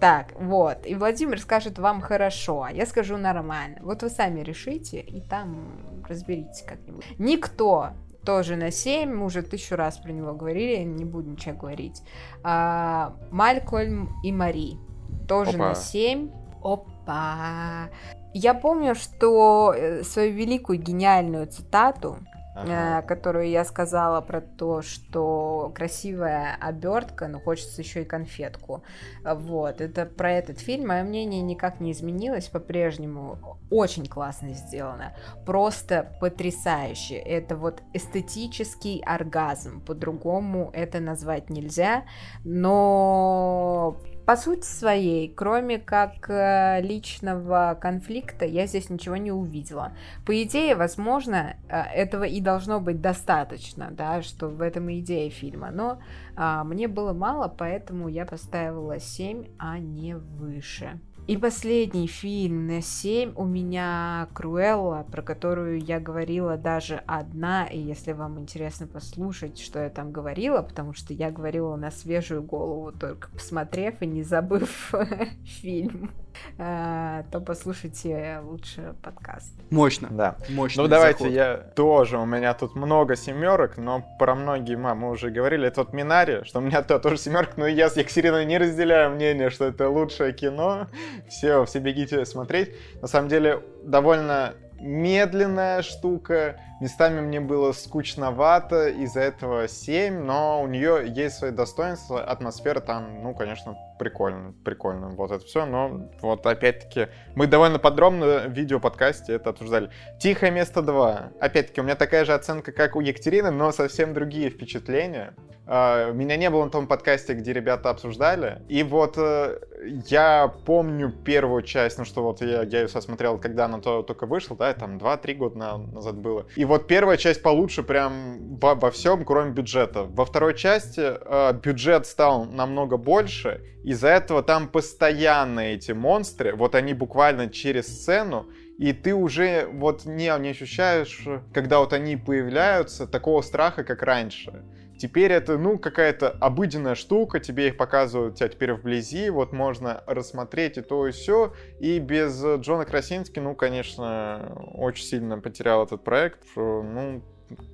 Так, 0.00 0.32
вот. 0.38 0.84
И 0.84 0.94
Владимир 0.94 1.40
скажет 1.40 1.78
вам 1.78 2.02
хорошо, 2.02 2.64
а 2.64 2.70
я 2.70 2.84
скажу 2.84 3.16
нормально. 3.16 3.78
Вот 3.80 4.02
вы 4.02 4.10
сами 4.10 4.40
решите 4.40 5.00
и 5.00 5.20
там 5.20 6.04
разберитесь 6.06 6.62
как-нибудь. 6.62 7.04
Никто 7.18 7.90
тоже 8.24 8.56
на 8.56 8.70
7, 8.70 9.10
мы 9.10 9.24
уже 9.24 9.42
тысячу 9.42 9.76
раз 9.76 9.98
про 9.98 10.12
него 10.12 10.34
говорили, 10.34 10.82
не 10.82 11.04
буду 11.04 11.30
ничего 11.30 11.56
говорить. 11.56 12.02
А, 12.42 13.14
Малькольм 13.30 14.10
и 14.22 14.30
Мари 14.32 14.78
тоже 15.26 15.56
Опа. 15.56 15.68
на 15.68 15.74
7. 15.74 16.30
Опа! 16.62 17.88
Я 18.34 18.54
помню, 18.54 18.94
что 18.94 19.72
э, 19.76 20.02
свою 20.02 20.32
великую 20.32 20.80
гениальную 20.80 21.46
цитату 21.46 22.18
ага. 22.54 23.00
Э, 23.00 23.02
которую 23.02 23.48
я 23.48 23.64
сказала 23.64 24.20
про 24.20 24.40
то, 24.40 24.82
что 24.82 25.72
красивая 25.74 26.56
обертка, 26.60 27.28
но 27.28 27.40
хочется 27.40 27.82
еще 27.82 28.02
и 28.02 28.04
конфетку. 28.04 28.82
Вот, 29.24 29.80
это 29.80 30.06
про 30.06 30.32
этот 30.32 30.60
фильм. 30.60 30.88
Мое 30.88 31.02
мнение 31.02 31.42
никак 31.42 31.80
не 31.80 31.92
изменилось, 31.92 32.48
по-прежнему 32.48 33.58
очень 33.70 34.06
классно 34.06 34.54
сделано, 34.54 35.14
просто 35.44 36.16
потрясающе. 36.20 37.16
Это 37.16 37.56
вот 37.56 37.82
эстетический 37.92 39.02
оргазм, 39.04 39.80
по-другому 39.80 40.70
это 40.72 41.00
назвать 41.00 41.50
нельзя, 41.50 42.04
но 42.44 43.96
по 44.26 44.36
сути 44.36 44.64
своей, 44.64 45.28
кроме 45.28 45.78
как 45.78 46.30
э, 46.30 46.80
личного 46.80 47.76
конфликта, 47.80 48.46
я 48.46 48.66
здесь 48.66 48.88
ничего 48.88 49.16
не 49.16 49.32
увидела. 49.32 49.92
По 50.24 50.42
идее, 50.42 50.76
возможно, 50.76 51.56
э, 51.68 51.80
этого 51.94 52.24
и 52.24 52.40
должно 52.40 52.80
быть 52.80 53.00
достаточно, 53.00 53.90
да, 53.90 54.22
что 54.22 54.48
в 54.48 54.62
этом 54.62 54.88
и 54.88 55.00
идея 55.00 55.30
фильма. 55.30 55.70
Но 55.70 55.98
а, 56.36 56.64
мне 56.64 56.88
было 56.88 57.12
мало, 57.12 57.48
поэтому 57.48 58.08
я 58.08 58.24
поставила 58.24 58.98
7, 58.98 59.46
а 59.58 59.78
не 59.78 60.16
выше. 60.16 60.98
И 61.26 61.38
последний 61.38 62.06
фильм 62.06 62.66
на 62.66 62.82
7 62.82 63.32
у 63.36 63.46
меня 63.46 64.28
Круэлла, 64.34 65.06
про 65.10 65.22
которую 65.22 65.80
я 65.80 65.98
говорила 65.98 66.58
даже 66.58 66.96
одна, 67.06 67.64
и 67.66 67.78
если 67.78 68.12
вам 68.12 68.38
интересно 68.38 68.86
послушать, 68.86 69.58
что 69.58 69.82
я 69.82 69.88
там 69.88 70.12
говорила, 70.12 70.60
потому 70.60 70.92
что 70.92 71.14
я 71.14 71.30
говорила 71.30 71.76
на 71.76 71.90
свежую 71.90 72.42
голову, 72.42 72.92
только 72.92 73.30
посмотрев 73.30 74.02
и 74.02 74.06
не 74.06 74.22
забыв 74.22 74.92
фильм. 75.44 76.10
Э, 76.58 77.24
то 77.30 77.40
послушайте 77.40 78.40
лучше 78.42 78.94
подкаст. 79.02 79.52
Мощно. 79.70 80.08
Да. 80.10 80.36
Мощно. 80.48 80.82
Ну 80.82 80.88
давайте 80.88 81.24
заход. 81.24 81.34
я 81.34 81.56
тоже, 81.56 82.18
у 82.18 82.26
меня 82.26 82.54
тут 82.54 82.74
много 82.76 83.16
семерок, 83.16 83.76
но 83.76 84.04
про 84.18 84.34
многие 84.34 84.76
мы 84.76 85.10
уже 85.10 85.30
говорили. 85.30 85.66
Это 85.66 85.82
вот 85.82 85.92
Минари, 85.92 86.44
что 86.44 86.58
у 86.58 86.62
меня 86.62 86.80
-то 86.80 86.98
тоже 86.98 87.16
семерка, 87.16 87.52
но 87.56 87.66
я 87.66 87.88
с 87.88 87.96
Екатериной 87.96 88.44
не 88.44 88.58
разделяю 88.58 89.10
мнение, 89.10 89.50
что 89.50 89.64
это 89.64 89.88
лучшее 89.88 90.32
кино. 90.32 90.88
Все, 91.28 91.64
все 91.64 91.78
бегите 91.78 92.24
смотреть. 92.24 92.74
На 93.00 93.08
самом 93.08 93.28
деле 93.28 93.60
довольно 93.82 94.54
медленная 94.80 95.82
штука. 95.82 96.60
Местами 96.80 97.20
мне 97.20 97.40
было 97.40 97.72
скучновато, 97.72 98.88
из-за 98.88 99.20
этого 99.20 99.68
7, 99.68 100.18
но 100.24 100.62
у 100.62 100.66
нее 100.66 101.04
есть 101.06 101.36
свои 101.36 101.52
достоинства. 101.52 102.22
Атмосфера 102.22 102.80
там, 102.80 103.22
ну, 103.22 103.34
конечно, 103.34 103.76
прикольно, 103.98 104.54
прикольно. 104.64 105.10
Вот 105.10 105.30
это 105.30 105.44
все, 105.44 105.66
но 105.66 106.10
вот 106.20 106.44
опять-таки 106.46 107.08
мы 107.36 107.46
довольно 107.46 107.78
подробно 107.78 108.44
в 108.48 108.52
видео-подкасте 108.52 109.34
это 109.34 109.50
обсуждали. 109.50 109.90
«Тихое 110.18 110.50
место 110.50 110.80
2». 110.80 111.38
Опять-таки, 111.40 111.80
у 111.80 111.84
меня 111.84 111.94
такая 111.94 112.24
же 112.24 112.34
оценка, 112.34 112.72
как 112.72 112.96
у 112.96 113.00
Екатерины, 113.00 113.50
но 113.50 113.70
совсем 113.70 114.12
другие 114.12 114.50
впечатления. 114.50 115.34
А, 115.66 116.10
меня 116.12 116.36
не 116.36 116.50
было 116.50 116.64
на 116.64 116.70
том 116.70 116.86
подкасте, 116.86 117.32
где 117.34 117.52
ребята 117.52 117.90
обсуждали. 117.90 118.60
И 118.68 118.82
вот 118.82 119.14
э, 119.16 119.60
я 120.06 120.52
помню 120.66 121.10
первую 121.10 121.62
часть, 121.62 121.96
ну 121.98 122.04
что 122.04 122.22
вот 122.22 122.42
я, 122.42 122.62
я 122.62 122.82
ее 122.82 122.88
смотрел, 122.88 123.38
когда 123.38 123.64
она 123.64 123.80
то, 123.80 124.02
только 124.02 124.26
вышла, 124.26 124.56
да, 124.56 124.74
там 124.74 124.98
2-3 124.98 125.34
года 125.34 125.76
назад 125.76 126.16
было. 126.16 126.46
И 126.56 126.63
вот 126.64 126.86
первая 126.86 127.16
часть 127.16 127.42
получше 127.42 127.82
прям 127.82 128.58
во, 128.58 128.74
во 128.74 128.90
всем, 128.90 129.24
кроме 129.24 129.52
бюджета. 129.52 130.04
Во 130.04 130.24
второй 130.24 130.54
части 130.54 131.00
э, 131.00 131.52
бюджет 131.54 132.06
стал 132.06 132.44
намного 132.44 132.96
больше, 132.96 133.60
из-за 133.84 134.08
этого 134.08 134.42
там 134.42 134.68
постоянно 134.68 135.60
эти 135.60 135.92
монстры, 135.92 136.54
вот 136.54 136.74
они 136.74 136.94
буквально 136.94 137.48
через 137.50 137.86
сцену, 137.86 138.46
и 138.78 138.92
ты 138.92 139.14
уже 139.14 139.68
вот 139.72 140.04
не, 140.04 140.32
не 140.38 140.50
ощущаешь, 140.50 141.26
когда 141.52 141.78
вот 141.80 141.92
они 141.92 142.16
появляются, 142.16 143.06
такого 143.06 143.42
страха, 143.42 143.84
как 143.84 144.02
раньше. 144.02 144.64
Теперь 145.04 145.32
это, 145.32 145.58
ну, 145.58 145.78
какая-то 145.78 146.30
обыденная 146.30 146.94
штука, 146.94 147.38
тебе 147.38 147.68
их 147.68 147.76
показывают 147.76 148.36
тебя 148.36 148.48
теперь 148.48 148.72
вблизи, 148.72 149.28
вот 149.28 149.52
можно 149.52 150.02
рассмотреть 150.06 150.78
и 150.78 150.80
то, 150.80 151.06
и 151.06 151.10
все. 151.10 151.52
И 151.78 151.98
без 151.98 152.42
Джона 152.42 152.86
Красински, 152.86 153.38
ну, 153.38 153.54
конечно, 153.54 154.56
очень 154.72 155.04
сильно 155.04 155.38
потерял 155.38 155.84
этот 155.84 156.02
проект. 156.02 156.38
Ну, 156.56 157.22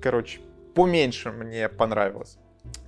короче, 0.01 0.41
поменьше 0.75 1.31
мне 1.31 1.69
понравилось. 1.69 2.37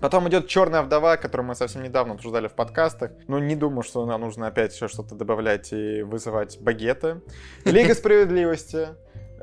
Потом 0.02 0.28
идет 0.28 0.50
Черная 0.50 0.82
вдова, 0.82 1.16
которую 1.16 1.48
мы 1.48 1.56
совсем 1.56 1.82
недавно 1.82 2.16
обсуждали 2.16 2.50
в 2.50 2.54
подкастах. 2.54 3.12
Ну, 3.30 3.40
не 3.40 3.56
думаю, 3.56 3.84
что 3.84 4.06
нам 4.06 4.20
нужно 4.20 4.48
опять 4.48 4.74
еще 4.74 4.90
что-то 4.90 5.16
добавлять 5.16 5.72
и 5.72 6.02
вызывать 6.02 6.60
багеты. 6.60 7.22
Лига 7.64 7.96
справедливости. 7.96 8.90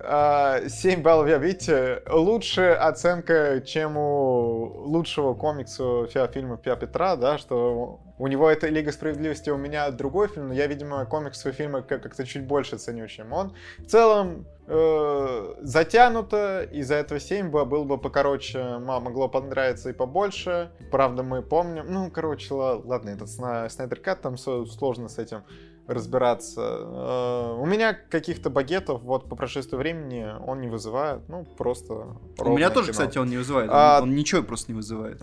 7 0.03 0.07
а, 0.07 1.03
баллов, 1.03 1.29
я, 1.29 1.37
видите, 1.37 2.03
лучшая 2.09 2.75
оценка, 2.77 3.61
чем 3.61 3.99
у 3.99 4.85
лучшего 4.87 5.35
комикса 5.35 6.07
фильма 6.33 6.57
Пя 6.57 6.75
Петра, 6.77 7.17
да, 7.17 7.37
что 7.37 8.01
у 8.19 8.27
него 8.27 8.49
это 8.49 8.69
Лига 8.69 8.93
Справедливости, 8.93 9.51
у 9.51 9.59
меня 9.59 9.91
другой 9.91 10.29
фильм, 10.29 10.49
но 10.49 10.55
я, 10.55 10.67
видимо, 10.67 11.05
комиксовые 11.05 11.55
фильмы 11.55 11.83
как-то 11.83 12.25
чуть 12.27 12.47
больше 12.47 12.79
ценю, 12.79 13.09
чем 13.09 13.33
он. 13.33 13.55
В 13.79 13.87
целом, 13.87 14.47
э, 14.67 15.55
затянуто, 15.61 16.63
из-за 16.63 16.95
этого 16.95 17.21
7 17.21 17.51
было, 17.51 17.65
было 17.65 17.85
бы 17.85 17.99
покороче, 17.99 18.79
могло 18.79 19.29
понравиться 19.29 19.91
и 19.91 19.93
побольше. 19.93 20.71
Правда, 20.91 21.23
мы 21.23 21.43
помним, 21.43 21.93
ну, 21.93 22.11
короче, 22.11 22.55
ладно, 22.55 23.11
этот 23.11 23.29
Снайдер 23.29 24.01
Кат, 24.01 24.23
там 24.23 24.39
сложно 24.39 25.09
с 25.09 25.19
этим 25.19 25.43
разбираться. 25.91 26.61
Э, 26.61 27.57
у 27.59 27.67
меня 27.67 27.95
каких-то 27.95 28.51
багетов 28.51 29.03
вот 29.03 29.29
по 29.29 29.37
прошествию 29.37 29.79
времени 29.79 30.27
он 30.47 30.61
не 30.61 30.69
вызывает, 30.69 31.29
ну 31.29 31.45
просто. 31.45 32.17
У 32.39 32.57
меня 32.57 32.71
тоже, 32.71 32.89
кино. 32.89 32.93
кстати, 32.93 33.19
он 33.19 33.29
не 33.29 33.37
вызывает, 33.37 33.71
а... 33.73 33.99
он, 34.03 34.11
он 34.11 34.15
ничего 34.15 34.43
просто 34.43 34.73
не 34.73 34.77
вызывает. 34.77 35.21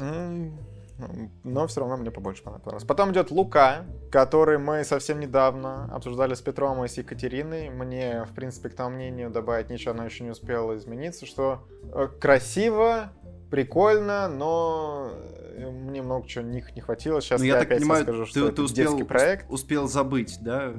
Но 1.43 1.68
все 1.68 1.82
равно 1.82 1.97
мне 1.97 2.09
побольше 2.09 2.43
понравилось. 2.43 2.84
Потом 2.84 3.11
идет 3.11 3.30
Лука, 3.30 3.86
который 4.11 4.57
мы 4.57 4.84
совсем 4.84 5.20
недавно 5.20 5.86
обсуждали 5.93 6.34
с 6.34 6.41
Петром 6.41 6.84
и 6.84 6.88
с 6.88 6.97
Екатериной. 6.97 7.70
Мне, 7.70 8.26
в 8.26 8.34
принципе, 8.34 8.70
к 8.70 8.74
тому 8.76 8.95
мнению 8.95 9.30
добавить 9.30 9.70
ничего, 9.70 9.91
оно 9.91 10.05
еще 10.05 10.24
не 10.24 10.32
успело 10.32 10.76
измениться, 10.76 11.26
что 11.26 11.59
э, 11.93 12.07
красиво, 12.20 13.11
прикольно, 13.50 14.28
но 14.28 15.12
э, 15.56 15.70
мне 15.70 16.02
много 16.02 16.28
чего 16.28 16.43
не, 16.43 16.64
не 16.76 16.82
хватило. 16.82 17.22
Сейчас 17.22 17.39
ну, 17.39 17.48
я, 17.48 17.54
я 17.54 17.60
так 17.60 17.68
опять 17.68 17.80
понимаю, 17.80 18.04
скажу, 18.04 18.26
ты, 18.26 18.30
что 18.30 18.45
ты 18.45 18.52
это 18.52 18.62
успел, 18.62 18.91
детский 18.91 19.04
проект. 19.04 19.45
успел 19.50 19.88
забыть, 19.88 20.38
да, 20.41 20.74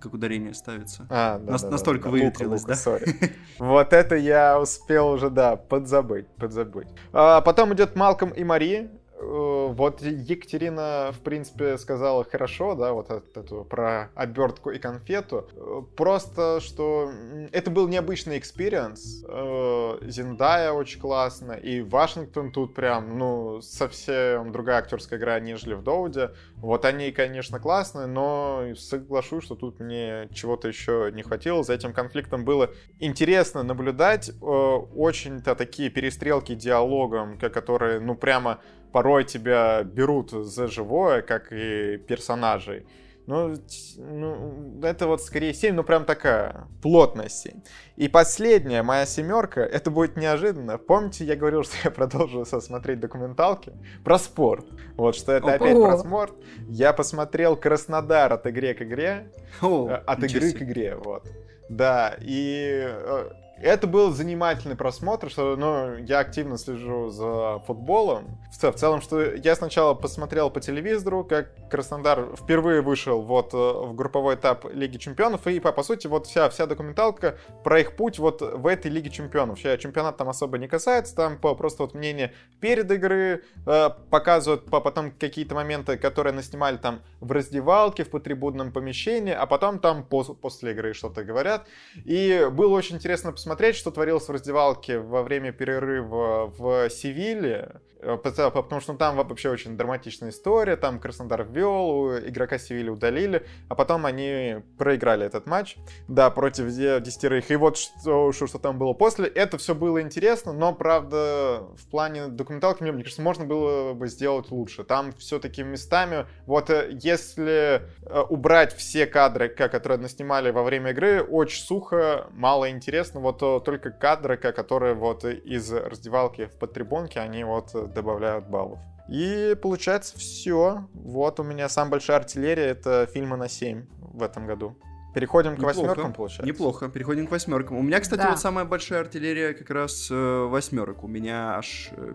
как, 0.00 0.14
ударение 0.14 0.54
ставится. 0.54 1.06
А, 1.10 1.38
да, 1.38 1.52
Нас, 1.52 1.62
да, 1.62 1.70
настолько 1.70 2.04
да, 2.04 2.10
выветрилось, 2.10 2.62
лука, 2.62 2.74
да? 2.84 2.92
Лука, 2.92 3.34
вот 3.58 3.92
это 3.92 4.16
я 4.16 4.60
успел 4.60 5.08
уже, 5.08 5.30
да, 5.30 5.56
подзабыть, 5.56 6.26
подзабыть. 6.28 6.88
А, 7.12 7.40
потом 7.40 7.74
идет 7.74 7.96
Малком 7.96 8.30
и 8.30 8.44
Мари. 8.44 8.90
Э, 9.20 9.68
вот 9.72 10.02
Екатерина, 10.02 11.12
в 11.12 11.20
принципе, 11.20 11.76
сказала 11.78 12.24
хорошо, 12.24 12.74
да, 12.74 12.92
вот 12.92 13.10
эту 13.10 13.64
про 13.64 14.10
обертку 14.14 14.70
и 14.70 14.78
конфету. 14.78 15.48
Э, 15.54 15.82
просто, 15.96 16.60
что 16.60 17.12
это 17.52 17.70
был 17.70 17.88
необычный 17.88 18.38
experience. 18.38 19.24
Э, 19.28 19.98
Зендая 20.02 20.72
очень 20.72 21.00
классно, 21.00 21.52
и 21.52 21.82
Вашингтон 21.82 22.50
тут 22.52 22.74
прям, 22.74 23.18
ну, 23.18 23.60
совсем 23.60 24.52
другая 24.52 24.78
актерская 24.78 25.18
игра, 25.18 25.38
нежели 25.38 25.74
в 25.74 25.82
Доводе. 25.82 26.30
Вот 26.56 26.84
они, 26.84 27.12
конечно, 27.12 27.58
классные, 27.60 28.06
но 28.06 28.64
соглашусь, 28.76 29.44
что 29.44 29.54
тут 29.54 29.80
мне 29.80 30.28
чего-то 30.32 30.68
еще 30.68 31.10
не 31.12 31.22
хватило. 31.22 31.62
За 31.62 31.74
этим 31.74 31.92
конфликтом 31.92 32.44
было 32.44 32.70
интересно 32.98 33.62
наблюдать. 33.62 34.30
Очень-то 34.40 35.54
такие 35.54 35.90
перестрелки 35.90 36.54
диалогом, 36.54 37.38
которые, 37.38 38.00
ну, 38.00 38.14
прямо 38.14 38.60
порой 38.92 39.24
тебя 39.24 39.82
берут 39.82 40.30
за 40.30 40.66
живое, 40.66 41.22
как 41.22 41.52
и 41.52 41.96
персонажей. 41.98 42.86
Ну, 43.26 43.54
ну, 43.96 44.80
это 44.82 45.06
вот 45.06 45.22
скорее 45.22 45.54
7, 45.54 45.74
ну 45.74 45.84
прям 45.84 46.04
такая 46.04 46.66
плотная 46.82 47.28
7. 47.28 47.60
И 47.96 48.08
последняя 48.08 48.82
моя 48.82 49.06
семерка, 49.06 49.60
это 49.60 49.90
будет 49.92 50.16
неожиданно. 50.16 50.78
Помните, 50.78 51.24
я 51.24 51.36
говорил, 51.36 51.62
что 51.64 51.76
я 51.84 51.90
продолжу 51.92 52.44
смотреть 52.44 52.98
документалки 52.98 53.72
про 54.04 54.18
спорт. 54.18 54.66
Вот 54.96 55.14
что 55.14 55.32
это 55.32 55.46
О, 55.46 55.54
опять 55.54 55.76
про 55.76 55.98
спорт. 55.98 56.34
Я 56.68 56.92
посмотрел 56.92 57.56
Краснодар 57.56 58.32
от 58.32 58.46
игры 58.46 58.74
к 58.74 58.82
игре. 58.82 59.30
О, 59.62 59.88
э, 59.88 59.94
от 59.94 60.24
игры 60.24 60.52
к 60.52 60.62
игре, 60.62 60.96
вот. 60.96 61.28
Да, 61.68 62.16
и 62.20 62.82
э, 62.84 63.30
это 63.62 63.86
был 63.86 64.10
занимательный 64.10 64.74
просмотр, 64.76 65.30
что 65.30 65.54
ну, 65.56 65.96
я 65.96 66.20
активно 66.20 66.56
слежу 66.56 67.10
за 67.10 67.58
футболом. 67.66 68.38
В, 68.50 68.62
в 68.62 68.74
целом, 68.74 69.02
что 69.02 69.34
я 69.34 69.54
сначала 69.54 69.94
посмотрел 69.94 70.50
по 70.50 70.60
телевизору, 70.60 71.24
как 71.24 71.50
Краснодар 71.68 72.34
впервые 72.36 72.80
вышел 72.80 73.22
вот 73.22 73.52
э, 73.52 73.56
в 73.56 73.94
групповой 73.94 74.36
этап 74.36 74.64
Лиги 74.72 74.96
Чемпионов, 74.96 75.46
и 75.46 75.60
по, 75.60 75.72
по 75.72 75.82
сути 75.82 76.06
вот 76.06 76.26
вся, 76.26 76.48
вся 76.48 76.66
документалка 76.66 77.36
про 77.62 77.80
их 77.80 77.96
путь 77.96 78.18
вот 78.18 78.40
в 78.40 78.66
этой 78.66 78.90
Лиге 78.90 79.10
Чемпионов. 79.10 79.58
Сейчас 79.58 79.78
чемпионат 79.78 80.16
там 80.16 80.28
особо 80.28 80.56
не 80.56 80.66
касается, 80.66 81.14
там 81.14 81.38
просто 81.38 81.82
вот 81.82 81.94
мнение 81.94 82.32
перед 82.60 82.90
игры 82.90 83.44
э, 83.66 83.90
показывают 84.10 84.66
по, 84.66 84.80
потом 84.80 85.10
какие-то 85.10 85.54
моменты, 85.54 85.98
которые 85.98 86.32
наснимали 86.32 86.78
там 86.78 87.02
в 87.20 87.30
раздевалке, 87.30 88.04
в 88.04 88.10
потрибудном 88.10 88.72
помещении, 88.72 89.34
а 89.34 89.44
потом 89.44 89.78
там 89.78 90.02
пос, 90.02 90.28
после 90.40 90.72
игры 90.72 90.94
что-то 90.94 91.24
говорят. 91.24 91.66
И 92.04 92.48
было 92.50 92.74
очень 92.74 92.96
интересно 92.96 93.32
посмотреть 93.32 93.49
посмотреть, 93.50 93.74
что 93.74 93.90
творилось 93.90 94.28
в 94.28 94.30
раздевалке 94.30 95.00
во 95.00 95.24
время 95.24 95.50
перерыва 95.50 96.46
в 96.56 96.88
Севиле, 96.88 97.68
э, 97.72 97.89
потому 98.00 98.80
что 98.80 98.94
там 98.94 99.16
вообще 99.16 99.50
очень 99.50 99.76
драматичная 99.76 100.30
история, 100.30 100.76
там 100.76 100.98
Краснодар 100.98 101.44
ввел, 101.44 102.18
игрока 102.18 102.58
Севиля 102.58 102.92
удалили, 102.92 103.46
а 103.68 103.74
потом 103.74 104.06
они 104.06 104.56
проиграли 104.78 105.26
этот 105.26 105.46
матч, 105.46 105.76
да, 106.08 106.30
против 106.30 106.66
десятерых. 106.68 107.50
И 107.50 107.56
вот 107.56 107.76
что, 107.76 108.32
что, 108.32 108.46
что 108.46 108.58
там 108.58 108.78
было 108.78 108.92
после, 108.92 109.26
это 109.26 109.58
все 109.58 109.74
было 109.74 110.00
интересно, 110.00 110.52
но, 110.52 110.74
правда, 110.74 111.66
в 111.76 111.88
плане 111.90 112.28
документалки, 112.28 112.82
мне, 112.82 112.92
мне 112.92 113.02
кажется, 113.02 113.22
можно 113.22 113.44
было 113.44 113.92
бы 113.92 114.08
сделать 114.08 114.50
лучше. 114.50 114.84
Там 114.84 115.12
все-таки 115.12 115.62
местами, 115.62 116.26
вот 116.46 116.70
э, 116.70 116.90
если 117.02 117.82
э, 118.02 118.20
убрать 118.28 118.74
все 118.74 119.06
кадры, 119.06 119.48
которые 119.48 119.98
наснимали 119.98 120.50
во 120.50 120.62
время 120.62 120.90
игры, 120.90 121.22
очень 121.22 121.62
сухо, 121.62 122.28
мало 122.32 122.70
интересно, 122.70 123.20
вот 123.20 123.38
только 123.38 123.90
кадры, 123.90 124.36
которые 124.36 124.94
вот 124.94 125.24
из 125.24 125.72
раздевалки 125.72 126.46
в 126.46 126.58
подтрибунке, 126.58 127.20
они 127.20 127.44
вот 127.44 127.74
добавляют 127.92 128.46
баллов. 128.46 128.78
И 129.08 129.56
получается 129.60 130.18
все. 130.18 130.88
Вот 130.94 131.40
у 131.40 131.42
меня 131.42 131.68
самая 131.68 131.92
большая 131.92 132.18
артиллерия, 132.18 132.66
это 132.66 133.08
фильмы 133.12 133.36
на 133.36 133.48
7 133.48 133.86
в 133.98 134.22
этом 134.22 134.46
году. 134.46 134.76
Переходим 135.14 135.52
Неплохо. 135.52 135.72
к 135.72 135.76
восьмеркам, 135.76 136.12
получается. 136.12 136.46
Неплохо, 136.46 136.88
переходим 136.88 137.26
к 137.26 137.30
восьмеркам. 137.32 137.78
У 137.78 137.82
меня, 137.82 137.98
кстати, 137.98 138.20
да. 138.20 138.30
вот 138.30 138.38
самая 138.38 138.64
большая 138.64 139.00
артиллерия 139.00 139.54
как 139.54 139.70
раз 139.70 140.08
э, 140.10 140.14
восьмерок. 140.14 141.02
У 141.02 141.08
меня 141.08 141.56
аж 141.56 141.90
э, 141.90 142.14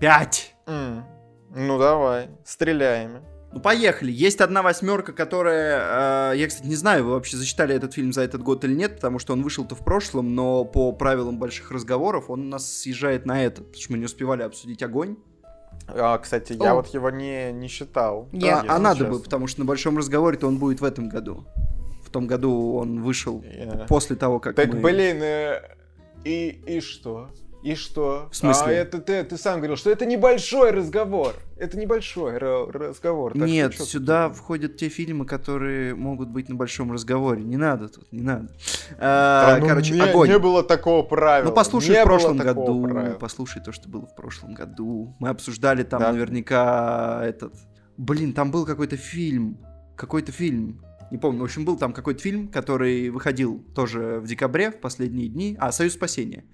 пять. 0.00 0.56
Mm. 0.66 1.04
Ну 1.50 1.78
давай, 1.78 2.30
стреляем. 2.44 3.22
Ну, 3.56 3.62
поехали. 3.62 4.12
Есть 4.12 4.42
одна 4.42 4.60
восьмерка, 4.60 5.14
которая... 5.14 6.32
Э, 6.32 6.36
я, 6.36 6.46
кстати, 6.46 6.66
не 6.66 6.74
знаю, 6.74 7.06
вы 7.06 7.12
вообще 7.12 7.38
зачитали 7.38 7.74
этот 7.74 7.94
фильм 7.94 8.12
за 8.12 8.20
этот 8.20 8.42
год 8.42 8.62
или 8.64 8.74
нет, 8.74 8.96
потому 8.96 9.18
что 9.18 9.32
он 9.32 9.42
вышел-то 9.42 9.74
в 9.74 9.82
прошлом, 9.82 10.34
но 10.34 10.66
по 10.66 10.92
правилам 10.92 11.38
больших 11.38 11.70
разговоров 11.70 12.28
он 12.28 12.40
у 12.42 12.48
нас 12.50 12.70
съезжает 12.70 13.24
на 13.24 13.42
этот, 13.42 13.64
потому 13.68 13.82
что 13.82 13.92
мы 13.92 13.98
не 13.98 14.04
успевали 14.04 14.42
обсудить 14.42 14.82
огонь. 14.82 15.16
А, 15.88 16.18
кстати, 16.18 16.52
О. 16.52 16.64
я 16.64 16.74
вот 16.74 16.88
его 16.88 17.08
не, 17.08 17.50
не 17.52 17.68
считал. 17.68 18.28
Я... 18.30 18.60
А, 18.60 18.76
а 18.76 18.78
надо 18.78 19.06
бы, 19.06 19.20
потому 19.20 19.46
что 19.46 19.60
на 19.60 19.64
большом 19.64 19.96
разговоре-то 19.96 20.46
он 20.46 20.58
будет 20.58 20.82
в 20.82 20.84
этом 20.84 21.08
году. 21.08 21.46
В 22.04 22.10
том 22.10 22.26
году 22.26 22.74
он 22.74 23.00
вышел 23.00 23.40
yeah. 23.40 23.86
после 23.86 24.16
того, 24.16 24.38
как 24.38 24.54
Так, 24.54 24.74
мы... 24.74 24.80
блин, 24.80 25.22
э, 25.22 25.62
и, 26.24 26.60
и 26.66 26.80
что? 26.80 27.30
И 27.66 27.74
что? 27.74 28.28
В 28.30 28.36
смысле? 28.36 28.66
А 28.68 28.70
это 28.70 29.00
ты, 29.00 29.24
ты 29.24 29.36
сам 29.36 29.56
говорил, 29.56 29.74
что 29.74 29.90
это 29.90 30.06
небольшой 30.06 30.70
разговор. 30.70 31.34
Это 31.56 31.76
небольшой 31.76 32.38
разговор. 32.38 33.36
Нет, 33.36 33.74
что, 33.74 33.84
сюда 33.84 34.28
тут... 34.28 34.38
входят 34.38 34.76
те 34.76 34.88
фильмы, 34.88 35.26
которые 35.26 35.96
могут 35.96 36.28
быть 36.28 36.48
на 36.48 36.54
большом 36.54 36.92
разговоре. 36.92 37.42
Не 37.42 37.56
надо 37.56 37.88
тут, 37.88 38.12
не 38.12 38.22
надо. 38.22 38.50
А, 39.00 39.56
да, 39.56 39.58
ну 39.58 39.66
короче, 39.66 39.94
не, 39.94 40.00
огонь. 40.00 40.28
Не 40.28 40.38
было 40.38 40.62
такого 40.62 41.02
правила. 41.02 41.48
Ну 41.48 41.54
послушай 41.56 41.96
не 41.96 42.02
в 42.02 42.04
прошлом 42.04 42.36
году. 42.36 42.84
Правила. 42.84 43.14
Послушай 43.14 43.60
то, 43.64 43.72
что 43.72 43.88
было 43.88 44.06
в 44.06 44.14
прошлом 44.14 44.54
году. 44.54 45.16
Мы 45.18 45.28
обсуждали 45.28 45.82
там 45.82 45.98
да. 45.98 46.12
наверняка 46.12 47.20
этот. 47.24 47.52
Блин, 47.96 48.32
там 48.32 48.52
был 48.52 48.64
какой-то 48.64 48.96
фильм. 48.96 49.58
Какой-то 49.96 50.30
фильм. 50.30 50.84
Не 51.10 51.18
помню. 51.18 51.40
В 51.40 51.44
общем, 51.44 51.64
был 51.64 51.76
там 51.76 51.92
какой-то 51.92 52.20
фильм, 52.20 52.46
который 52.46 53.10
выходил 53.10 53.64
тоже 53.74 54.20
в 54.20 54.26
декабре, 54.26 54.70
в 54.70 54.78
последние 54.78 55.28
дни. 55.28 55.56
А, 55.58 55.72
«Союз 55.72 55.94
спасения». 55.94 56.44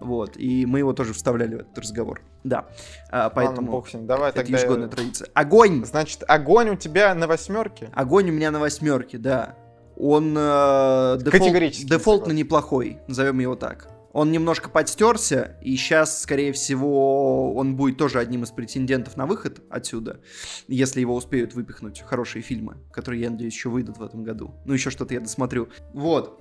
Вот, 0.00 0.36
и 0.36 0.66
мы 0.66 0.78
его 0.78 0.92
тоже 0.92 1.12
вставляли 1.12 1.56
в 1.56 1.60
этот 1.60 1.78
разговор. 1.78 2.22
Да, 2.42 2.68
а, 3.10 3.28
поэтому 3.30 3.72
Ладно, 3.72 3.98
бог 3.98 4.06
Давай 4.06 4.30
это 4.30 4.42
тогда... 4.42 4.58
ежегодная 4.58 4.88
традиция. 4.88 5.28
Огонь! 5.34 5.84
Значит, 5.84 6.24
огонь 6.26 6.70
у 6.70 6.76
тебя 6.76 7.14
на 7.14 7.26
восьмерке? 7.26 7.90
Огонь 7.92 8.30
у 8.30 8.32
меня 8.32 8.50
на 8.50 8.58
восьмерке, 8.58 9.18
да. 9.18 9.56
Он 9.96 10.34
э, 10.36 11.18
дефолт, 11.20 11.84
дефолтно 11.84 12.32
неплохой, 12.32 13.00
назовем 13.06 13.38
его 13.40 13.54
так. 13.54 13.88
Он 14.12 14.32
немножко 14.32 14.68
подстерся, 14.68 15.56
и 15.60 15.76
сейчас, 15.76 16.22
скорее 16.22 16.52
всего, 16.52 17.54
он 17.54 17.76
будет 17.76 17.96
тоже 17.96 18.18
одним 18.18 18.42
из 18.42 18.50
претендентов 18.50 19.16
на 19.16 19.26
выход 19.26 19.62
отсюда, 19.70 20.20
если 20.66 21.00
его 21.00 21.14
успеют 21.14 21.54
выпихнуть 21.54 22.00
хорошие 22.00 22.42
фильмы, 22.42 22.78
которые, 22.90 23.22
я 23.22 23.30
надеюсь, 23.30 23.54
еще 23.54 23.68
выйдут 23.68 23.98
в 23.98 24.02
этом 24.02 24.24
году. 24.24 24.54
Ну, 24.64 24.72
еще 24.72 24.90
что-то 24.90 25.14
я 25.14 25.20
досмотрю. 25.20 25.68
Вот. 25.92 26.40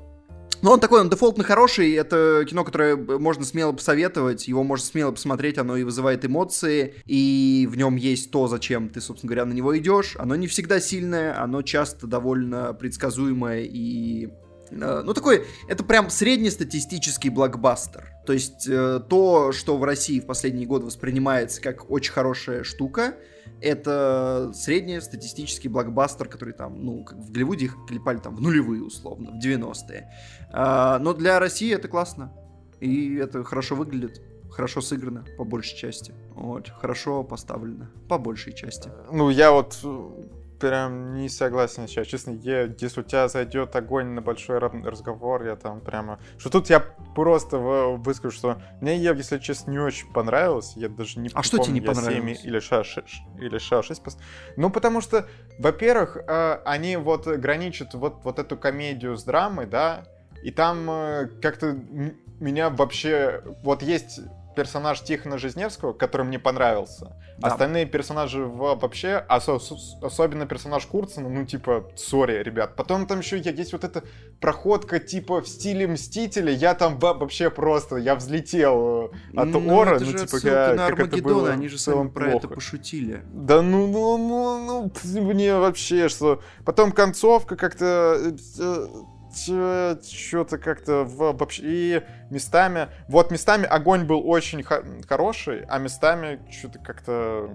Но 0.62 0.74
он 0.74 0.80
такой, 0.80 1.02
он 1.02 1.10
дефолтно 1.10 1.44
хороший, 1.44 1.94
это 1.94 2.46
кино, 2.48 2.64
которое 2.64 2.96
можно 2.96 3.46
смело 3.46 3.72
посоветовать, 3.72 4.48
его 4.48 4.64
можно 4.64 4.86
смело 4.86 5.12
посмотреть, 5.12 5.58
оно 5.58 5.78
и 5.78 5.84
вызывает 5.84 6.26
эмоции, 6.26 6.96
и 7.06 7.68
в 7.70 7.78
нем 7.78 7.96
есть 7.96 8.32
то, 8.32 8.48
зачем 8.48 8.90
ты, 8.90 9.00
собственно 9.00 9.30
говоря, 9.30 9.46
на 9.46 9.54
него 9.54 9.78
идешь. 9.78 10.16
Оно 10.18 10.36
не 10.36 10.48
всегда 10.48 10.80
сильное, 10.80 11.42
оно 11.42 11.62
часто 11.62 12.08
довольно 12.08 12.74
предсказуемое 12.74 13.62
и 13.62 14.28
э, 14.72 15.02
ну, 15.06 15.14
такой, 15.14 15.46
это 15.68 15.84
прям 15.84 16.10
среднестатистический 16.10 17.30
блокбастер. 17.30 18.10
То 18.26 18.34
есть 18.34 18.68
э, 18.68 19.02
то, 19.10 19.52
что 19.54 19.78
в 19.78 19.84
России 19.84 20.20
в 20.20 20.26
последние 20.26 20.68
годы 20.68 20.88
воспринимается 20.88 21.62
как 21.62 21.90
очень 21.90 22.12
хорошая 22.12 22.64
штука, 22.64 23.16
это 23.62 24.52
среднестатистический 24.54 25.70
блокбастер, 25.70 26.28
который 26.28 26.54
там, 26.54 26.84
ну, 26.84 27.04
как 27.04 27.18
в 27.18 27.32
Голливуде 27.32 27.66
их 27.66 27.78
клепали 27.88 28.18
там 28.18 28.36
в 28.36 28.42
нулевые, 28.42 28.84
условно, 28.84 29.32
в 29.32 29.44
90-е. 29.44 30.10
А, 30.52 31.00
но 31.00 31.14
для 31.14 31.40
России 31.40 31.74
это 31.74 31.88
классно. 31.88 32.34
И 32.80 33.16
это 33.16 33.44
хорошо 33.44 33.76
выглядит, 33.76 34.22
хорошо 34.50 34.82
сыграно, 34.82 35.26
по 35.38 35.44
большей 35.44 35.78
части. 35.78 36.14
Вот, 36.34 36.70
хорошо 36.70 37.24
поставлено, 37.24 37.90
по 38.08 38.18
большей 38.18 38.54
части. 38.54 38.90
Ну, 39.12 39.30
я 39.30 39.52
вот 39.52 39.78
прям 40.60 41.16
не 41.16 41.30
согласен 41.30 41.88
сейчас. 41.88 42.08
Честно, 42.08 42.32
я, 42.32 42.64
если 42.80 43.02
у 43.02 43.04
тебя 43.04 43.28
зайдет 43.28 43.76
огонь 43.76 44.08
на 44.08 44.22
большой 44.22 44.60
разговор, 44.60 45.46
я 45.46 45.56
там 45.56 45.82
прямо... 45.82 46.20
Что 46.38 46.50
тут 46.50 46.70
я 46.70 46.80
просто 46.80 47.58
выскажу, 47.58 48.36
что 48.36 48.62
мне, 48.82 48.98
если 48.98 49.40
честно, 49.40 49.72
не 49.72 49.80
очень 49.80 50.12
понравилось. 50.12 50.74
Я 50.76 50.90
даже 50.90 51.20
не 51.20 51.30
А 51.30 51.32
помню, 51.32 51.44
что 51.44 51.58
тебе 51.60 51.74
не 51.74 51.82
понравилось? 51.82 52.42
7 52.42 52.48
или 52.50 52.60
6, 52.60 53.00
или 53.40 53.58
6, 53.58 53.88
6 53.88 54.18
Ну, 54.58 54.70
потому 54.70 55.02
что, 55.02 55.28
во-первых, 55.58 56.18
э, 56.18 56.60
они 56.66 56.98
вот 56.98 57.28
граничат 57.28 57.94
вот, 57.94 58.20
вот 58.24 58.40
эту 58.40 58.58
комедию 58.58 59.18
с 59.18 59.24
драмой, 59.24 59.66
да, 59.66 60.06
и 60.44 60.52
там 60.52 60.90
э, 60.90 61.30
как-то 61.42 61.78
меня 62.40 62.70
вообще... 62.70 63.44
Вот 63.64 63.82
есть 63.84 64.22
персонаж 64.56 65.02
Тихона 65.02 65.38
Жизневского, 65.38 65.94
который 65.94 66.26
мне 66.26 66.40
понравился. 66.40 67.16
Да. 67.38 67.50
Остальные 67.50 67.86
персонажи 67.86 68.44
вообще, 68.44 69.24
особенно 69.28 70.46
персонаж 70.46 70.86
Курцена, 70.86 71.30
ну 71.30 71.46
типа, 71.46 71.90
сори, 71.96 72.44
ребят. 72.44 72.76
Потом 72.76 73.06
там 73.06 73.20
еще 73.20 73.40
есть 73.40 73.72
вот 73.72 73.84
эта 73.84 74.04
проходка 74.42 75.00
типа 75.00 75.42
в 75.42 75.48
стиле 75.48 75.88
Мстителя, 75.88 76.52
я 76.52 76.74
там 76.74 77.00
вообще 77.00 77.50
просто, 77.50 77.98
я 77.98 78.16
взлетел 78.16 79.12
э, 79.34 79.38
от 79.38 79.48
ну, 79.48 79.76
Ора, 79.76 79.96
это 79.96 80.06
ну 80.06 80.12
же 80.12 80.26
типа, 80.26 80.40
как, 80.42 80.76
на 80.76 80.88
как 80.90 81.00
это 81.00 81.24
было 81.24 81.50
они 81.50 81.68
же 81.68 81.78
сами 81.78 82.10
про 82.10 82.32
это 82.32 82.48
пошутили. 82.48 83.24
Да 83.32 83.62
ну, 83.62 83.88
ну, 83.88 84.18
ну, 84.18 84.92
ну, 85.04 85.22
мне 85.22 85.56
вообще 85.56 86.10
что. 86.10 86.42
Потом 86.66 86.92
концовка 86.92 87.56
как-то 87.56 88.18
э, 88.20 88.32
э, 88.60 88.88
что-то 89.34 90.58
как-то 90.58 91.06
вообще... 91.06 91.64
И 91.66 92.04
местами... 92.30 92.88
Вот 93.08 93.32
местами 93.32 93.66
огонь 93.66 94.06
был 94.06 94.28
очень 94.28 94.64
хороший, 94.64 95.66
а 95.68 95.78
местами 95.80 96.40
что-то 96.52 96.80
как-то... 96.80 97.50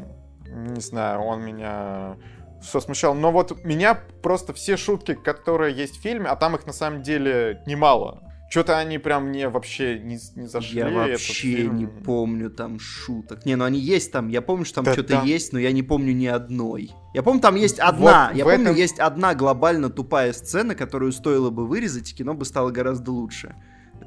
Не 0.46 0.80
знаю, 0.80 1.20
он 1.20 1.42
меня 1.42 2.16
все 2.60 2.80
смущал. 2.80 3.14
Но 3.14 3.30
вот 3.30 3.64
меня 3.64 3.94
просто 4.22 4.52
все 4.52 4.76
шутки, 4.76 5.14
которые 5.14 5.74
есть 5.74 5.98
в 5.98 6.02
фильме, 6.02 6.26
а 6.26 6.36
там 6.36 6.54
их 6.56 6.66
на 6.66 6.72
самом 6.72 7.02
деле 7.02 7.62
немало. 7.66 8.33
Что-то 8.50 8.78
они 8.78 8.98
прям 8.98 9.28
мне 9.28 9.48
вообще 9.48 9.98
не, 9.98 10.18
не 10.36 10.46
зашли. 10.46 10.78
Я 10.78 10.88
вообще 10.88 11.66
не 11.66 11.86
помню 11.86 12.50
там 12.50 12.78
шуток. 12.78 13.44
Не, 13.46 13.56
ну 13.56 13.64
они 13.64 13.80
есть 13.80 14.12
там. 14.12 14.28
Я 14.28 14.42
помню, 14.42 14.64
что 14.64 14.76
там 14.76 14.84
да, 14.84 14.92
что-то 14.92 15.14
там... 15.14 15.26
есть, 15.26 15.52
но 15.52 15.58
я 15.58 15.72
не 15.72 15.82
помню 15.82 16.12
ни 16.12 16.26
одной. 16.26 16.92
Я 17.14 17.22
помню, 17.22 17.40
там 17.40 17.56
есть 17.56 17.78
одна. 17.78 18.28
Вот 18.28 18.36
я 18.36 18.44
помню, 18.44 18.66
этом... 18.66 18.76
есть 18.76 18.98
одна 18.98 19.34
глобально 19.34 19.90
тупая 19.90 20.32
сцена, 20.32 20.74
которую 20.74 21.12
стоило 21.12 21.50
бы 21.50 21.66
вырезать, 21.66 22.12
и 22.12 22.14
кино 22.14 22.34
бы 22.34 22.44
стало 22.44 22.70
гораздо 22.70 23.10
лучше. 23.10 23.56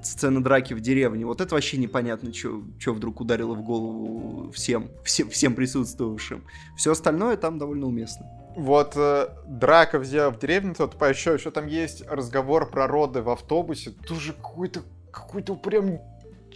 Сцена 0.03 0.43
драки 0.43 0.73
в 0.73 0.79
деревне. 0.79 1.25
Вот 1.25 1.41
это 1.41 1.55
вообще 1.55 1.77
непонятно, 1.77 2.31
что 2.33 2.93
вдруг 2.93 3.19
ударило 3.21 3.53
в 3.53 3.61
голову 3.61 4.51
всем, 4.51 4.89
всем, 5.03 5.29
всем 5.29 5.55
присутствовавшим. 5.55 6.43
Все 6.77 6.91
остальное 6.91 7.37
там 7.37 7.57
довольно 7.57 7.87
уместно 7.87 8.25
вот 8.57 8.93
э, 8.95 9.27
драка 9.45 9.99
взяла 9.99 10.31
в 10.31 10.39
деревне, 10.39 10.73
тот 10.73 10.97
по 10.97 11.05
еще, 11.05 11.35
еще 11.35 11.51
там 11.51 11.67
есть 11.67 12.03
разговор 12.09 12.69
про 12.69 12.87
роды 12.87 13.21
в 13.21 13.29
автобусе, 13.29 13.91
тоже 13.91 14.33
какой-то, 14.33 14.81
какой-то 15.11 15.53
прям 15.55 15.99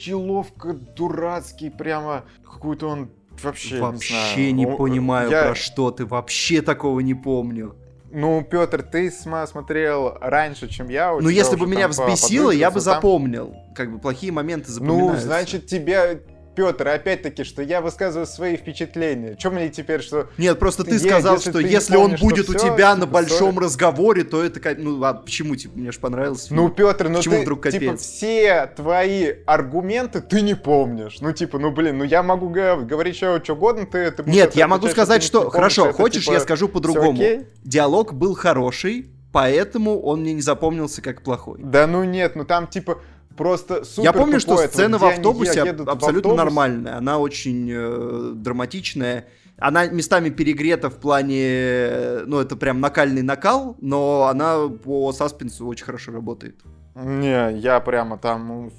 деловка 0.04 0.74
дурацкий, 0.74 1.70
прямо 1.70 2.24
какой-то 2.44 2.88
он 2.88 3.12
вообще 3.44 3.80
Вообще 3.80 4.52
не, 4.52 4.64
знаю. 4.64 4.72
не 4.74 4.78
понимаю, 4.78 5.30
я... 5.30 5.44
про 5.44 5.56
что 5.56 5.92
ты, 5.92 6.08
вообще 6.08 6.64
такого 6.64 7.00
не 7.02 7.14
помню. 7.14 7.76
Ну, 8.14 8.44
Петр, 8.44 8.84
ты 8.84 9.10
смотрел 9.10 10.18
раньше, 10.20 10.68
чем 10.68 10.90
я. 10.90 11.16
Ну, 11.20 11.30
если 11.30 11.56
бы 11.56 11.68
меня 11.68 11.88
взбесило, 11.88 12.52
я 12.52 12.70
бы 12.72 12.80
запомнил. 12.80 13.56
Как 13.76 13.92
бы 13.92 14.00
плохие 14.00 14.32
моменты 14.32 14.68
ну, 14.70 14.74
запоминаются. 14.74 15.16
Ну, 15.16 15.22
значит, 15.22 15.68
тебя 15.68 16.20
Петр, 16.56 16.88
опять-таки, 16.88 17.44
что 17.44 17.62
я 17.62 17.82
высказываю 17.82 18.28
свои 18.28 18.58
впечатления. 18.58 19.36
Чем 19.36 19.54
мне 19.54 19.70
теперь, 19.70 20.02
что... 20.02 20.28
Нет, 20.38 20.60
просто 20.60 20.84
ты, 20.84 20.92
ты 20.92 21.00
сказал, 21.00 21.36
если 21.36 21.50
что 21.50 21.60
ты 21.60 21.68
если 21.68 21.96
помнишь, 21.96 22.22
он 22.22 22.30
будет 22.30 22.50
у 22.50 22.54
тебя 22.54 22.94
типа, 22.94 22.96
на 22.96 23.06
большом 23.08 23.58
sorry. 23.58 23.64
разговоре, 23.64 24.24
то 24.24 24.44
это... 24.44 24.76
Ну, 24.78 25.02
а 25.04 25.14
почему, 25.14 25.56
типа, 25.56 25.78
мне 25.78 25.92
же 25.92 26.00
понравилось? 26.00 26.48
Ну, 26.50 26.70
Петр, 26.70 27.08
ну 27.08 27.18
почему 27.18 27.36
ты, 27.36 27.42
вдруг 27.42 27.60
типа, 27.60 27.72
капец? 27.72 27.82
типа, 27.82 27.98
все 27.98 28.74
твои 28.76 29.34
аргументы 29.46 30.20
ты 30.22 30.42
не 30.42 30.56
помнишь. 30.56 31.18
Ну, 31.22 31.32
типа, 31.32 31.58
ну, 31.58 31.72
блин, 31.72 32.00
ну 32.00 32.04
я 32.04 32.22
могу 32.22 32.50
говорить 32.50 33.16
что, 33.16 33.42
что 33.44 33.54
угодно, 33.54 33.86
ты... 33.86 34.12
ты 34.12 34.24
Нет, 34.24 34.56
я 34.56 34.68
могу 34.68 34.88
сказать, 34.90 35.24
что... 35.24 35.40
Помнишь, 35.40 35.54
Хорошо, 35.54 35.86
это, 35.88 35.94
хочешь, 35.94 36.24
типа, 36.26 36.34
я 36.34 36.40
скажу 36.42 36.68
по-другому. 36.68 37.22
Диалог 37.64 38.14
был 38.14 38.36
хороший, 38.36 39.10
поэтому 39.32 40.02
он 40.02 40.22
мне 40.22 40.34
не 40.34 40.42
запомнился 40.42 41.02
как 41.02 41.22
плохой. 41.22 41.60
Да 41.64 41.88
ну 41.88 42.04
нет, 42.04 42.36
ну 42.36 42.44
там, 42.44 42.68
типа 42.68 43.00
просто 43.38 43.84
супер 43.84 44.04
Я 44.04 44.14
помню, 44.14 44.40
что 44.40 44.58
сцена 44.58 44.98
в 44.98 45.06
автобусе 45.06 45.62
абсолютно 45.62 45.86
в 45.86 46.04
автобус. 46.04 46.38
нормальная. 46.38 46.98
Она 46.98 47.20
очень 47.20 47.70
э, 47.72 48.32
драматичная. 48.36 49.28
Она 49.58 49.86
местами 49.86 50.30
перегрета 50.30 50.90
в 50.90 50.96
плане, 50.96 51.44
э, 51.44 52.24
ну, 52.26 52.40
это 52.40 52.56
прям 52.56 52.80
накальный 52.80 53.22
накал, 53.22 53.78
но 53.80 54.26
она 54.26 54.68
по 54.68 55.12
саспенсу 55.14 55.68
очень 55.68 55.86
хорошо 55.86 56.12
работает. 56.12 56.56
Не, 56.96 57.54
я 57.60 57.80
прямо 57.80 58.18
там 58.18 58.72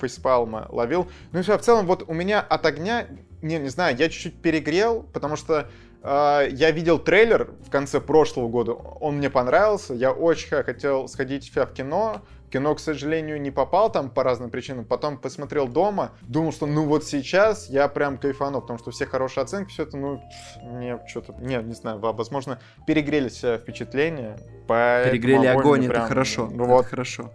фейспалма 0.00 0.66
ловил. 0.70 1.08
Ну 1.32 1.40
и 1.40 1.42
все, 1.42 1.58
в 1.58 1.62
целом, 1.62 1.86
вот 1.86 2.04
у 2.06 2.14
меня 2.14 2.40
от 2.40 2.64
огня, 2.66 3.06
не, 3.42 3.58
не 3.58 3.68
знаю, 3.68 3.96
я 3.96 4.08
чуть-чуть 4.08 4.40
перегрел, 4.40 5.02
потому 5.12 5.36
что 5.36 5.68
э, 6.02 6.48
я 6.52 6.70
видел 6.70 6.98
трейлер 6.98 7.50
в 7.66 7.70
конце 7.70 8.00
прошлого 8.00 8.48
года, 8.48 8.72
он 8.72 9.16
мне 9.16 9.28
понравился, 9.28 9.92
я 9.92 10.12
очень 10.12 10.48
хотел 10.48 11.08
сходить 11.08 11.52
в 11.54 11.66
кино, 11.74 12.22
кино, 12.50 12.74
к 12.74 12.80
сожалению, 12.80 13.40
не 13.40 13.50
попал 13.50 13.90
там 13.90 14.10
по 14.10 14.22
разным 14.22 14.50
причинам. 14.50 14.84
Потом 14.84 15.18
посмотрел 15.18 15.68
дома, 15.68 16.12
думал, 16.22 16.52
что 16.52 16.66
ну 16.66 16.84
вот 16.84 17.04
сейчас 17.04 17.68
я 17.68 17.88
прям 17.88 18.18
кайфану, 18.18 18.60
потому 18.60 18.78
что 18.78 18.90
все 18.90 19.06
хорошие 19.06 19.42
оценки, 19.42 19.70
все 19.70 19.84
это, 19.84 19.96
ну, 19.96 20.22
мне 20.62 20.98
что-то, 21.06 21.34
не, 21.40 21.56
не 21.56 21.74
знаю, 21.74 21.98
возможно, 22.00 22.58
перегрелись 22.86 23.38
впечатления. 23.38 24.38
Перегрели 24.66 25.46
огонь, 25.46 25.86
прям, 25.86 26.02
это 26.02 26.08
хорошо, 26.08 26.48
ну, 26.52 26.64
вот, 26.64 26.80
это 26.80 26.90
хорошо. 26.90 27.30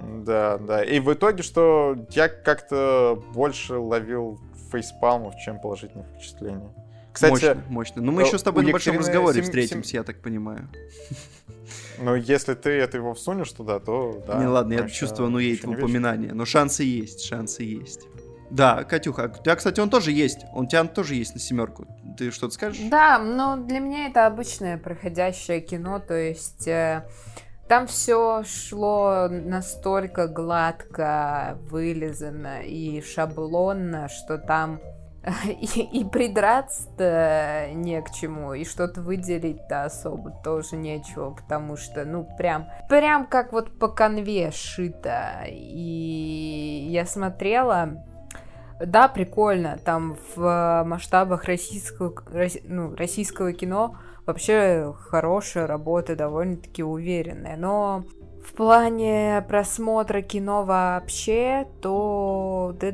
Да, 0.00 0.58
да. 0.58 0.84
И 0.84 1.00
в 1.00 1.12
итоге, 1.12 1.42
что 1.42 1.96
я 2.10 2.28
как-то 2.28 3.22
больше 3.34 3.76
ловил 3.76 4.38
фейспалмов, 4.70 5.36
чем 5.36 5.60
положительных 5.60 6.06
впечатлений. 6.08 6.68
Кстати, 7.18 7.32
мощно, 7.32 7.62
мощно. 7.68 8.02
Ну 8.02 8.12
мы 8.12 8.22
еще 8.22 8.38
с 8.38 8.42
тобой 8.44 8.64
на 8.64 8.70
большом 8.70 8.96
разговоре 8.96 9.34
сем... 9.34 9.44
встретимся, 9.44 9.90
сем... 9.90 10.00
я 10.00 10.04
так 10.04 10.20
понимаю. 10.20 10.68
Ну, 12.00 12.14
если 12.14 12.54
ты 12.54 12.70
это 12.70 12.96
его 12.96 13.12
всунешь 13.12 13.50
туда, 13.50 13.80
то 13.80 14.22
да. 14.26 14.38
Не, 14.38 14.46
ладно, 14.46 14.72
я 14.72 14.88
чувствую, 14.88 15.30
ну, 15.30 15.38
едет 15.38 15.64
в 15.64 15.70
упоминание. 15.70 16.32
Но 16.32 16.44
шансы 16.44 16.84
есть, 16.84 17.24
шансы 17.24 17.64
есть. 17.64 18.06
Да, 18.50 18.84
Катюха, 18.84 19.30
у 19.38 19.42
тебя, 19.42 19.56
кстати, 19.56 19.80
он 19.80 19.90
тоже 19.90 20.12
есть. 20.12 20.38
Он 20.54 20.64
у 20.64 20.68
тебя 20.68 20.84
тоже 20.84 21.16
есть 21.16 21.34
на 21.34 21.40
семерку. 21.40 21.86
Ты 22.16 22.30
что-то 22.30 22.54
скажешь? 22.54 22.88
Да, 22.88 23.18
но 23.18 23.56
для 23.56 23.80
меня 23.80 24.06
это 24.06 24.26
обычное 24.26 24.78
проходящее 24.78 25.60
кино, 25.60 25.98
то 25.98 26.14
есть 26.14 26.68
э, 26.68 27.04
там 27.68 27.86
все 27.88 28.44
шло 28.44 29.28
настолько 29.28 30.28
гладко, 30.28 31.58
вылизано 31.68 32.62
и 32.62 33.02
шаблонно, 33.02 34.08
что 34.08 34.38
там 34.38 34.80
и, 35.46 35.82
и 35.82 36.04
придраться-то 36.04 37.70
не 37.72 38.00
к 38.02 38.10
чему, 38.10 38.54
и 38.54 38.64
что-то 38.64 39.00
выделить-то 39.00 39.84
особо 39.84 40.30
тоже 40.30 40.76
нечего, 40.76 41.30
потому 41.30 41.76
что, 41.76 42.04
ну, 42.04 42.26
прям, 42.38 42.66
прям 42.88 43.26
как 43.26 43.52
вот 43.52 43.78
по 43.78 43.88
конве 43.88 44.50
шито. 44.50 45.44
И 45.48 46.86
я 46.90 47.04
смотрела, 47.04 48.04
да, 48.80 49.08
прикольно, 49.08 49.78
там 49.84 50.16
в 50.34 50.84
масштабах 50.86 51.44
российского, 51.44 52.14
ну, 52.64 52.94
российского 52.94 53.52
кино 53.52 53.96
вообще 54.24 54.94
хорошая 55.08 55.66
работа, 55.66 56.14
довольно-таки 56.14 56.82
уверенная, 56.82 57.56
но 57.56 58.04
в 58.46 58.54
плане 58.54 59.44
просмотра 59.48 60.22
кино 60.22 60.64
вообще, 60.64 61.66
то 61.82 62.74
да, 62.80 62.92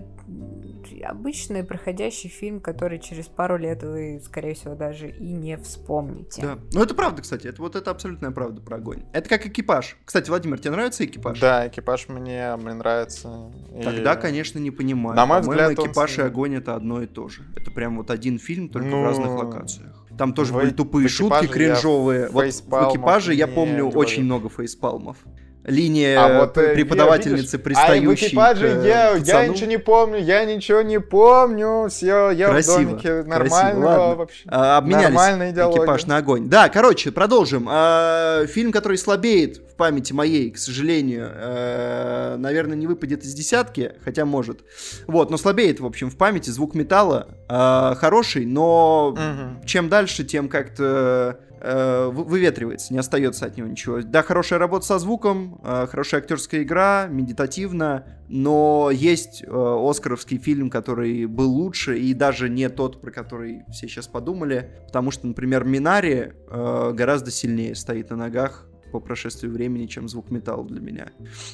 обычный 1.04 1.64
проходящий 1.64 2.30
фильм, 2.30 2.60
который 2.60 2.98
через 2.98 3.26
пару 3.26 3.56
лет 3.56 3.82
вы, 3.82 4.20
скорее 4.24 4.54
всего, 4.54 4.74
даже 4.74 5.08
и 5.08 5.32
не 5.32 5.56
вспомните. 5.56 6.42
Да. 6.42 6.58
Ну, 6.72 6.82
это 6.82 6.94
правда, 6.94 7.22
кстати. 7.22 7.46
Это 7.46 7.60
вот 7.60 7.76
это 7.76 7.90
абсолютная 7.90 8.30
правда 8.30 8.60
про 8.60 8.76
огонь. 8.76 9.04
Это 9.12 9.28
как 9.28 9.46
экипаж. 9.46 9.96
Кстати, 10.04 10.28
Владимир, 10.28 10.58
тебе 10.58 10.70
нравится 10.70 11.04
экипаж? 11.04 11.40
Да, 11.40 11.68
экипаж 11.68 12.08
мне, 12.08 12.56
мне 12.56 12.74
нравится. 12.74 13.52
Тогда, 13.82 14.14
и... 14.14 14.20
конечно, 14.20 14.58
не 14.58 14.70
понимаю. 14.70 15.16
На 15.16 15.26
мой 15.26 15.40
взгляд, 15.40 15.72
экипаж 15.72 16.18
он... 16.18 16.24
и 16.24 16.28
огонь 16.28 16.54
это 16.54 16.74
одно 16.74 17.02
и 17.02 17.06
то 17.06 17.28
же. 17.28 17.42
Это 17.56 17.70
прям 17.70 17.96
вот 17.96 18.10
один 18.10 18.38
фильм, 18.38 18.68
только 18.68 18.88
ну... 18.88 19.02
в 19.02 19.04
разных 19.04 19.30
локациях. 19.30 20.04
Там 20.16 20.32
тоже 20.32 20.52
в... 20.52 20.56
были 20.56 20.70
тупые 20.70 21.08
шутки 21.08 21.46
кринжовые. 21.46 22.28
Вот 22.28 22.44
в 22.44 22.48
экипаже 22.48 23.34
я 23.34 23.46
помню 23.46 23.88
очень 23.88 24.24
много 24.24 24.48
фейспалмов 24.48 25.18
линия 25.64 26.18
а 26.18 26.40
вот, 26.40 26.58
э, 26.58 26.74
преподавательницы, 26.74 27.56
видишь, 27.56 27.62
пристающей 27.62 28.06
а 28.06 28.10
в 28.10 28.14
экипаже 28.14 28.82
я, 28.84 29.14
я 29.16 29.46
ничего 29.46 29.66
не 29.66 29.78
помню, 29.78 30.18
я 30.18 30.44
ничего 30.44 30.82
не 30.82 31.00
помню, 31.00 31.88
все, 31.88 32.30
я 32.30 32.48
красиво, 32.48 32.74
в 32.74 32.84
домике 32.84 33.22
нормального 33.22 34.14
вообще. 34.14 34.42
А, 34.46 34.78
обменялись 34.78 35.18
экипаж 35.18 36.06
на 36.06 36.18
огонь. 36.18 36.48
Да, 36.48 36.68
короче, 36.68 37.10
продолжим. 37.10 37.66
А, 37.68 38.46
фильм, 38.46 38.72
который 38.72 38.98
слабеет 38.98 39.58
в 39.58 39.76
памяти 39.76 40.12
моей, 40.12 40.50
к 40.50 40.58
сожалению, 40.58 41.30
а, 41.32 42.36
наверное, 42.36 42.76
не 42.76 42.86
выпадет 42.86 43.24
из 43.24 43.32
десятки, 43.32 43.92
хотя 44.04 44.24
может. 44.24 44.60
Вот, 45.06 45.30
но 45.30 45.36
слабеет, 45.36 45.80
в 45.80 45.86
общем, 45.86 46.10
в 46.10 46.16
памяти. 46.16 46.50
Звук 46.50 46.74
металла 46.74 47.28
а, 47.48 47.94
хороший, 47.94 48.44
но 48.46 49.08
угу. 49.08 49.66
чем 49.66 49.88
дальше, 49.88 50.24
тем 50.24 50.48
как-то 50.48 51.40
э, 51.64 52.10
выветривается, 52.10 52.92
не 52.92 52.98
остается 52.98 53.46
от 53.46 53.56
него 53.56 53.68
ничего. 53.68 54.02
Да, 54.02 54.22
хорошая 54.22 54.58
работа 54.58 54.86
со 54.86 54.98
звуком, 54.98 55.60
э, 55.64 55.86
хорошая 55.90 56.20
актерская 56.20 56.62
игра, 56.62 57.06
медитативно, 57.10 58.06
но 58.28 58.90
есть 58.92 59.42
э, 59.42 59.48
оскаровский 59.50 60.38
фильм, 60.38 60.70
который 60.70 61.26
был 61.26 61.50
лучше, 61.50 61.98
и 61.98 62.12
даже 62.14 62.48
не 62.48 62.68
тот, 62.68 63.00
про 63.00 63.10
который 63.10 63.62
все 63.70 63.88
сейчас 63.88 64.06
подумали, 64.06 64.70
потому 64.86 65.10
что, 65.10 65.26
например, 65.26 65.64
Минари 65.64 66.32
э, 66.48 66.92
гораздо 66.92 67.30
сильнее 67.30 67.74
стоит 67.74 68.10
на 68.10 68.16
ногах 68.16 68.68
по 68.92 69.00
прошествии 69.00 69.48
времени, 69.48 69.86
чем 69.86 70.08
звук 70.08 70.30
металла 70.30 70.64
для 70.68 70.80
меня. 70.80 71.08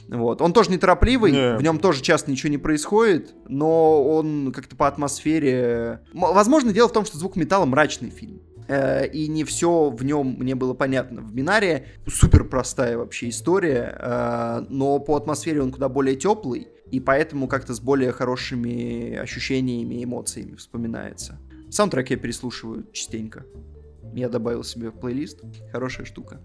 Вот. 0.08 0.42
Он 0.42 0.52
тоже 0.52 0.72
неторопливый, 0.72 1.32
yeah. 1.32 1.56
в 1.56 1.62
нем 1.62 1.78
тоже 1.78 2.02
часто 2.02 2.30
ничего 2.30 2.50
не 2.50 2.58
происходит, 2.58 3.34
но 3.48 4.04
он 4.04 4.52
как-то 4.52 4.76
по 4.76 4.86
атмосфере... 4.86 6.00
Возможно, 6.12 6.70
дело 6.74 6.88
в 6.88 6.92
том, 6.92 7.06
что 7.06 7.16
звук 7.16 7.36
металла 7.36 7.64
мрачный 7.64 8.10
фильм. 8.10 8.42
Э, 8.70 9.04
и 9.04 9.26
не 9.26 9.42
все 9.42 9.90
в 9.90 10.04
нем 10.04 10.36
мне 10.38 10.54
было 10.54 10.74
понятно. 10.74 11.22
В 11.22 11.32
Бинаре 11.34 11.86
супер 12.06 12.44
простая 12.44 12.96
вообще 12.96 13.28
история, 13.28 13.96
э, 13.98 14.66
но 14.68 15.00
по 15.00 15.16
атмосфере 15.16 15.60
он 15.60 15.72
куда 15.72 15.88
более 15.88 16.14
теплый, 16.14 16.68
и 16.92 17.00
поэтому 17.00 17.48
как-то 17.48 17.74
с 17.74 17.80
более 17.80 18.12
хорошими 18.12 19.16
ощущениями 19.16 19.96
и 19.96 20.04
эмоциями 20.04 20.54
вспоминается. 20.54 21.40
Саундтрек 21.68 22.10
я 22.10 22.16
переслушиваю 22.16 22.86
частенько. 22.92 23.44
Я 24.14 24.28
добавил 24.28 24.62
себе 24.62 24.90
в 24.90 25.00
плейлист. 25.00 25.40
Хорошая 25.72 26.06
штука. 26.06 26.40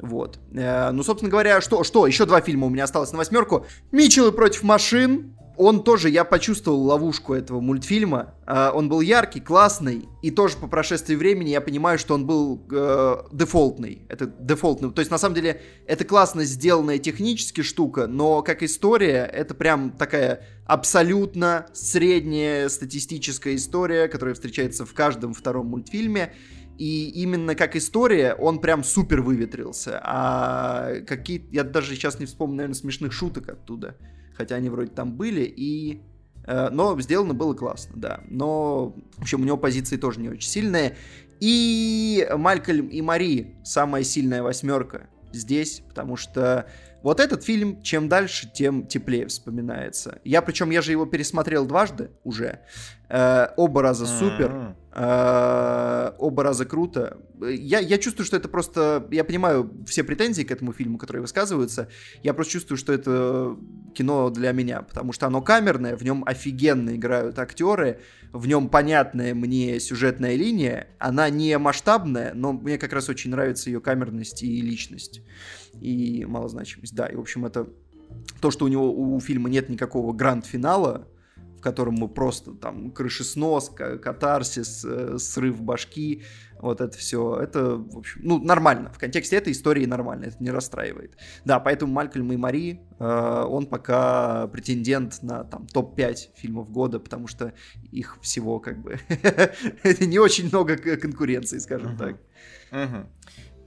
Вот. 0.00 0.38
Э, 0.52 0.92
ну, 0.92 1.02
собственно 1.02 1.32
говоря, 1.32 1.60
что, 1.60 1.82
что? 1.82 2.06
Еще 2.06 2.26
два 2.26 2.40
фильма 2.42 2.68
у 2.68 2.70
меня 2.70 2.84
осталось 2.84 3.10
на 3.10 3.18
восьмерку. 3.18 3.66
Митчеллы 3.90 4.30
против 4.30 4.62
машин 4.62 5.36
он 5.58 5.82
тоже, 5.82 6.08
я 6.08 6.24
почувствовал 6.24 6.80
ловушку 6.84 7.34
этого 7.34 7.60
мультфильма. 7.60 8.36
Uh, 8.46 8.70
он 8.70 8.88
был 8.88 9.00
яркий, 9.00 9.40
классный, 9.40 10.08
и 10.22 10.30
тоже 10.30 10.56
по 10.56 10.68
прошествии 10.68 11.16
времени 11.16 11.50
я 11.50 11.60
понимаю, 11.60 11.98
что 11.98 12.14
он 12.14 12.26
был 12.26 12.64
uh, 12.70 13.26
дефолтный. 13.32 14.06
Это 14.08 14.26
дефолтный. 14.26 14.92
То 14.92 15.00
есть, 15.00 15.10
на 15.10 15.18
самом 15.18 15.34
деле, 15.34 15.60
это 15.86 16.04
классно 16.04 16.44
сделанная 16.44 16.98
технически 16.98 17.62
штука, 17.62 18.06
но 18.06 18.42
как 18.42 18.62
история, 18.62 19.24
это 19.24 19.54
прям 19.54 19.90
такая 19.90 20.46
абсолютно 20.64 21.66
средняя 21.72 22.68
статистическая 22.68 23.56
история, 23.56 24.06
которая 24.06 24.36
встречается 24.36 24.86
в 24.86 24.94
каждом 24.94 25.34
втором 25.34 25.66
мультфильме. 25.66 26.34
И 26.78 27.10
именно 27.10 27.56
как 27.56 27.74
история 27.74 28.34
он 28.34 28.60
прям 28.60 28.84
супер 28.84 29.22
выветрился. 29.22 30.00
А 30.04 31.00
какие... 31.04 31.44
Я 31.50 31.64
даже 31.64 31.96
сейчас 31.96 32.20
не 32.20 32.26
вспомню, 32.26 32.58
наверное, 32.58 32.76
смешных 32.76 33.12
шуток 33.12 33.48
оттуда 33.48 33.96
хотя 34.38 34.54
они 34.54 34.70
вроде 34.70 34.90
там 34.90 35.12
были, 35.12 35.42
и... 35.42 36.00
Э, 36.46 36.70
но 36.70 36.98
сделано 37.00 37.34
было 37.34 37.52
классно, 37.52 37.92
да. 37.96 38.20
Но, 38.28 38.94
в 39.16 39.22
общем, 39.22 39.42
у 39.42 39.44
него 39.44 39.58
позиции 39.58 39.96
тоже 39.96 40.20
не 40.20 40.30
очень 40.30 40.48
сильные. 40.48 40.96
И 41.40 42.26
Малькольм 42.34 42.86
и 42.86 43.02
Мари 43.02 43.56
самая 43.64 44.04
сильная 44.04 44.42
восьмерка 44.42 45.08
здесь, 45.32 45.82
потому 45.88 46.16
что 46.16 46.66
вот 47.02 47.20
этот 47.20 47.44
фильм, 47.44 47.80
чем 47.82 48.08
дальше, 48.08 48.50
тем 48.52 48.86
теплее 48.86 49.26
вспоминается. 49.26 50.20
Я, 50.24 50.42
причем, 50.42 50.70
я 50.70 50.82
же 50.82 50.92
его 50.92 51.06
пересмотрел 51.06 51.64
дважды 51.64 52.10
уже. 52.24 52.60
Э, 53.08 53.48
оба 53.56 53.82
раза 53.82 54.06
супер. 54.06 54.74
Э, 54.92 56.12
оба 56.18 56.42
раза 56.42 56.64
круто. 56.64 57.18
Я, 57.40 57.78
я 57.78 57.98
чувствую, 57.98 58.26
что 58.26 58.36
это 58.36 58.48
просто... 58.48 59.06
Я 59.12 59.22
понимаю 59.22 59.72
все 59.86 60.02
претензии 60.02 60.42
к 60.42 60.50
этому 60.50 60.72
фильму, 60.72 60.98
которые 60.98 61.22
высказываются. 61.22 61.88
Я 62.24 62.34
просто 62.34 62.54
чувствую, 62.54 62.76
что 62.76 62.92
это 62.92 63.56
кино 63.94 64.30
для 64.30 64.50
меня, 64.50 64.82
потому 64.82 65.12
что 65.12 65.26
оно 65.26 65.40
камерное, 65.40 65.96
в 65.96 66.02
нем 66.02 66.24
офигенно 66.26 66.96
играют 66.96 67.38
актеры, 67.38 68.00
в 68.32 68.46
нем 68.48 68.68
понятная 68.68 69.34
мне 69.34 69.78
сюжетная 69.78 70.34
линия. 70.34 70.88
Она 70.98 71.30
не 71.30 71.56
масштабная, 71.58 72.32
но 72.34 72.52
мне 72.52 72.76
как 72.76 72.92
раз 72.92 73.08
очень 73.08 73.30
нравится 73.30 73.70
ее 73.70 73.80
камерность 73.80 74.42
и 74.42 74.60
личность 74.60 75.22
и 75.80 76.24
малозначимость. 76.24 76.94
Да, 76.94 77.06
и, 77.06 77.16
в 77.16 77.20
общем, 77.20 77.46
это 77.46 77.68
то, 78.40 78.50
что 78.50 78.64
у 78.64 78.68
него 78.68 78.92
у 78.92 79.18
фильма 79.20 79.48
нет 79.48 79.68
никакого 79.68 80.12
гранд-финала, 80.12 81.08
в 81.58 81.60
котором 81.60 81.94
мы 81.94 82.08
просто 82.08 82.52
там 82.54 82.92
крышеснос, 82.92 83.70
катарсис, 83.70 84.84
э, 84.84 85.18
срыв 85.18 85.60
башки, 85.60 86.22
вот 86.60 86.80
это 86.80 86.96
все, 86.96 87.36
это, 87.40 87.76
в 87.76 87.98
общем, 87.98 88.20
ну, 88.22 88.38
нормально. 88.42 88.92
В 88.92 88.98
контексте 88.98 89.36
этой 89.36 89.52
истории 89.52 89.84
нормально, 89.84 90.26
это 90.26 90.36
не 90.40 90.50
расстраивает. 90.50 91.16
Да, 91.44 91.58
поэтому 91.60 91.92
Малькольм 91.92 92.32
и 92.32 92.36
Мари, 92.36 92.80
э, 92.98 93.44
он 93.48 93.66
пока 93.66 94.46
претендент 94.48 95.20
на 95.22 95.44
там 95.44 95.66
топ-5 95.66 96.16
фильмов 96.36 96.70
года, 96.70 97.00
потому 97.00 97.26
что 97.26 97.52
их 97.90 98.18
всего 98.22 98.60
как 98.60 98.80
бы 98.80 98.98
не 100.00 100.18
очень 100.18 100.48
много 100.48 100.76
конкуренции, 100.76 101.58
скажем 101.58 101.96
так. 101.96 102.16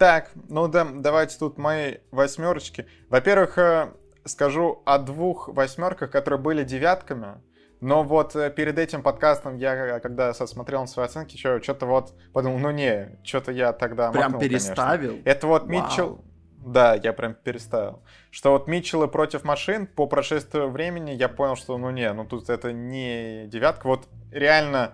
Так, 0.02 0.32
ну 0.50 0.68
да, 0.68 0.84
давайте 0.84 1.38
тут 1.38 1.60
мои 1.60 1.98
восьмерочки. 2.10 2.88
Во-первых, 3.10 3.60
э, 3.60 3.92
скажу 4.26 4.82
о 4.84 4.98
двух 4.98 5.48
восьмерках, 5.48 6.10
которые 6.10 6.40
были 6.40 6.64
девятками. 6.64 7.40
Но 7.82 8.02
вот 8.02 8.36
э, 8.36 8.50
перед 8.50 8.80
этим 8.80 9.04
подкастом 9.04 9.58
я, 9.58 10.00
когда 10.00 10.34
смотрел 10.34 10.82
на 10.82 10.88
свои 10.88 11.06
оценки, 11.06 11.38
что-то 11.38 11.86
вот 11.86 12.16
подумал, 12.34 12.58
ну 12.58 12.72
не, 12.72 13.20
что-то 13.24 13.52
я 13.52 13.74
тогда 13.74 14.12
Прям 14.12 14.32
макнул, 14.32 14.42
переставил? 14.42 15.10
Конечно. 15.10 15.30
Это 15.30 15.46
вот 15.46 15.62
Вау. 15.68 15.70
Митчелл... 15.70 16.26
Да, 16.66 16.96
я 16.96 17.14
прям 17.14 17.36
переставил. 17.36 18.02
Что 18.32 18.54
вот 18.54 18.68
Митчеллы 18.68 19.08
против 19.08 19.44
машин, 19.44 19.86
по 19.86 20.08
прошествию 20.08 20.72
времени 20.72 21.12
я 21.12 21.30
понял, 21.30 21.56
что 21.56 21.78
ну 21.78 21.92
не, 21.92 22.12
ну 22.12 22.26
тут 22.26 22.50
это 22.50 22.74
не 22.74 23.46
девятка. 23.46 23.86
Вот 23.86 24.08
реально 24.32 24.94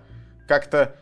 как-то 0.49 0.97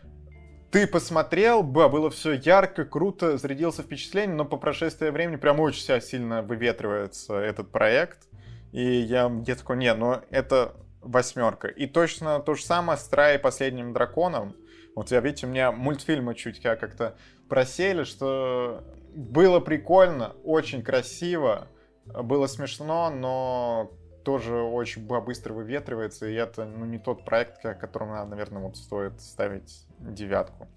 ты 0.76 0.88
посмотрел, 0.88 1.64
было 1.64 2.10
все 2.10 2.34
ярко, 2.34 2.84
круто, 2.84 3.38
зарядился 3.38 3.82
впечатлением, 3.82 4.36
но 4.36 4.44
по 4.44 4.58
прошествии 4.58 5.10
времени 5.10 5.38
прям 5.38 5.62
очень 5.62 6.02
сильно 6.02 6.42
выветривается 6.42 7.36
этот 7.36 7.72
проект. 7.72 8.28
И 8.74 8.84
я, 8.84 9.32
я 9.48 9.56
такой, 9.56 9.78
не, 9.78 9.94
ну 9.94 10.20
это 10.32 10.76
восьмерка. 11.00 11.70
И 11.70 11.88
точно 11.88 12.42
то 12.42 12.56
же 12.56 12.66
самое 12.66 13.00
с 13.00 13.06
Трай 13.06 13.40
последним 13.40 13.94
драконом. 13.94 14.58
Вот 14.98 15.12
я, 15.12 15.22
видите, 15.22 15.48
у 15.48 15.50
меня 15.50 15.72
мультфильмы 15.72 16.36
чуть 16.36 16.62
как-то 16.62 17.16
просели, 17.48 18.04
что 18.04 18.84
было 19.16 19.62
прикольно, 19.62 20.36
очень 20.44 20.84
красиво, 20.84 21.70
было 22.06 22.48
смешно, 22.48 23.10
но 23.12 23.94
тоже 24.26 24.56
очень 24.56 25.08
быстро 25.08 25.54
выветривается, 25.54 26.28
и 26.28 26.34
это 26.34 26.66
ну, 26.66 26.84
не 26.84 27.00
тот 27.00 27.24
проект, 27.24 27.62
которому, 27.62 28.26
наверное, 28.26 28.62
вот 28.62 28.76
стоит 28.76 29.22
ставить 29.22 29.85
девятку. 30.00 30.68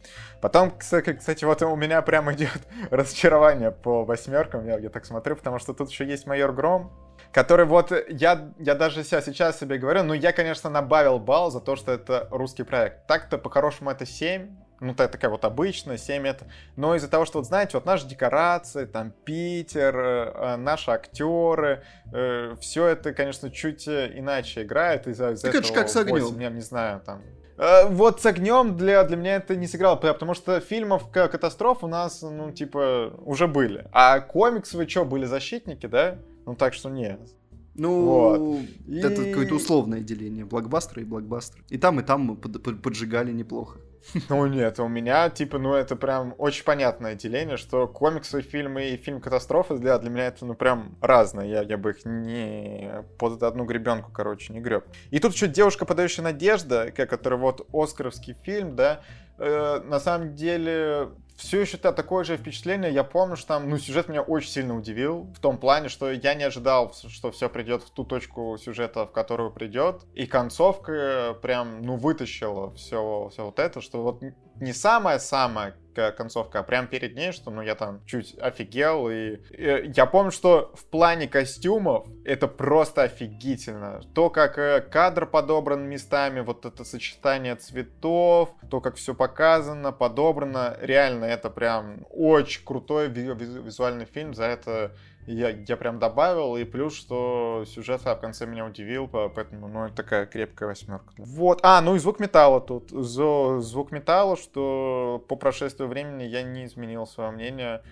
Потом, 0.41 0.73
кстати, 0.79 1.45
вот 1.45 1.63
у 1.63 1.77
меня 1.77 2.03
прям 2.03 2.33
идет 2.33 2.61
разочарование 2.91 3.71
по 3.71 4.05
восьмеркам, 4.05 4.67
я, 4.67 4.79
я 4.79 4.89
так 4.91 5.05
смотрю, 5.05 5.37
потому 5.37 5.59
что 5.59 5.75
тут 5.75 5.91
еще 5.91 6.07
есть 6.07 6.27
майор 6.27 6.53
Гром, 6.53 6.93
который 7.33 7.67
вот, 7.67 7.93
я, 8.09 8.53
я 8.59 8.75
даже 8.75 9.05
сейчас 9.05 9.59
себе 9.59 9.79
говорю, 9.79 10.03
ну 10.03 10.15
я, 10.15 10.33
конечно, 10.33 10.71
набавил 10.71 11.19
балл 11.19 11.51
за 11.51 11.61
то, 11.61 11.77
что 11.77 11.93
это 11.93 12.29
русский 12.31 12.63
проект. 12.63 13.07
Так-то, 13.07 13.39
по-хорошему, 13.39 13.91
это 13.91 14.07
7, 14.07 14.49
ну, 14.81 14.93
это 14.93 15.09
такая 15.09 15.31
вот 15.31 15.45
обычная, 15.45 15.97
7 15.97 16.27
это. 16.27 16.47
Но 16.77 16.95
из-за 16.95 17.09
того, 17.09 17.25
что, 17.25 17.39
вот 17.39 17.47
знаете, 17.47 17.73
вот 17.75 17.85
наши 17.85 18.07
декорации, 18.07 18.85
там, 18.85 19.13
Питер, 19.25 19.99
э, 19.99 20.33
э 20.35 20.57
наши 20.57 20.91
актеры, 20.91 21.83
э, 22.13 22.55
все 22.61 22.87
это, 22.87 23.13
конечно, 23.13 23.51
чуть 23.51 23.89
э, 23.89 24.13
иначе 24.15 24.63
играет. 24.63 25.07
Из-за 25.09 25.33
из 25.33 25.41
так 25.41 25.51
этого 25.51 25.63
это 25.63 25.69
же 25.69 25.75
как 25.75 25.89
с 25.89 25.97
огнем. 25.97 26.23
8, 26.23 26.43
я 26.43 26.51
не 26.51 26.61
знаю, 26.61 27.01
там, 27.01 27.23
вот 27.89 28.21
с 28.21 28.27
огнем 28.27 28.77
для, 28.77 29.03
для 29.05 29.17
меня 29.17 29.37
это 29.37 29.57
не 29.57 29.67
сыграло, 29.67 29.97
потому 29.97 30.35
что 30.35 30.61
фильмов 30.61 31.11
катастроф 31.11 31.83
у 31.83 31.89
нас, 31.89 32.23
ну, 32.23 32.53
типа, 32.53 33.13
уже 33.25 33.47
были. 33.49 33.87
А 33.93 34.21
комиксы 34.21 34.77
вы 34.77 34.89
что, 34.89 35.05
были 35.05 35.27
защитники, 35.27 35.87
да? 35.87 36.19
Ну, 36.47 36.55
так 36.55 36.73
что 36.75 36.89
нет. 36.89 37.21
Ну, 37.75 38.03
Вот. 38.03 38.61
это 38.89 39.23
И- 39.23 39.31
какое-то 39.31 39.55
условное 39.57 40.01
деление. 40.01 40.45
Блокбастер 40.45 41.01
и 41.01 41.05
блокбастер. 41.05 41.63
И 41.69 41.79
там, 41.79 42.01
и 42.01 42.03
там 42.03 42.23
мы 42.23 42.37
под- 42.37 42.63
под- 42.63 42.83
поджигали 42.83 43.33
неплохо. 43.33 43.79
Ну 44.29 44.47
нет, 44.47 44.79
у 44.81 44.89
меня, 44.89 45.29
типа, 45.31 45.59
ну 45.59 45.75
это 45.75 45.97
прям 45.97 46.35
очень 46.39 46.65
понятное 46.65 47.15
деление, 47.15 47.57
что 47.57 47.87
комиксы, 47.87 48.43
фильмы 48.43 48.91
и 48.91 48.97
фильм 48.97 49.21
катастрофы 49.21 49.79
для, 49.79 49.99
для 49.99 50.11
меня 50.11 50.27
это, 50.27 50.45
ну, 50.47 50.55
прям 50.55 50.97
разное. 51.01 51.47
Я, 51.47 51.63
я 51.63 51.77
бы 51.77 51.91
их 51.91 52.05
не 52.05 53.05
под 53.19 53.43
одну 53.43 53.65
гребенку, 53.65 54.11
короче, 54.13 54.53
не 54.53 54.61
греб. 54.61 54.85
И 55.11 55.19
тут 55.19 55.35
еще 55.35 55.47
девушка, 55.47 55.85
подающая 55.85 56.25
надежда, 56.25 56.93
как 56.95 57.11
который 57.11 57.39
вот 57.39 57.67
Оскаровский 57.73 58.37
фильм, 58.43 58.77
да, 58.77 59.01
э, 59.39 59.81
на 59.85 60.01
самом 60.01 60.35
деле 60.35 61.11
все 61.39 61.61
еще 61.61 61.77
та- 61.79 61.93
такое 61.93 62.25
же 62.25 62.37
впечатление. 62.37 62.93
Я 62.93 63.05
помню, 63.05 63.37
что 63.37 63.49
там, 63.49 63.71
ну, 63.71 63.79
сюжет 63.79 64.09
меня 64.09 64.23
очень 64.23 64.51
сильно 64.51 64.77
удивил. 64.77 65.33
В 65.35 65.41
том 65.41 65.57
плане, 65.57 65.89
что 65.89 66.11
я 66.11 66.35
не 66.35 66.43
ожидал, 66.43 66.93
что 66.93 67.31
все 67.31 67.49
придет 67.49 67.83
в 67.83 67.91
ту 67.91 68.05
точку 68.05 68.59
сюжета, 68.59 69.07
в 69.07 69.13
которую 69.13 69.53
придет. 69.53 70.03
И 70.15 70.27
концовка 70.27 71.39
прям, 71.41 71.83
ну, 71.83 71.97
вытащила 71.97 72.75
все, 72.75 73.29
все 73.33 73.45
вот 73.45 73.59
это, 73.61 73.81
что 73.81 74.03
вот 74.03 74.21
не 74.61 74.73
самая-самая 74.73 75.77
концовка, 76.17 76.61
а 76.61 76.63
прям 76.63 76.87
перед 76.87 77.17
ней, 77.17 77.33
что, 77.33 77.51
ну, 77.51 77.61
я 77.61 77.75
там 77.75 78.05
чуть 78.07 78.39
офигел. 78.39 79.11
И, 79.11 79.37
и 79.51 79.93
я 79.95 80.07
помню, 80.07 80.31
что 80.31 80.73
в 80.75 80.85
плане 80.87 81.27
костюмов 81.27 82.07
это 82.25 82.47
просто 82.47 83.03
офигительно. 83.03 84.01
То, 84.15 84.31
как 84.31 84.59
э, 84.59 84.81
кадр 84.81 85.27
подобран 85.27 85.89
местами, 85.89 86.41
вот 86.41 86.65
это 86.65 86.85
сочетание 86.85 87.57
цветов, 87.57 88.55
то, 88.71 88.81
как 88.81 88.97
все 88.97 89.15
показано, 89.15 89.93
подобрано, 89.93 90.77
реально 90.81 91.25
это 91.29 91.51
прям 91.51 92.07
очень 92.11 92.65
крутой 92.65 93.09
ви- 93.09 93.35
визу- 93.35 93.63
визуальный 93.63 94.05
фильм. 94.05 94.35
За 94.35 94.45
это 94.45 94.93
я, 95.27 95.51
я 95.51 95.77
прям 95.77 95.99
добавил, 95.99 96.57
и 96.57 96.65
плюс, 96.65 96.95
что 96.95 97.65
сюжет 97.67 98.03
в 98.03 98.15
конце 98.17 98.47
меня 98.47 98.65
удивил, 98.65 99.09
по- 99.09 99.29
поэтому, 99.29 99.69
ну, 99.69 99.87
это 99.87 99.97
такая 99.97 100.27
крепкая 100.27 100.71
восьмерка. 100.71 101.13
Вот. 101.19 101.61
А, 101.63 101.81
ну 101.83 101.97
и 101.97 101.99
звук 101.99 102.19
металла 102.19 102.61
тут. 102.61 102.91
Звук 102.91 103.93
металла, 103.93 104.37
что 104.37 105.25
по 105.29 105.37
прошествию 105.37 105.89
времени 105.89 106.23
я 106.25 106.43
не 106.43 106.65
изменил 106.65 107.07
свое 107.07 107.31
мнение. 107.31 107.83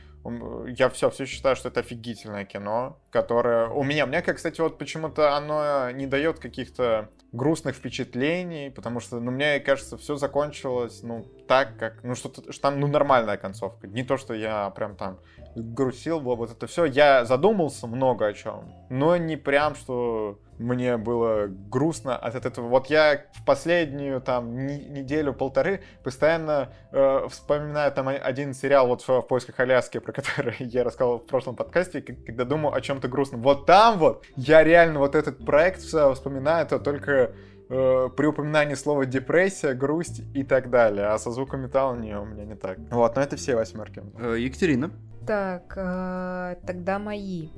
Я 0.77 0.89
все, 0.89 1.11
все 1.11 1.25
считаю, 1.25 1.55
что 1.57 1.69
это 1.69 1.81
офигительное 1.81 2.45
кино, 2.45 2.99
которое 3.11 3.69
у 3.69 3.85
меня, 3.85 4.07
мне, 4.07 4.23
как, 4.23 4.37
кстати, 4.37 4.61
вот 4.61 4.77
почему-то 4.77 5.37
оно 5.37 5.91
не 5.93 6.07
дает 6.07 6.41
каких-то 6.41 7.11
грустных 7.33 7.77
впечатлений, 7.77 8.71
потому 8.71 9.01
что, 9.01 9.21
ну, 9.21 9.31
мне 9.31 9.61
кажется, 9.61 9.97
все 9.97 10.17
закончилось, 10.17 11.01
ну, 11.03 11.25
так, 11.49 11.77
как, 11.79 12.03
ну, 12.03 12.15
что-то, 12.15 12.53
что 12.53 12.63
там, 12.63 12.81
ну, 12.81 12.87
нормальная 12.87 13.37
концовка. 13.37 13.87
Не 13.87 14.05
то, 14.05 14.17
что 14.17 14.35
я 14.35 14.71
прям 14.71 14.97
там 14.97 15.19
грустил, 15.55 16.21
вот 16.21 16.51
это 16.51 16.67
все. 16.67 16.85
Я 16.85 17.25
задумался 17.25 17.87
много 17.87 18.27
о 18.27 18.33
чем, 18.33 18.73
но 18.91 19.17
не 19.17 19.37
прям, 19.37 19.75
что 19.75 20.39
мне 20.59 20.97
было 20.97 21.47
грустно 21.49 22.17
от 22.17 22.35
этого. 22.35 22.69
Вот 22.69 22.87
я 22.87 23.25
в 23.35 23.45
последнюю 23.45 24.21
там 24.21 24.67
неделю-полторы 24.67 25.83
постоянно 26.03 26.73
э, 26.93 27.27
вспоминаю 27.29 27.93
там 27.93 28.09
один 28.09 28.55
сериал 28.55 28.89
вот 28.89 29.03
в, 29.03 29.09
в 29.09 29.23
поисках 29.23 29.61
Аляски, 29.61 29.99
про 29.99 30.13
который 30.13 30.57
я 30.59 30.85
рассказывал 30.85 31.19
в 31.19 31.27
прошлом 31.27 31.57
подкасте, 31.57 32.01
когда 32.01 32.45
думаю 32.45 32.75
о 32.75 32.81
чем-то 32.81 33.09
грустном. 33.09 33.43
Вот 33.43 33.67
там 33.67 33.99
вот 33.99 34.25
я 34.37 34.65
реально 34.65 34.99
вот 35.01 35.15
этот 35.15 35.45
проект 35.45 35.81
вспоминаю, 35.81 36.65
это 36.65 36.79
только 36.79 37.33
э, 37.69 38.09
при 38.17 38.27
упоминании 38.27 38.75
слова 38.75 39.07
депрессия, 39.07 39.75
грусть 39.75 40.23
и 40.35 40.43
так 40.43 40.71
далее. 40.71 41.07
А 41.07 41.19
со 41.19 41.31
звуком 41.31 41.63
металла 41.63 41.97
не, 41.97 42.19
у 42.19 42.25
меня 42.25 42.45
не 42.45 42.55
так. 42.55 42.79
Вот, 42.91 43.17
но 43.17 43.23
это 43.23 43.37
все 43.37 43.57
восьмерки. 43.57 44.03
Э, 44.19 44.37
Екатерина. 44.39 44.91
Так, 45.27 45.75
э, 45.77 46.57
тогда 46.67 46.99
мои 46.99 47.49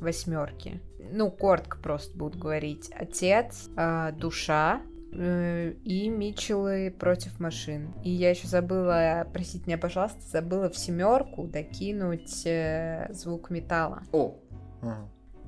восьмерки. 0.00 0.80
Ну, 1.12 1.30
коротко 1.30 1.78
просто 1.78 2.16
буду 2.16 2.38
говорить. 2.38 2.90
Отец, 2.94 3.68
э, 3.76 4.12
душа 4.12 4.82
э, 5.12 5.72
и 5.84 6.08
Митчеллы 6.08 6.94
против 6.98 7.40
машин. 7.40 7.92
И 8.04 8.10
я 8.10 8.30
еще 8.30 8.46
забыла, 8.46 9.26
простите 9.32 9.64
меня, 9.66 9.78
пожалуйста, 9.78 10.20
забыла 10.22 10.70
в 10.70 10.76
семерку 10.76 11.46
докинуть 11.46 12.46
э, 12.46 13.08
звук 13.10 13.50
металла. 13.50 14.02
О, 14.12 14.36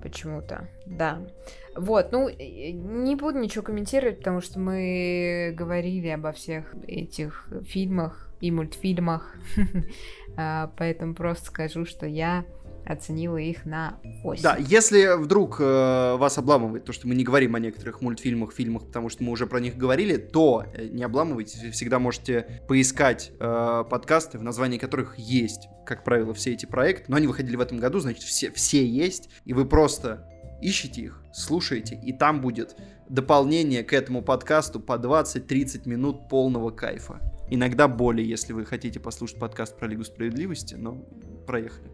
почему-то. 0.02 0.68
Да. 0.86 1.20
Вот, 1.76 2.12
ну, 2.12 2.28
не 2.28 3.16
буду 3.16 3.38
ничего 3.38 3.62
комментировать, 3.62 4.18
потому 4.18 4.40
что 4.40 4.58
мы 4.58 5.54
говорили 5.56 6.08
обо 6.08 6.32
всех 6.32 6.74
этих 6.86 7.48
фильмах 7.62 8.30
и 8.40 8.50
мультфильмах. 8.50 9.34
А, 10.34 10.72
Поэтому 10.78 11.14
просто 11.14 11.44
скажу, 11.44 11.84
что 11.84 12.06
я 12.06 12.46
оценила 12.84 13.36
их 13.36 13.64
на 13.64 13.98
8. 14.22 14.42
Да, 14.42 14.56
если 14.56 15.16
вдруг 15.16 15.60
э, 15.60 16.16
вас 16.16 16.38
обламывает 16.38 16.84
то, 16.84 16.92
что 16.92 17.06
мы 17.06 17.14
не 17.14 17.24
говорим 17.24 17.54
о 17.54 17.58
некоторых 17.58 18.00
мультфильмах, 18.00 18.52
фильмах, 18.52 18.86
потому 18.86 19.08
что 19.08 19.22
мы 19.24 19.32
уже 19.32 19.46
про 19.46 19.60
них 19.60 19.76
говорили, 19.76 20.16
то 20.16 20.64
э, 20.74 20.86
не 20.86 21.02
обламывайтесь, 21.04 21.72
всегда 21.72 21.98
можете 21.98 22.62
поискать 22.68 23.32
э, 23.38 23.84
подкасты, 23.88 24.38
в 24.38 24.42
названии 24.42 24.78
которых 24.78 25.18
есть, 25.18 25.68
как 25.86 26.04
правило, 26.04 26.34
все 26.34 26.52
эти 26.52 26.66
проекты, 26.66 27.04
но 27.08 27.16
они 27.16 27.26
выходили 27.26 27.56
в 27.56 27.60
этом 27.60 27.78
году, 27.78 28.00
значит, 28.00 28.22
все, 28.22 28.50
все 28.50 28.86
есть, 28.86 29.30
и 29.44 29.52
вы 29.52 29.64
просто 29.64 30.28
ищите 30.60 31.02
их, 31.02 31.22
слушаете, 31.34 32.00
и 32.02 32.12
там 32.12 32.40
будет 32.40 32.76
дополнение 33.08 33.82
к 33.82 33.92
этому 33.92 34.22
подкасту 34.22 34.80
по 34.80 34.94
20-30 34.94 35.88
минут 35.88 36.28
полного 36.28 36.70
кайфа. 36.70 37.20
Иногда 37.50 37.88
более, 37.88 38.26
если 38.26 38.52
вы 38.54 38.64
хотите 38.64 38.98
послушать 39.00 39.38
подкаст 39.38 39.76
про 39.76 39.86
Лигу 39.86 40.04
Справедливости, 40.04 40.74
но 40.74 40.94
проехали. 41.46 41.90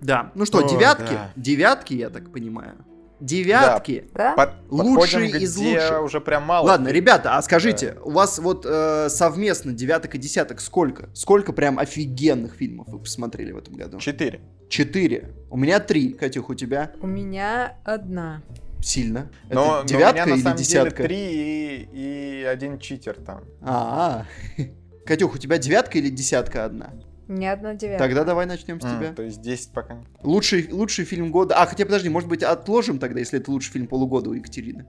Да, 0.00 0.30
ну 0.34 0.44
что, 0.46 0.58
О, 0.64 0.68
девятки? 0.68 1.12
да. 1.12 1.32
Девятки, 1.36 1.94
я 1.94 2.10
так 2.10 2.30
понимаю. 2.32 2.84
Девятки. 3.18 4.08
Да? 4.14 4.34
Под- 4.34 4.54
Лучшие 4.70 5.22
подходим, 5.28 5.42
из 5.42 5.56
лучших. 5.56 6.02
уже 6.02 6.20
прям 6.20 6.42
мало. 6.44 6.66
Ладно, 6.66 6.88
ребята, 6.88 7.36
а 7.36 7.42
скажите, 7.42 7.96
у 8.04 8.10
вас 8.10 8.38
вот 8.38 8.66
э, 8.68 9.08
совместно 9.08 9.72
девяток 9.72 10.14
и 10.14 10.18
десяток 10.18 10.60
сколько? 10.60 11.08
Сколько 11.14 11.52
прям 11.54 11.78
офигенных 11.78 12.54
фильмов 12.54 12.88
вы 12.88 12.98
посмотрели 12.98 13.52
в 13.52 13.56
этом 13.58 13.74
году? 13.74 13.98
Четыре. 13.98 14.40
Четыре. 14.68 15.32
У 15.50 15.56
меня 15.56 15.80
три. 15.80 16.12
Катюх, 16.12 16.50
у 16.50 16.54
тебя? 16.54 16.92
У 17.00 17.06
меня 17.06 17.78
одна. 17.84 18.42
Сильно. 18.82 19.30
Но, 19.48 19.48
Это 19.48 19.54
но 19.60 19.80
у 19.80 19.84
девятка 19.86 20.14
меня 20.14 20.26
на 20.26 20.34
или 20.36 20.42
самом 20.42 20.58
десятка? 20.58 20.96
деле 21.02 21.08
три 21.08 21.88
и, 21.92 22.40
и 22.42 22.44
один 22.44 22.78
читер 22.78 23.14
там. 23.14 23.44
А, 23.62 24.26
Катюх, 25.06 25.34
у 25.34 25.38
тебя 25.38 25.56
девятка 25.58 25.98
или 25.98 26.10
десятка 26.10 26.66
одна? 26.66 26.92
Не 27.28 27.46
одна 27.52 27.74
девятка. 27.74 28.04
Тогда 28.04 28.24
давай 28.24 28.46
начнем 28.46 28.80
с 28.80 28.84
М, 28.84 28.98
тебя. 28.98 29.12
То 29.12 29.22
есть 29.22 29.40
10 29.40 29.72
пока. 29.72 30.04
Лучший, 30.22 30.68
лучший 30.70 31.04
фильм 31.04 31.30
года. 31.32 31.56
А, 31.56 31.66
хотя 31.66 31.84
подожди, 31.84 32.08
может 32.08 32.28
быть, 32.28 32.42
отложим 32.42 32.98
тогда, 32.98 33.18
если 33.20 33.38
это 33.40 33.50
лучший 33.50 33.72
фильм 33.72 33.86
полугода 33.88 34.30
у 34.30 34.32
Екатерины. 34.32 34.86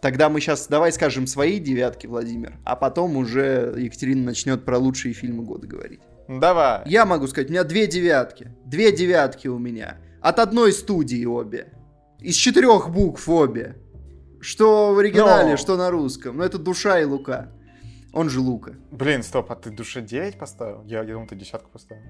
Тогда 0.00 0.28
мы 0.30 0.40
сейчас 0.40 0.66
давай 0.68 0.92
скажем 0.92 1.26
свои 1.26 1.58
девятки, 1.58 2.06
Владимир, 2.06 2.54
а 2.64 2.74
потом 2.74 3.16
уже 3.16 3.74
Екатерина 3.76 4.24
начнет 4.24 4.64
про 4.64 4.78
лучшие 4.78 5.12
фильмы 5.12 5.42
года 5.42 5.66
говорить. 5.66 6.00
Ну, 6.26 6.38
давай. 6.40 6.82
Я 6.86 7.04
могу 7.04 7.26
сказать, 7.26 7.48
у 7.48 7.52
меня 7.52 7.64
две 7.64 7.86
девятки. 7.86 8.52
Две 8.64 8.92
девятки 8.92 9.48
у 9.48 9.58
меня. 9.58 9.98
От 10.22 10.38
одной 10.38 10.72
студии 10.72 11.24
обе. 11.26 11.72
Из 12.20 12.34
четырех 12.36 12.90
букв 12.90 13.28
обе. 13.28 13.76
Что 14.40 14.94
в 14.94 14.98
оригинале, 14.98 15.50
Но. 15.50 15.56
что 15.56 15.76
на 15.76 15.90
русском. 15.90 16.36
Но 16.38 16.44
это 16.44 16.56
Душа 16.58 16.98
и 17.00 17.04
Лука. 17.04 17.52
Он 18.12 18.28
же 18.28 18.40
Лука. 18.40 18.74
Блин, 18.90 19.22
стоп, 19.22 19.50
а 19.52 19.54
ты 19.56 19.70
душе 19.70 20.00
9 20.02 20.38
поставил? 20.38 20.82
Я, 20.86 21.02
я 21.02 21.12
думал, 21.14 21.26
ты 21.28 21.36
десятку 21.36 21.70
поставил. 21.70 22.02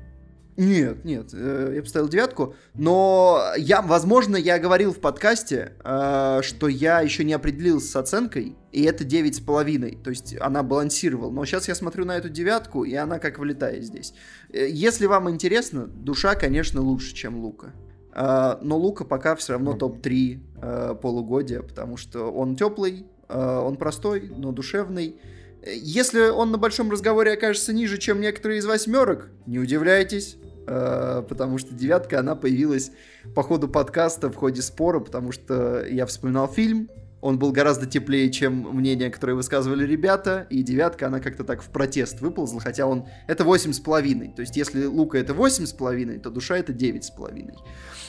Нет, 0.57 1.05
нет, 1.05 1.31
э, 1.33 1.73
я 1.77 1.81
поставил 1.83 2.09
девятку, 2.09 2.55
но 2.75 3.41
я, 3.57 3.81
возможно, 3.81 4.37
я 4.37 4.59
говорил 4.59 4.93
в 4.93 5.01
подкасте, 5.01 5.73
э, 5.83 6.41
что 6.43 6.69
я 6.69 7.01
еще 7.01 7.25
не 7.25 7.33
определился 7.33 7.89
с 7.89 7.97
оценкой, 7.97 8.57
и 8.73 8.83
это 8.83 9.05
девять 9.05 9.37
с 9.37 9.41
половиной, 9.41 9.97
то 10.03 10.11
есть 10.11 10.37
она 10.39 10.63
балансировала. 10.63 11.31
Но 11.31 11.45
сейчас 11.47 11.69
я 11.69 11.75
смотрю 11.75 12.05
на 12.05 12.17
эту 12.17 12.29
девятку, 12.29 12.85
и 12.85 12.95
она 12.95 13.19
как 13.19 13.39
вылетает 13.39 13.85
здесь. 13.85 14.13
Э, 14.53 14.69
Если 14.69 15.07
вам 15.07 15.31
интересно, 15.31 15.87
душа, 15.87 16.35
конечно, 16.35 16.83
лучше, 16.83 17.15
чем 17.15 17.39
Лука. 17.39 17.73
Но 18.13 18.77
Лука 18.77 19.05
пока 19.05 19.37
все 19.37 19.53
равно 19.53 19.71
Мгм. 19.71 19.79
топ-3 19.79 20.41
э, 20.61 20.95
полугодия, 21.01 21.63
потому 21.63 21.97
что 21.97 22.31
он 22.33 22.57
теплый, 22.57 23.07
он 23.29 23.77
простой, 23.77 24.31
но 24.37 24.51
душевный. 24.51 25.21
Э, 25.63 25.75
Если 25.75 26.29
он 26.29 26.51
на 26.51 26.59
большом 26.59 26.91
разговоре 26.91 27.33
окажется 27.33 27.73
ниже, 27.73 27.99
чем 27.99 28.21
некоторые 28.21 28.59
из 28.59 28.67
восьмерок, 28.67 29.31
не 29.47 29.59
удивляйтесь, 29.59 30.37
э, 30.67 31.23
потому 31.29 31.59
что 31.59 31.75
девятка, 31.75 32.21
она 32.21 32.35
появилась 32.35 32.93
по 33.35 33.43
ходу 33.43 33.69
подкаста 33.69 34.31
в 34.31 34.37
ходе 34.37 34.63
спора, 34.63 35.01
потому 35.01 35.33
что 35.33 35.85
я 35.87 36.07
вспоминал 36.07 36.49
фильм, 36.49 36.89
он 37.21 37.39
был 37.39 37.53
гораздо 37.53 37.85
теплее, 37.87 38.31
чем 38.31 38.67
мнение, 38.73 39.11
которое 39.11 39.35
высказывали 39.35 39.87
ребята, 39.87 40.47
и 40.49 40.63
девятка, 40.63 41.07
она 41.07 41.21
как-то 41.21 41.45
так 41.45 41.63
в 41.63 41.69
протест 41.69 42.21
выползла, 42.21 42.61
хотя 42.61 42.87
он... 42.87 43.07
Это 43.27 43.45
восемь 43.45 43.73
с 43.73 43.81
половиной, 43.81 44.33
то 44.35 44.41
есть 44.41 44.57
если 44.57 44.87
Лука 44.87 45.19
это 45.19 45.35
восемь 45.35 45.67
с 45.67 45.73
половиной, 45.73 46.19
то 46.19 46.31
душа 46.31 46.57
это 46.57 46.73
девять 46.73 47.05
с 47.05 47.11
половиной. 47.11 47.57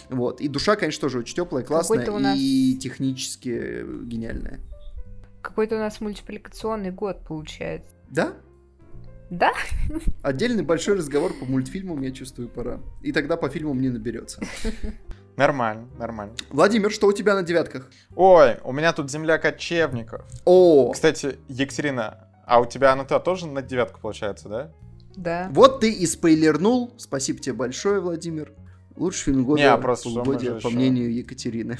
Вот. 0.10 0.39
И 0.41 0.47
душа, 0.47 0.76
конечно, 0.76 1.02
тоже 1.02 1.20
очень 1.20 1.36
теплая, 1.36 1.64
классная 1.64 2.36
и 2.36 2.78
технически 2.80 3.84
гениальная. 4.06 4.60
Какой-то 5.42 5.76
у 5.76 5.80
нас 5.80 6.00
мультипликационный 6.02 6.92
год 6.92 7.24
получается. 7.26 7.89
Да? 8.10 8.34
Да? 9.30 9.52
Отдельный 10.22 10.64
большой 10.64 10.98
разговор 10.98 11.34
по 11.34 11.46
мультфильмам, 11.46 12.02
я 12.02 12.12
чувствую, 12.12 12.50
пора. 12.50 12.80
И 13.02 13.12
тогда 13.12 13.38
по 13.38 13.50
фильмам 13.50 13.82
не 13.82 13.89
наберется. 13.89 14.42
Нормально, 15.38 15.88
нормально. 15.98 16.36
Владимир, 16.50 16.92
что 16.92 17.08
у 17.08 17.14
тебя 17.14 17.36
на 17.36 17.42
девятках? 17.42 17.89
Ой, 18.16 18.58
у 18.66 18.74
меня 18.74 18.92
тут 18.92 19.10
земля 19.10 19.38
кочевников. 19.38 20.22
О, 20.44 20.92
Кстати, 20.92 21.39
Екатерина, 21.48 22.28
а 22.46 22.60
у 22.60 22.66
тебя 22.66 22.92
она 22.92 23.06
тоже 23.06 23.48
на 23.48 23.62
девятку 23.62 24.02
получается, 24.02 24.50
да? 24.50 24.72
Да. 25.16 25.50
вот 25.54 25.80
ты 25.80 25.92
и 25.92 26.06
спойлернул. 26.06 26.94
Спасибо 26.98 27.39
тебе 27.39 27.54
большое, 27.54 28.02
Владимир. 28.02 28.54
Лучший 28.98 29.24
фильм 29.32 29.46
года 29.46 29.62
Не, 29.62 29.68
а 29.70 29.78
просто 29.78 30.10
же 30.10 30.22
по 30.22 30.34
еще- 30.34 30.68
мнению 30.70 31.14
Екатерины. 31.14 31.80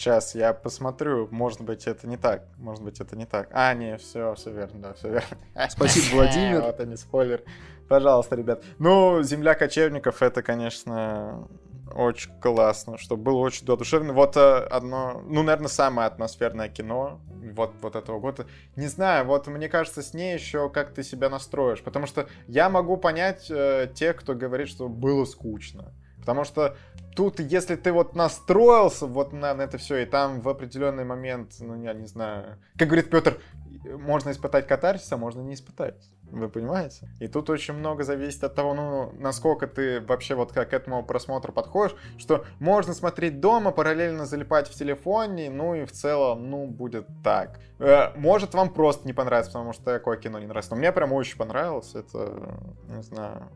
Сейчас 0.00 0.34
я 0.34 0.54
посмотрю, 0.54 1.28
может 1.30 1.60
быть 1.60 1.86
это 1.86 2.08
не 2.08 2.16
так, 2.16 2.46
может 2.56 2.82
быть 2.82 3.00
это 3.00 3.16
не 3.16 3.26
так. 3.26 3.50
А, 3.52 3.74
не, 3.74 3.98
все, 3.98 4.34
все 4.34 4.50
верно, 4.50 4.80
да, 4.80 4.94
все 4.94 5.10
верно. 5.10 5.36
Спасибо, 5.68 6.14
Владимир. 6.14 6.62
Вот 6.64 6.80
они, 6.80 6.96
спойлер. 6.96 7.42
Пожалуйста, 7.86 8.34
ребят. 8.34 8.64
Ну, 8.78 9.22
«Земля 9.22 9.54
кочевников» 9.54 10.22
это, 10.22 10.42
конечно, 10.42 11.46
очень 11.92 12.32
классно, 12.40 12.96
что 12.96 13.18
было 13.18 13.40
очень 13.40 13.66
душевно. 13.66 14.14
Вот 14.14 14.38
э, 14.38 14.60
одно, 14.70 15.22
ну, 15.26 15.42
наверное, 15.42 15.68
самое 15.68 16.06
атмосферное 16.06 16.70
кино 16.70 17.20
вот, 17.52 17.74
вот 17.82 17.94
этого 17.94 18.20
года. 18.20 18.46
Не 18.76 18.86
знаю, 18.86 19.26
вот 19.26 19.48
мне 19.48 19.68
кажется, 19.68 20.02
с 20.02 20.14
ней 20.14 20.32
еще 20.32 20.70
как 20.70 20.94
ты 20.94 21.02
себя 21.02 21.28
настроишь. 21.28 21.82
Потому 21.82 22.06
что 22.06 22.26
я 22.46 22.70
могу 22.70 22.96
понять 22.96 23.50
э, 23.50 23.90
тех, 23.94 24.16
кто 24.16 24.34
говорит, 24.34 24.68
что 24.68 24.88
было 24.88 25.26
скучно. 25.26 25.92
Потому 26.20 26.44
что 26.44 26.76
тут, 27.16 27.40
если 27.40 27.76
ты 27.76 27.92
вот 27.92 28.14
настроился 28.14 29.06
вот 29.06 29.32
на, 29.32 29.54
на 29.54 29.62
это 29.62 29.78
все, 29.78 29.98
и 29.98 30.06
там 30.06 30.40
в 30.40 30.48
определенный 30.48 31.04
момент, 31.04 31.52
ну, 31.60 31.80
я 31.82 31.92
не 31.92 32.06
знаю, 32.06 32.58
как 32.76 32.88
говорит 32.88 33.10
Петр, 33.10 33.38
можно 33.84 34.30
испытать 34.30 34.66
катарсис, 34.66 35.10
а 35.12 35.16
можно 35.16 35.40
не 35.40 35.54
испытать. 35.54 35.96
Вы 36.30 36.48
понимаете? 36.48 37.08
И 37.18 37.26
тут 37.26 37.50
очень 37.50 37.74
много 37.74 38.04
зависит 38.04 38.44
от 38.44 38.54
того, 38.54 38.74
ну, 38.74 39.12
насколько 39.18 39.66
ты 39.66 40.00
вообще 40.00 40.34
вот 40.34 40.52
к 40.52 40.58
этому 40.58 41.02
просмотру 41.02 41.52
подходишь, 41.52 41.96
что 42.18 42.44
можно 42.60 42.94
смотреть 42.94 43.40
дома, 43.40 43.72
параллельно 43.72 44.26
залипать 44.26 44.68
в 44.68 44.74
телефоне, 44.74 45.50
ну 45.50 45.74
и 45.74 45.84
в 45.84 45.92
целом, 45.92 46.48
ну, 46.50 46.66
будет 46.66 47.06
так. 47.24 47.58
Э, 47.78 48.16
Может 48.16 48.54
вам 48.54 48.72
просто 48.72 49.06
не 49.06 49.12
понравится, 49.12 49.52
потому 49.52 49.72
что 49.72 49.84
такое 49.84 50.18
кино 50.18 50.38
не 50.38 50.46
нравится. 50.46 50.72
Но 50.72 50.78
мне 50.78 50.92
прям 50.92 51.12
очень 51.12 51.36
понравилось, 51.36 51.94
это, 51.94 52.60
не 52.88 53.02
знаю, 53.02 53.48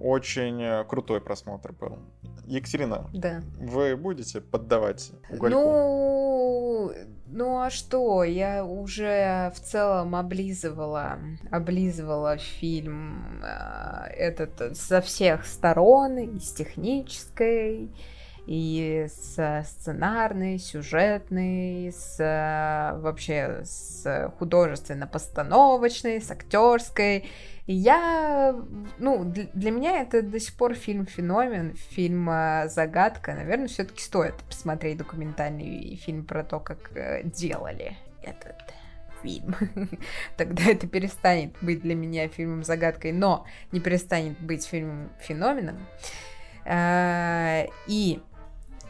очень 0.00 0.62
э, 0.62 0.84
крутой 0.84 1.20
просмотр 1.20 1.72
был. 1.72 1.98
Екатерина, 2.46 3.10
Да. 3.12 3.42
вы 3.58 3.96
будете 3.96 4.40
поддавать 4.40 5.10
угольку? 5.30 5.58
Ну, 5.58 6.92
ну 7.26 7.58
а 7.60 7.70
что? 7.70 8.22
Я 8.22 8.64
уже 8.64 9.52
в 9.54 9.60
целом 9.60 10.14
облизывала, 10.14 11.18
облизывала 11.50 12.36
фильм 12.36 13.42
э, 13.42 14.08
этот 14.16 14.76
со 14.76 15.00
всех 15.00 15.44
сторон, 15.44 16.18
и 16.18 16.38
с 16.38 16.52
технической, 16.52 17.90
и 18.46 19.08
с 19.08 19.64
сценарной, 19.66 20.58
сюжетной, 20.58 21.90
с 21.92 22.16
вообще 23.00 23.62
с 23.64 24.32
художественно-постановочной, 24.38 26.20
с 26.20 26.30
актерской. 26.30 27.24
Я, 27.66 28.54
ну, 28.98 29.24
для, 29.24 29.70
меня 29.72 30.00
это 30.00 30.22
до 30.22 30.38
сих 30.38 30.54
пор 30.54 30.74
фильм-феномен, 30.74 31.74
фильм 31.74 32.30
э, 32.30 32.68
загадка. 32.68 33.34
Наверное, 33.34 33.66
все-таки 33.66 34.00
стоит 34.02 34.34
посмотреть 34.48 34.98
документальный 34.98 35.96
фильм 35.96 36.24
про 36.24 36.44
то, 36.44 36.60
как 36.60 36.96
э, 36.96 37.24
делали 37.24 37.96
этот 38.22 38.56
фильм. 39.20 39.56
Тогда 40.36 40.70
это 40.70 40.86
перестанет 40.86 41.56
быть 41.60 41.82
для 41.82 41.96
меня 41.96 42.28
фильмом 42.28 42.62
загадкой, 42.62 43.10
но 43.10 43.46
не 43.72 43.80
перестанет 43.80 44.38
быть 44.38 44.64
фильмом 44.64 45.10
феноменом. 45.18 45.84
Э, 46.64 47.66
И 47.88 48.20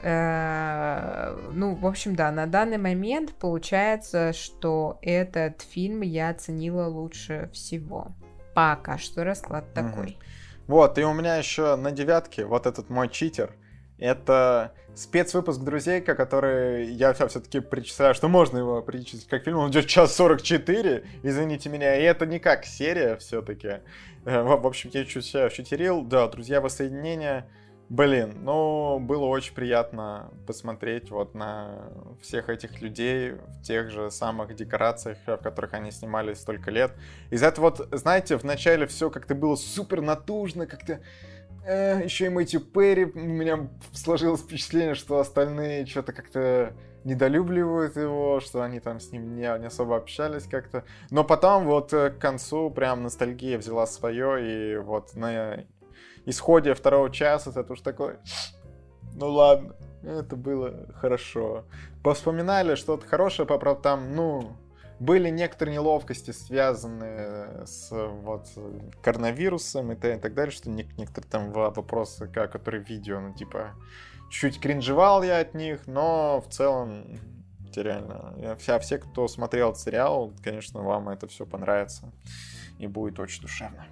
э, 0.03 1.51
ну, 1.55 1.74
в 1.77 1.87
общем, 1.87 2.14
да, 2.14 2.31
на 2.31 2.47
данный 2.47 2.79
момент 2.79 3.33
получается, 3.33 4.35
что 4.35 4.99
этот 5.01 5.62
фильм 5.62 6.03
я 6.03 6.29
оценила 6.29 6.87
лучше 6.89 7.49
всего. 7.55 8.14
Пока 8.57 8.97
что 8.97 9.23
расклад 9.23 9.75
такой. 9.75 10.17
Вот, 10.67 10.97
и 10.97 11.05
у 11.05 11.13
меня 11.13 11.37
еще 11.37 11.77
на 11.77 11.93
девятке 11.93 12.47
вот 12.47 12.65
этот 12.65 12.89
мой 12.89 13.11
читер. 13.11 13.53
Это 13.99 14.73
спецвыпуск 14.95 15.61
«Друзейка», 15.61 16.15
который 16.15 16.87
я 16.87 17.13
все-таки 17.13 17.61
причисляю, 17.61 18.15
что 18.15 18.29
можно 18.29 18.57
его 18.57 18.81
причислить 18.81 19.29
как 19.29 19.45
фильм. 19.45 19.59
Он 19.59 19.71
идет 19.71 19.87
час 19.89 20.17
44, 20.17 21.05
извините 21.23 21.69
меня, 21.69 21.97
и 21.97 22.03
это 22.03 22.25
не 22.25 22.39
как 22.39 22.65
серия 22.65 23.17
все-таки. 23.17 23.83
В 24.25 24.57
в 24.57 24.67
общем, 24.67 24.89
я 24.95 25.05
чуть 25.05 25.27
себя 25.27 25.51
читерил. 25.51 26.03
Да, 26.03 26.27
«Друзья 26.27 26.63
воссоединения». 26.63 27.47
Блин, 27.89 28.39
ну, 28.43 28.99
было 28.99 29.26
очень 29.26 29.55
приятно 29.55 30.32
посмотреть 30.45 31.12
вот 31.12 31.34
на 31.34 31.93
всех 32.20 32.49
этих 32.49 32.82
людей 32.82 33.32
в 33.32 33.62
тех 33.62 33.91
же 33.91 34.11
самых 34.11 34.57
декорациях, 34.57 35.18
в 35.24 35.37
которых 35.37 35.72
они 35.72 35.93
снимались 35.93 36.41
столько 36.41 36.72
лет. 36.72 36.93
Из-за 37.30 37.47
этого 37.47 37.66
вот, 37.66 37.89
знаете, 37.93 38.37
вначале 38.39 38.89
все 38.89 39.09
как-то 39.09 39.37
было 39.37 39.55
супер 39.55 40.01
натужно, 40.01 40.66
как-то 40.66 41.01
э, 41.64 42.03
еще 42.03 42.26
и 42.26 42.28
Мэтью 42.28 42.61
Перри, 42.61 43.05
у 43.05 43.18
меня 43.18 43.68
сложилось 43.93 44.41
впечатление, 44.41 44.97
что 44.97 45.20
остальные 45.20 45.87
что-то 45.87 46.12
как-то 46.12 46.72
недолюбливают 47.05 47.95
его, 47.95 48.41
что 48.41 48.62
они 48.62 48.80
там 48.80 48.99
с 48.99 49.12
ним 49.12 49.37
не, 49.37 49.43
не 49.61 49.66
особо 49.66 49.97
общались 49.97 50.49
как-то. 50.49 50.82
Но 51.11 51.22
потом 51.22 51.66
вот 51.66 51.93
э, 51.93 52.11
к 52.11 52.18
концу 52.18 52.68
прям 52.68 53.05
ностальгия 53.05 53.59
взяла 53.59 53.87
свое, 53.87 54.74
и 54.74 54.76
вот 54.78 55.14
на 55.14 55.64
исходе 56.27 56.74
второго 56.74 57.11
часа 57.11 57.51
это 57.59 57.72
уж 57.72 57.81
такой, 57.81 58.16
ну 59.14 59.31
ладно, 59.31 59.74
это 60.03 60.37
было 60.37 60.93
хорошо. 60.95 61.64
Повспоминали 62.03 62.74
что-то 62.74 63.07
хорошее, 63.07 63.47
правда, 63.47 63.74
там, 63.81 64.14
ну, 64.14 64.57
были 64.99 65.29
некоторые 65.29 65.74
неловкости, 65.74 66.31
связанные 66.31 67.66
с 67.66 67.91
вот 67.91 68.47
коронавирусом 69.03 69.93
и, 69.93 69.95
и 69.95 70.18
так 70.18 70.35
далее, 70.35 70.51
что 70.51 70.70
не- 70.70 70.89
некоторые 70.97 71.31
там 71.31 71.53
во- 71.53 71.70
вопросы, 71.70 72.29
как, 72.29 72.53
которые 72.53 72.83
видео, 72.83 73.20
ну, 73.20 73.35
типа, 73.35 73.72
чуть 74.31 74.61
кринжевал 74.61 75.22
я 75.22 75.41
от 75.41 75.55
них, 75.55 75.87
но 75.87 76.41
в 76.41 76.53
целом 76.53 77.18
реально, 77.74 78.57
вся, 78.59 78.79
все, 78.79 78.99
кто 78.99 79.29
смотрел 79.29 79.70
этот 79.70 79.83
сериал, 79.83 80.33
конечно, 80.43 80.83
вам 80.83 81.11
это 81.11 81.27
все 81.27 81.45
понравится 81.45 82.11
и 82.79 82.87
будет 82.87 83.18
очень 83.20 83.43
душевно. 83.43 83.87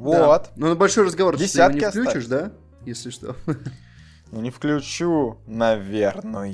Да. 0.00 0.26
Вот. 0.26 0.50
Ну, 0.56 0.68
на 0.68 0.74
большой 0.76 1.04
разговор 1.04 1.36
ты 1.36 1.42
его 1.44 1.48
Десятки 1.52 1.76
не 1.76 1.90
включишь, 1.90 2.24
оставь. 2.24 2.26
да? 2.26 2.52
Если 2.86 3.10
что. 3.10 3.36
Ну, 4.32 4.40
не 4.40 4.50
включу, 4.50 5.38
наверное. 5.46 6.44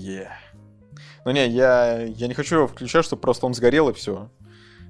Ну, 1.25 1.31
не, 1.31 1.49
я, 1.49 2.03
я 2.03 2.29
не 2.29 2.35
хочу 2.35 2.57
его 2.57 2.67
включать, 2.67 3.05
чтобы 3.05 3.21
просто 3.23 3.47
он 3.47 3.55
сгорел 3.55 3.89
и 3.91 3.93
все. 3.93 4.31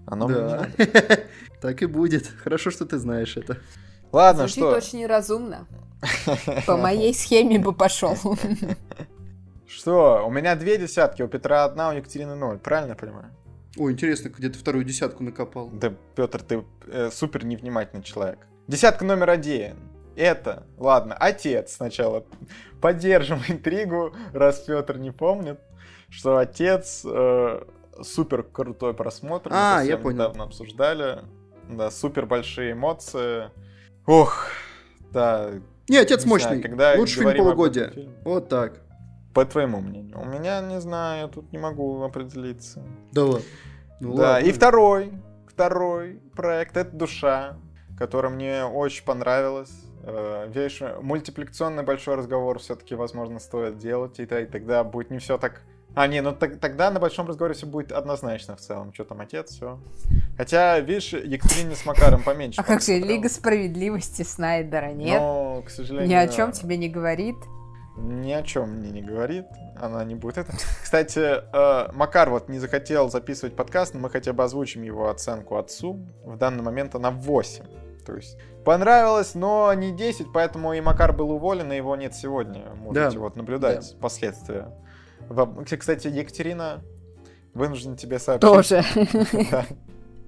Оно 0.07 0.29
Да. 0.29 0.69
Так 1.61 1.83
и 1.83 1.87
будет. 1.87 2.27
Хорошо, 2.43 2.71
что 2.71 2.85
ты 2.85 2.99
знаешь 2.99 3.37
это. 3.37 3.59
Ладно, 4.13 4.47
Звучит 4.47 4.59
что? 4.59 4.77
очень 4.77 4.99
неразумно. 5.01 5.67
По 6.67 6.77
моей 6.77 7.13
схеме 7.15 7.59
бы 7.59 7.73
пошел. 7.73 8.17
Что? 9.67 10.25
У 10.27 10.31
меня 10.31 10.55
две 10.55 10.79
десятки, 10.79 11.23
у 11.23 11.29
Петра 11.29 11.65
одна, 11.65 11.89
у 11.89 11.93
Екатерины 11.93 12.35
ноль. 12.37 12.59
Правильно 12.59 12.91
я 12.93 12.97
понимаю? 12.97 13.35
Ой, 13.77 13.93
интересно, 13.93 14.29
где 14.31 14.49
ты 14.49 14.59
вторую 14.59 14.85
десятку 14.85 15.23
накопал. 15.23 15.69
Да, 15.71 15.93
Петр, 16.15 16.43
ты 16.43 16.65
э, 16.87 17.11
супер 17.13 17.45
невнимательный 17.45 18.03
человек. 18.03 18.47
Десятка 18.69 19.05
номер 19.05 19.31
один. 19.31 19.77
Это, 20.17 20.67
ладно, 20.79 21.15
отец 21.15 21.75
сначала. 21.75 22.25
Поддержим 22.81 23.41
интригу, 23.49 24.15
раз 24.33 24.61
Петр 24.61 24.97
не 24.97 25.11
помнит, 25.11 25.61
что 26.09 26.39
отец 26.39 27.03
э, 27.05 27.63
супер 28.03 28.43
крутой 28.43 28.95
просмотр. 28.95 29.51
А, 29.53 29.83
я 29.83 29.99
понял. 29.99 30.17
недавно 30.17 30.45
обсуждали. 30.45 31.21
Да, 31.69 31.91
супер 31.91 32.27
большие 32.27 32.73
эмоции. 32.73 33.51
Ох, 34.07 34.49
да. 35.13 35.51
Не, 35.89 35.99
отец 35.99 36.25
не 36.25 36.31
мощный. 36.31 36.47
знаю, 36.49 36.63
когда 36.63 36.95
Лучший 36.97 37.25
фильм 37.25 37.37
полугодия. 37.37 37.91
фильме. 37.91 38.15
Вот 38.25 38.49
так. 38.49 38.81
По 39.37 39.45
твоему 39.45 39.83
мнению. 39.83 40.19
У 40.19 40.25
меня, 40.25 40.63
не 40.63 40.81
знаю, 40.81 41.23
я 41.23 41.29
тут 41.29 41.53
не 41.53 41.59
могу 41.59 42.03
определиться. 42.03 42.83
Да 43.13 43.25
ладно. 43.25 43.43
Ну 44.01 44.15
да, 44.15 44.33
ладно. 44.33 44.47
и 44.47 44.51
второй, 44.53 45.13
второй 45.47 46.23
проект, 46.35 46.79
это 46.79 46.91
«Душа», 46.97 47.59
который 47.99 48.31
мне 48.31 48.65
очень 48.65 49.05
понравилось. 49.05 49.73
Э, 50.05 50.47
Видишь, 50.49 50.81
мультипликационный 51.03 51.83
большой 51.83 52.15
разговор 52.15 52.59
все-таки, 52.61 52.95
возможно, 52.95 53.39
стоит 53.39 53.77
делать, 53.77 54.19
и, 54.21 54.25
тогда 54.25 54.83
будет 54.85 55.11
не 55.11 55.19
все 55.19 55.37
так... 55.37 55.61
А, 55.95 56.07
не, 56.07 56.23
ну 56.23 56.33
так- 56.33 56.59
тогда 56.59 56.91
на 56.91 56.99
большом 56.99 57.27
разговоре 57.27 57.53
все 57.53 57.67
будет 57.67 57.93
однозначно 57.93 58.57
в 58.57 58.61
целом. 58.61 58.95
Что 58.95 59.05
там, 59.05 59.21
отец, 59.21 59.51
все. 59.51 59.79
Хотя, 60.39 60.81
видишь, 60.81 61.13
Екатерине 61.13 61.75
с 61.75 61.85
Макаром 61.85 62.23
поменьше. 62.23 62.59
А 62.59 62.65
как 62.65 62.81
же. 62.81 62.99
Лига 62.99 63.29
справедливости 63.29 64.23
Снайдера, 64.23 64.93
нет? 64.93 65.21
Но, 65.21 65.63
к 65.67 65.69
сожалению... 65.69 66.09
Ни 66.09 66.15
о 66.15 66.27
чем 66.29 66.53
тебе 66.53 66.79
не 66.79 66.89
говорит. 66.89 67.37
Ни 67.97 68.33
о 68.33 68.43
чем 68.43 68.71
мне 68.79 68.91
не 68.91 69.01
говорит, 69.03 69.47
она 69.81 70.05
не 70.05 70.15
будет 70.15 70.39
это. 70.39 70.53
Кстати, 70.83 71.19
э, 71.19 71.93
Макар 71.93 72.29
вот 72.31 72.49
не 72.49 72.59
захотел 72.59 73.09
записывать 73.11 73.57
подкаст, 73.57 73.95
но 73.95 74.01
мы 74.01 74.11
хотя 74.11 74.33
бы 74.33 74.45
озвучим 74.45 74.83
его 74.83 75.09
оценку 75.09 75.57
отцу. 75.57 76.07
В 76.25 76.37
данный 76.37 76.63
момент 76.63 76.95
она 76.95 77.11
8. 77.11 77.65
То 78.05 78.15
есть 78.15 78.39
понравилось, 78.65 79.35
но 79.35 79.73
не 79.75 79.93
10, 79.93 80.27
поэтому 80.33 80.75
и 80.75 80.81
Макар 80.81 81.13
был 81.15 81.31
уволен, 81.31 81.73
и 81.73 81.77
его 81.77 81.97
нет 81.97 82.15
сегодня. 82.15 82.75
Можете 82.75 83.11
Да. 83.17 83.19
вот 83.21 83.37
наблюдать 83.37 83.93
Да. 83.95 83.99
последствия. 84.01 84.69
Кстати, 85.79 86.09
Екатерина, 86.09 86.83
вынужден 87.55 87.97
тебе 87.97 88.19
сообщить. 88.19 88.49
Тоже. 88.49 88.83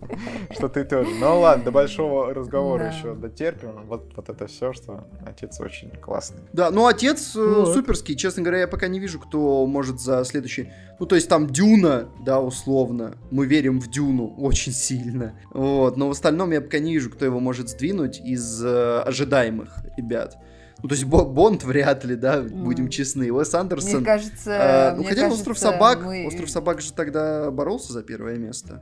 Что 0.50 0.68
ты 0.68 0.84
тоже. 0.84 1.10
Ну 1.20 1.40
ладно, 1.40 1.64
до 1.64 1.70
большого 1.70 2.32
разговора 2.32 2.84
Да. 2.84 2.88
еще 2.90 3.14
дотерпим. 3.14 3.86
Вот, 3.86 4.12
вот 4.16 4.28
это 4.28 4.46
все, 4.46 4.72
что 4.72 5.06
отец 5.26 5.60
очень 5.60 5.90
классный. 5.90 6.40
Да, 6.52 6.70
ну 6.70 6.86
отец 6.86 7.34
э, 7.36 7.40
Вот. 7.40 7.74
суперский. 7.74 8.14
Честно 8.16 8.42
говоря, 8.42 8.60
я 8.60 8.68
пока 8.68 8.88
не 8.88 8.98
вижу, 9.00 9.18
кто 9.20 9.66
может 9.66 10.00
за 10.00 10.24
следующий. 10.24 10.70
Ну, 10.98 11.06
то 11.06 11.14
есть 11.14 11.28
там 11.28 11.46
Дюна, 11.48 12.08
да, 12.24 12.40
условно. 12.40 13.14
Мы 13.30 13.46
верим 13.46 13.80
в 13.80 13.88
Дюну 13.90 14.34
очень 14.38 14.72
сильно. 14.72 15.34
Вот. 15.52 15.96
Но 15.96 16.08
в 16.08 16.12
остальном 16.12 16.50
я 16.52 16.60
пока 16.60 16.78
не 16.78 16.92
вижу, 16.92 17.10
кто 17.10 17.24
его 17.24 17.40
может 17.40 17.68
сдвинуть 17.68 18.20
из 18.20 18.62
э, 18.64 19.00
ожидаемых 19.00 19.78
ребят. 19.96 20.36
Ну, 20.80 20.88
то 20.88 20.94
есть 20.94 21.06
Бо- 21.06 21.24
Бонд 21.24 21.64
вряд 21.64 22.04
ли, 22.04 22.14
да, 22.14 22.40
будем 22.40 22.84
Мгм. 22.84 22.90
честны. 22.92 23.32
Уэс 23.32 23.52
Мне 23.52 23.60
Андерсон. 23.62 24.04
кажется, 24.04 24.52
э, 24.52 24.90
ну, 24.92 24.98
мне 24.98 25.08
хотя 25.08 25.22
кажется, 25.22 25.40
Остров 25.40 25.58
собак. 25.58 26.02
мы- 26.04 26.24
Остров 26.26 26.48
собак 26.50 26.80
же 26.80 26.92
тогда 26.92 27.50
боролся 27.50 27.92
за 27.92 28.04
первое 28.04 28.36
место. 28.36 28.80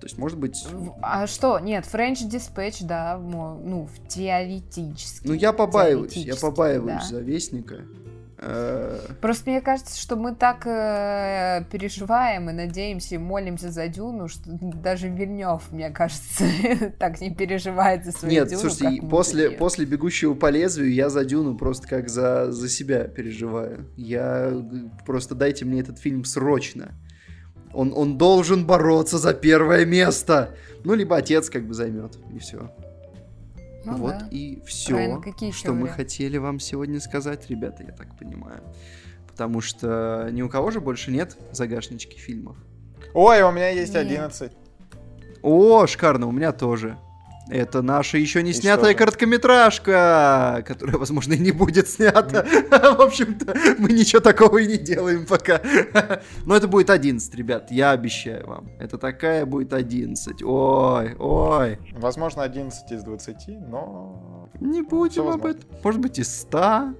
То 0.00 0.06
есть, 0.06 0.18
может 0.18 0.38
быть. 0.38 0.66
А 1.02 1.26
что? 1.26 1.58
Нет, 1.58 1.84
French 1.84 2.28
Dispatch, 2.28 2.84
да, 2.84 3.18
ну, 3.18 3.86
в 3.86 4.08
теоретически. 4.08 5.26
Ну, 5.26 5.34
я 5.34 5.52
побаиваюсь, 5.52 6.16
я 6.16 6.36
побаиваюсь 6.36 7.02
да. 7.02 7.16
за 7.16 7.20
Вестника. 7.20 7.82
Э, 8.40 9.00
Просто 9.20 9.50
мне 9.50 9.60
кажется, 9.60 10.00
что 10.00 10.14
мы 10.14 10.34
так 10.34 10.64
э, 10.64 11.64
переживаем 11.72 12.48
и 12.50 12.52
надеемся, 12.52 13.16
и 13.16 13.18
молимся 13.18 13.70
за 13.70 13.88
Дюну, 13.88 14.28
что 14.28 14.42
даже 14.46 15.08
Вильнев, 15.08 15.62
мне 15.72 15.90
кажется, 15.90 16.44
так 16.98 17.20
не 17.20 17.34
переживает 17.34 18.04
за 18.04 18.12
свою 18.12 18.32
Нет, 18.32 18.48
Дюну, 18.48 18.60
слушайте, 18.60 18.96
и 18.96 19.00
мы 19.00 19.08
после, 19.08 19.50
после 19.50 19.86
«Бегущего 19.86 20.34
по 20.34 20.50
лезвию» 20.50 20.92
я 20.92 21.10
за 21.10 21.24
Дюну 21.24 21.56
просто 21.56 21.88
как 21.88 22.08
за, 22.08 22.52
за 22.52 22.68
себя 22.68 23.04
переживаю. 23.04 23.86
Я... 23.96 24.52
Просто 25.04 25.34
дайте 25.34 25.64
мне 25.64 25.80
этот 25.80 25.98
фильм 25.98 26.24
срочно. 26.24 26.94
Он, 27.72 27.92
он 27.94 28.18
должен 28.18 28.66
бороться 28.66 29.18
за 29.18 29.34
первое 29.34 29.84
место. 29.84 30.54
Ну, 30.84 30.94
либо 30.94 31.16
отец 31.16 31.50
как 31.50 31.66
бы 31.66 31.74
займет, 31.74 32.16
и 32.34 32.38
все. 32.38 32.70
Ну 33.84 33.96
вот 33.96 34.18
да. 34.18 34.28
и 34.30 34.60
все, 34.66 34.94
Правильно, 34.94 35.20
какие 35.22 35.50
что 35.50 35.72
мы 35.72 35.82
варианты? 35.82 36.02
хотели 36.02 36.36
вам 36.36 36.60
сегодня 36.60 37.00
сказать, 37.00 37.48
ребята, 37.48 37.84
я 37.84 37.92
так 37.92 38.18
понимаю. 38.18 38.60
Потому 39.26 39.60
что 39.60 40.28
ни 40.32 40.42
у 40.42 40.48
кого 40.48 40.70
же 40.70 40.80
больше 40.80 41.10
нет 41.10 41.36
загашнички 41.52 42.18
фильмов. 42.18 42.56
Ой, 43.14 43.42
у 43.42 43.50
меня 43.50 43.70
есть 43.70 43.94
Нет. 43.94 44.06
11. 44.06 44.52
О, 45.42 45.86
шикарно, 45.86 46.26
у 46.26 46.32
меня 46.32 46.52
тоже. 46.52 46.98
Это 47.50 47.82
наша 47.82 48.18
еще 48.18 48.42
не 48.42 48.50
И 48.50 48.54
снятая 48.54 48.90
что 48.90 48.98
короткометражка, 48.98 50.64
которая, 50.66 50.98
возможно, 50.98 51.32
и 51.32 51.38
не 51.38 51.50
будет 51.52 51.88
снята. 51.88 52.44
В 52.70 53.00
общем-то, 53.00 53.54
мы 53.78 53.92
ничего 53.92 54.20
такого 54.20 54.58
и 54.58 54.66
не 54.66 54.76
делаем 54.76 55.26
пока. 55.26 55.60
Но 56.44 56.56
это 56.56 56.68
будет 56.68 56.90
11, 56.90 57.34
ребят, 57.34 57.70
я 57.70 57.92
обещаю 57.92 58.46
вам. 58.46 58.68
Это 58.78 58.98
такая 58.98 59.46
будет 59.46 59.72
11. 59.72 60.42
Ой, 60.42 61.14
ой. 61.18 61.78
Возможно, 61.92 62.42
11 62.42 62.92
из 62.92 63.02
20, 63.02 63.48
но... 63.68 64.48
Не 64.60 64.82
будем 64.82 65.28
об 65.28 65.46
этом. 65.46 65.64
Может 65.82 66.00
быть, 66.00 66.18
и 66.18 66.24
100. 66.24 66.94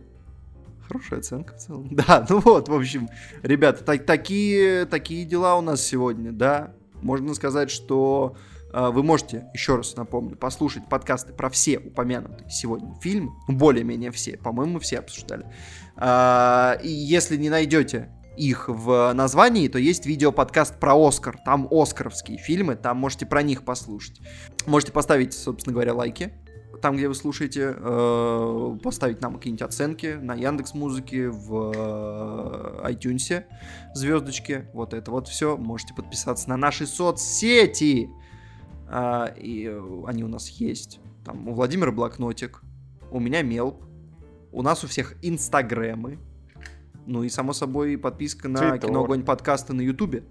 Хорошая 0.88 1.18
оценка 1.18 1.54
в 1.54 1.58
целом. 1.58 1.88
Да, 1.92 2.24
ну 2.28 2.40
вот, 2.40 2.68
в 2.68 2.74
общем, 2.74 3.08
ребята, 3.42 3.84
так- 3.84 4.06
такие, 4.06 4.86
такие 4.86 5.26
дела 5.26 5.56
у 5.56 5.60
нас 5.60 5.82
сегодня, 5.82 6.32
да. 6.32 6.72
Можно 7.02 7.34
сказать, 7.34 7.70
что 7.70 8.34
вы 8.72 9.02
можете, 9.02 9.46
еще 9.54 9.76
раз 9.76 9.96
напомню, 9.96 10.36
послушать 10.36 10.88
подкасты 10.88 11.32
про 11.32 11.48
все 11.50 11.78
упомянутые 11.78 12.50
сегодня 12.50 12.94
фильмы. 13.00 13.32
Ну, 13.48 13.56
Более-менее 13.56 14.10
все, 14.10 14.36
по-моему, 14.36 14.78
все 14.78 14.98
обсуждали. 14.98 15.46
А, 15.96 16.78
и 16.82 16.88
если 16.88 17.36
не 17.36 17.50
найдете 17.50 18.10
их 18.36 18.68
в 18.68 19.12
названии, 19.14 19.68
то 19.68 19.78
есть 19.78 20.06
видеоподкаст 20.06 20.78
про 20.78 20.94
Оскар. 20.94 21.38
Там 21.44 21.68
оскаровские 21.70 22.38
фильмы, 22.38 22.76
там 22.76 22.96
можете 22.96 23.26
про 23.26 23.42
них 23.42 23.64
послушать. 23.64 24.20
Можете 24.66 24.92
поставить, 24.92 25.34
собственно 25.34 25.72
говоря, 25.72 25.94
лайки 25.94 26.32
там, 26.80 26.96
где 26.96 27.08
вы 27.08 27.14
слушаете, 27.14 27.74
э, 27.76 28.78
поставить 28.82 29.20
нам 29.20 29.34
какие-нибудь 29.34 29.62
оценки 29.62 30.18
на 30.20 30.34
Яндекс 30.34 30.74
Музыке, 30.74 31.28
в 31.28 31.72
э, 31.74 32.90
iTunes, 32.92 33.44
звездочки, 33.94 34.68
вот 34.72 34.94
это 34.94 35.10
вот 35.10 35.28
все. 35.28 35.56
Можете 35.56 35.94
подписаться 35.94 36.48
на 36.48 36.56
наши 36.56 36.86
соцсети, 36.86 38.10
А, 38.90 39.26
и 39.36 39.66
они 40.06 40.24
у 40.24 40.28
нас 40.28 40.48
есть. 40.48 41.00
Там 41.24 41.48
у 41.48 41.52
Владимира 41.52 41.92
блокнотик, 41.92 42.62
у 43.10 43.20
меня 43.20 43.42
мелп, 43.42 43.84
у 44.52 44.62
нас 44.62 44.82
у 44.84 44.86
всех 44.86 45.14
инстагрэмы, 45.22 46.18
ну 47.06 47.22
и 47.22 47.28
само 47.28 47.52
собой 47.52 47.98
подписка 47.98 48.48
на 48.48 48.58
Твиттер. 48.60 48.88
Кино 48.88 49.04
Огонь 49.04 49.22
подкасты 49.24 49.72
на 49.74 49.82
Ютубе, 49.82 50.24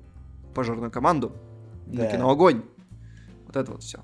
пожарную 0.55 0.91
команду, 0.91 1.33
на 1.85 2.03
Да. 2.03 2.11
Кино 2.11 2.29
Огонь. 2.29 2.63
Вот 3.45 3.55
это 3.55 3.71
вот 3.71 3.83
все. 3.83 3.99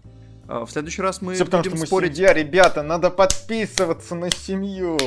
В 0.47 0.68
следующий 0.70 1.01
раз 1.01 1.22
мы 1.22 1.36
Все 1.36 1.45
потому, 1.45 1.64
будем 1.64 1.72
что 1.78 1.82
мы 1.82 1.88
спорить. 1.88 2.16
семья, 2.16 2.34
ребята, 2.34 2.84
надо 2.84 3.10
подписываться 3.10 4.14
на 4.14 4.30
семью. 4.30 4.97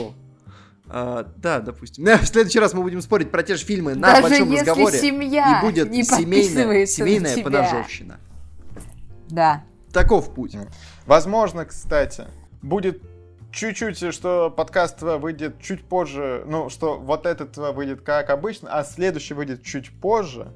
А, 0.88 1.30
да, 1.36 1.60
допустим. 1.60 2.04
В 2.22 2.26
следующий 2.26 2.58
раз 2.58 2.72
мы 2.72 2.82
будем 2.82 3.00
спорить 3.02 3.30
про 3.30 3.42
те 3.42 3.56
же 3.56 3.64
фильмы 3.64 3.94
на 3.94 4.12
Даже 4.12 4.22
большом 4.22 4.50
если 4.50 4.70
разговоре. 4.70 4.98
семья 4.98 5.58
и 5.58 5.66
будет 5.66 5.90
не 5.90 6.04
семейная, 6.04 6.24
подписывается 6.24 7.00
на 7.00 7.06
семейная 7.08 7.34
тебя. 7.34 7.86
Да. 9.28 9.64
Таков 9.92 10.34
путь. 10.34 10.56
Возможно, 11.06 11.64
кстати, 11.64 12.24
будет 12.62 13.02
чуть-чуть, 13.56 14.12
что 14.12 14.50
подкаст 14.50 15.00
выйдет 15.00 15.60
чуть 15.60 15.84
позже, 15.84 16.44
ну, 16.46 16.68
что 16.68 16.98
вот 16.98 17.26
этот 17.26 17.56
выйдет 17.56 18.02
как 18.02 18.30
обычно, 18.30 18.70
а 18.70 18.84
следующий 18.84 19.34
выйдет 19.34 19.62
чуть 19.62 19.98
позже, 20.00 20.52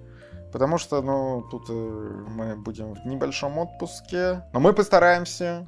потому 0.52 0.76
что, 0.78 1.00
ну, 1.00 1.42
тут 1.50 1.70
э, 1.70 1.72
мы 1.72 2.56
будем 2.56 2.94
в 2.94 3.06
небольшом 3.06 3.56
отпуске, 3.58 4.42
но 4.52 4.60
мы 4.60 4.72
постараемся 4.72 5.66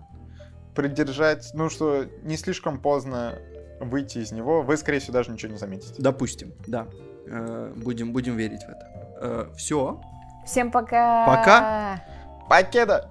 придержать, 0.75 1.51
ну, 1.55 1.71
что 1.71 2.05
не 2.23 2.37
слишком 2.37 2.79
поздно 2.79 3.39
выйти 3.81 4.19
из 4.19 4.33
него, 4.33 4.63
вы, 4.63 4.77
скорее 4.77 4.99
всего, 4.99 5.15
даже 5.15 5.31
ничего 5.31 5.53
не 5.53 5.59
заметите. 5.59 5.95
Допустим, 5.99 6.53
да. 6.67 6.87
Э, 7.27 7.73
Будем, 7.77 8.13
будем 8.13 8.37
верить 8.37 8.63
в 8.63 8.69
это. 8.69 9.51
Все. 9.57 10.01
Всем 10.45 10.71
пока. 10.73 11.25
Пока. 11.27 12.05
Vai, 12.53 12.69
queda! 12.69 13.11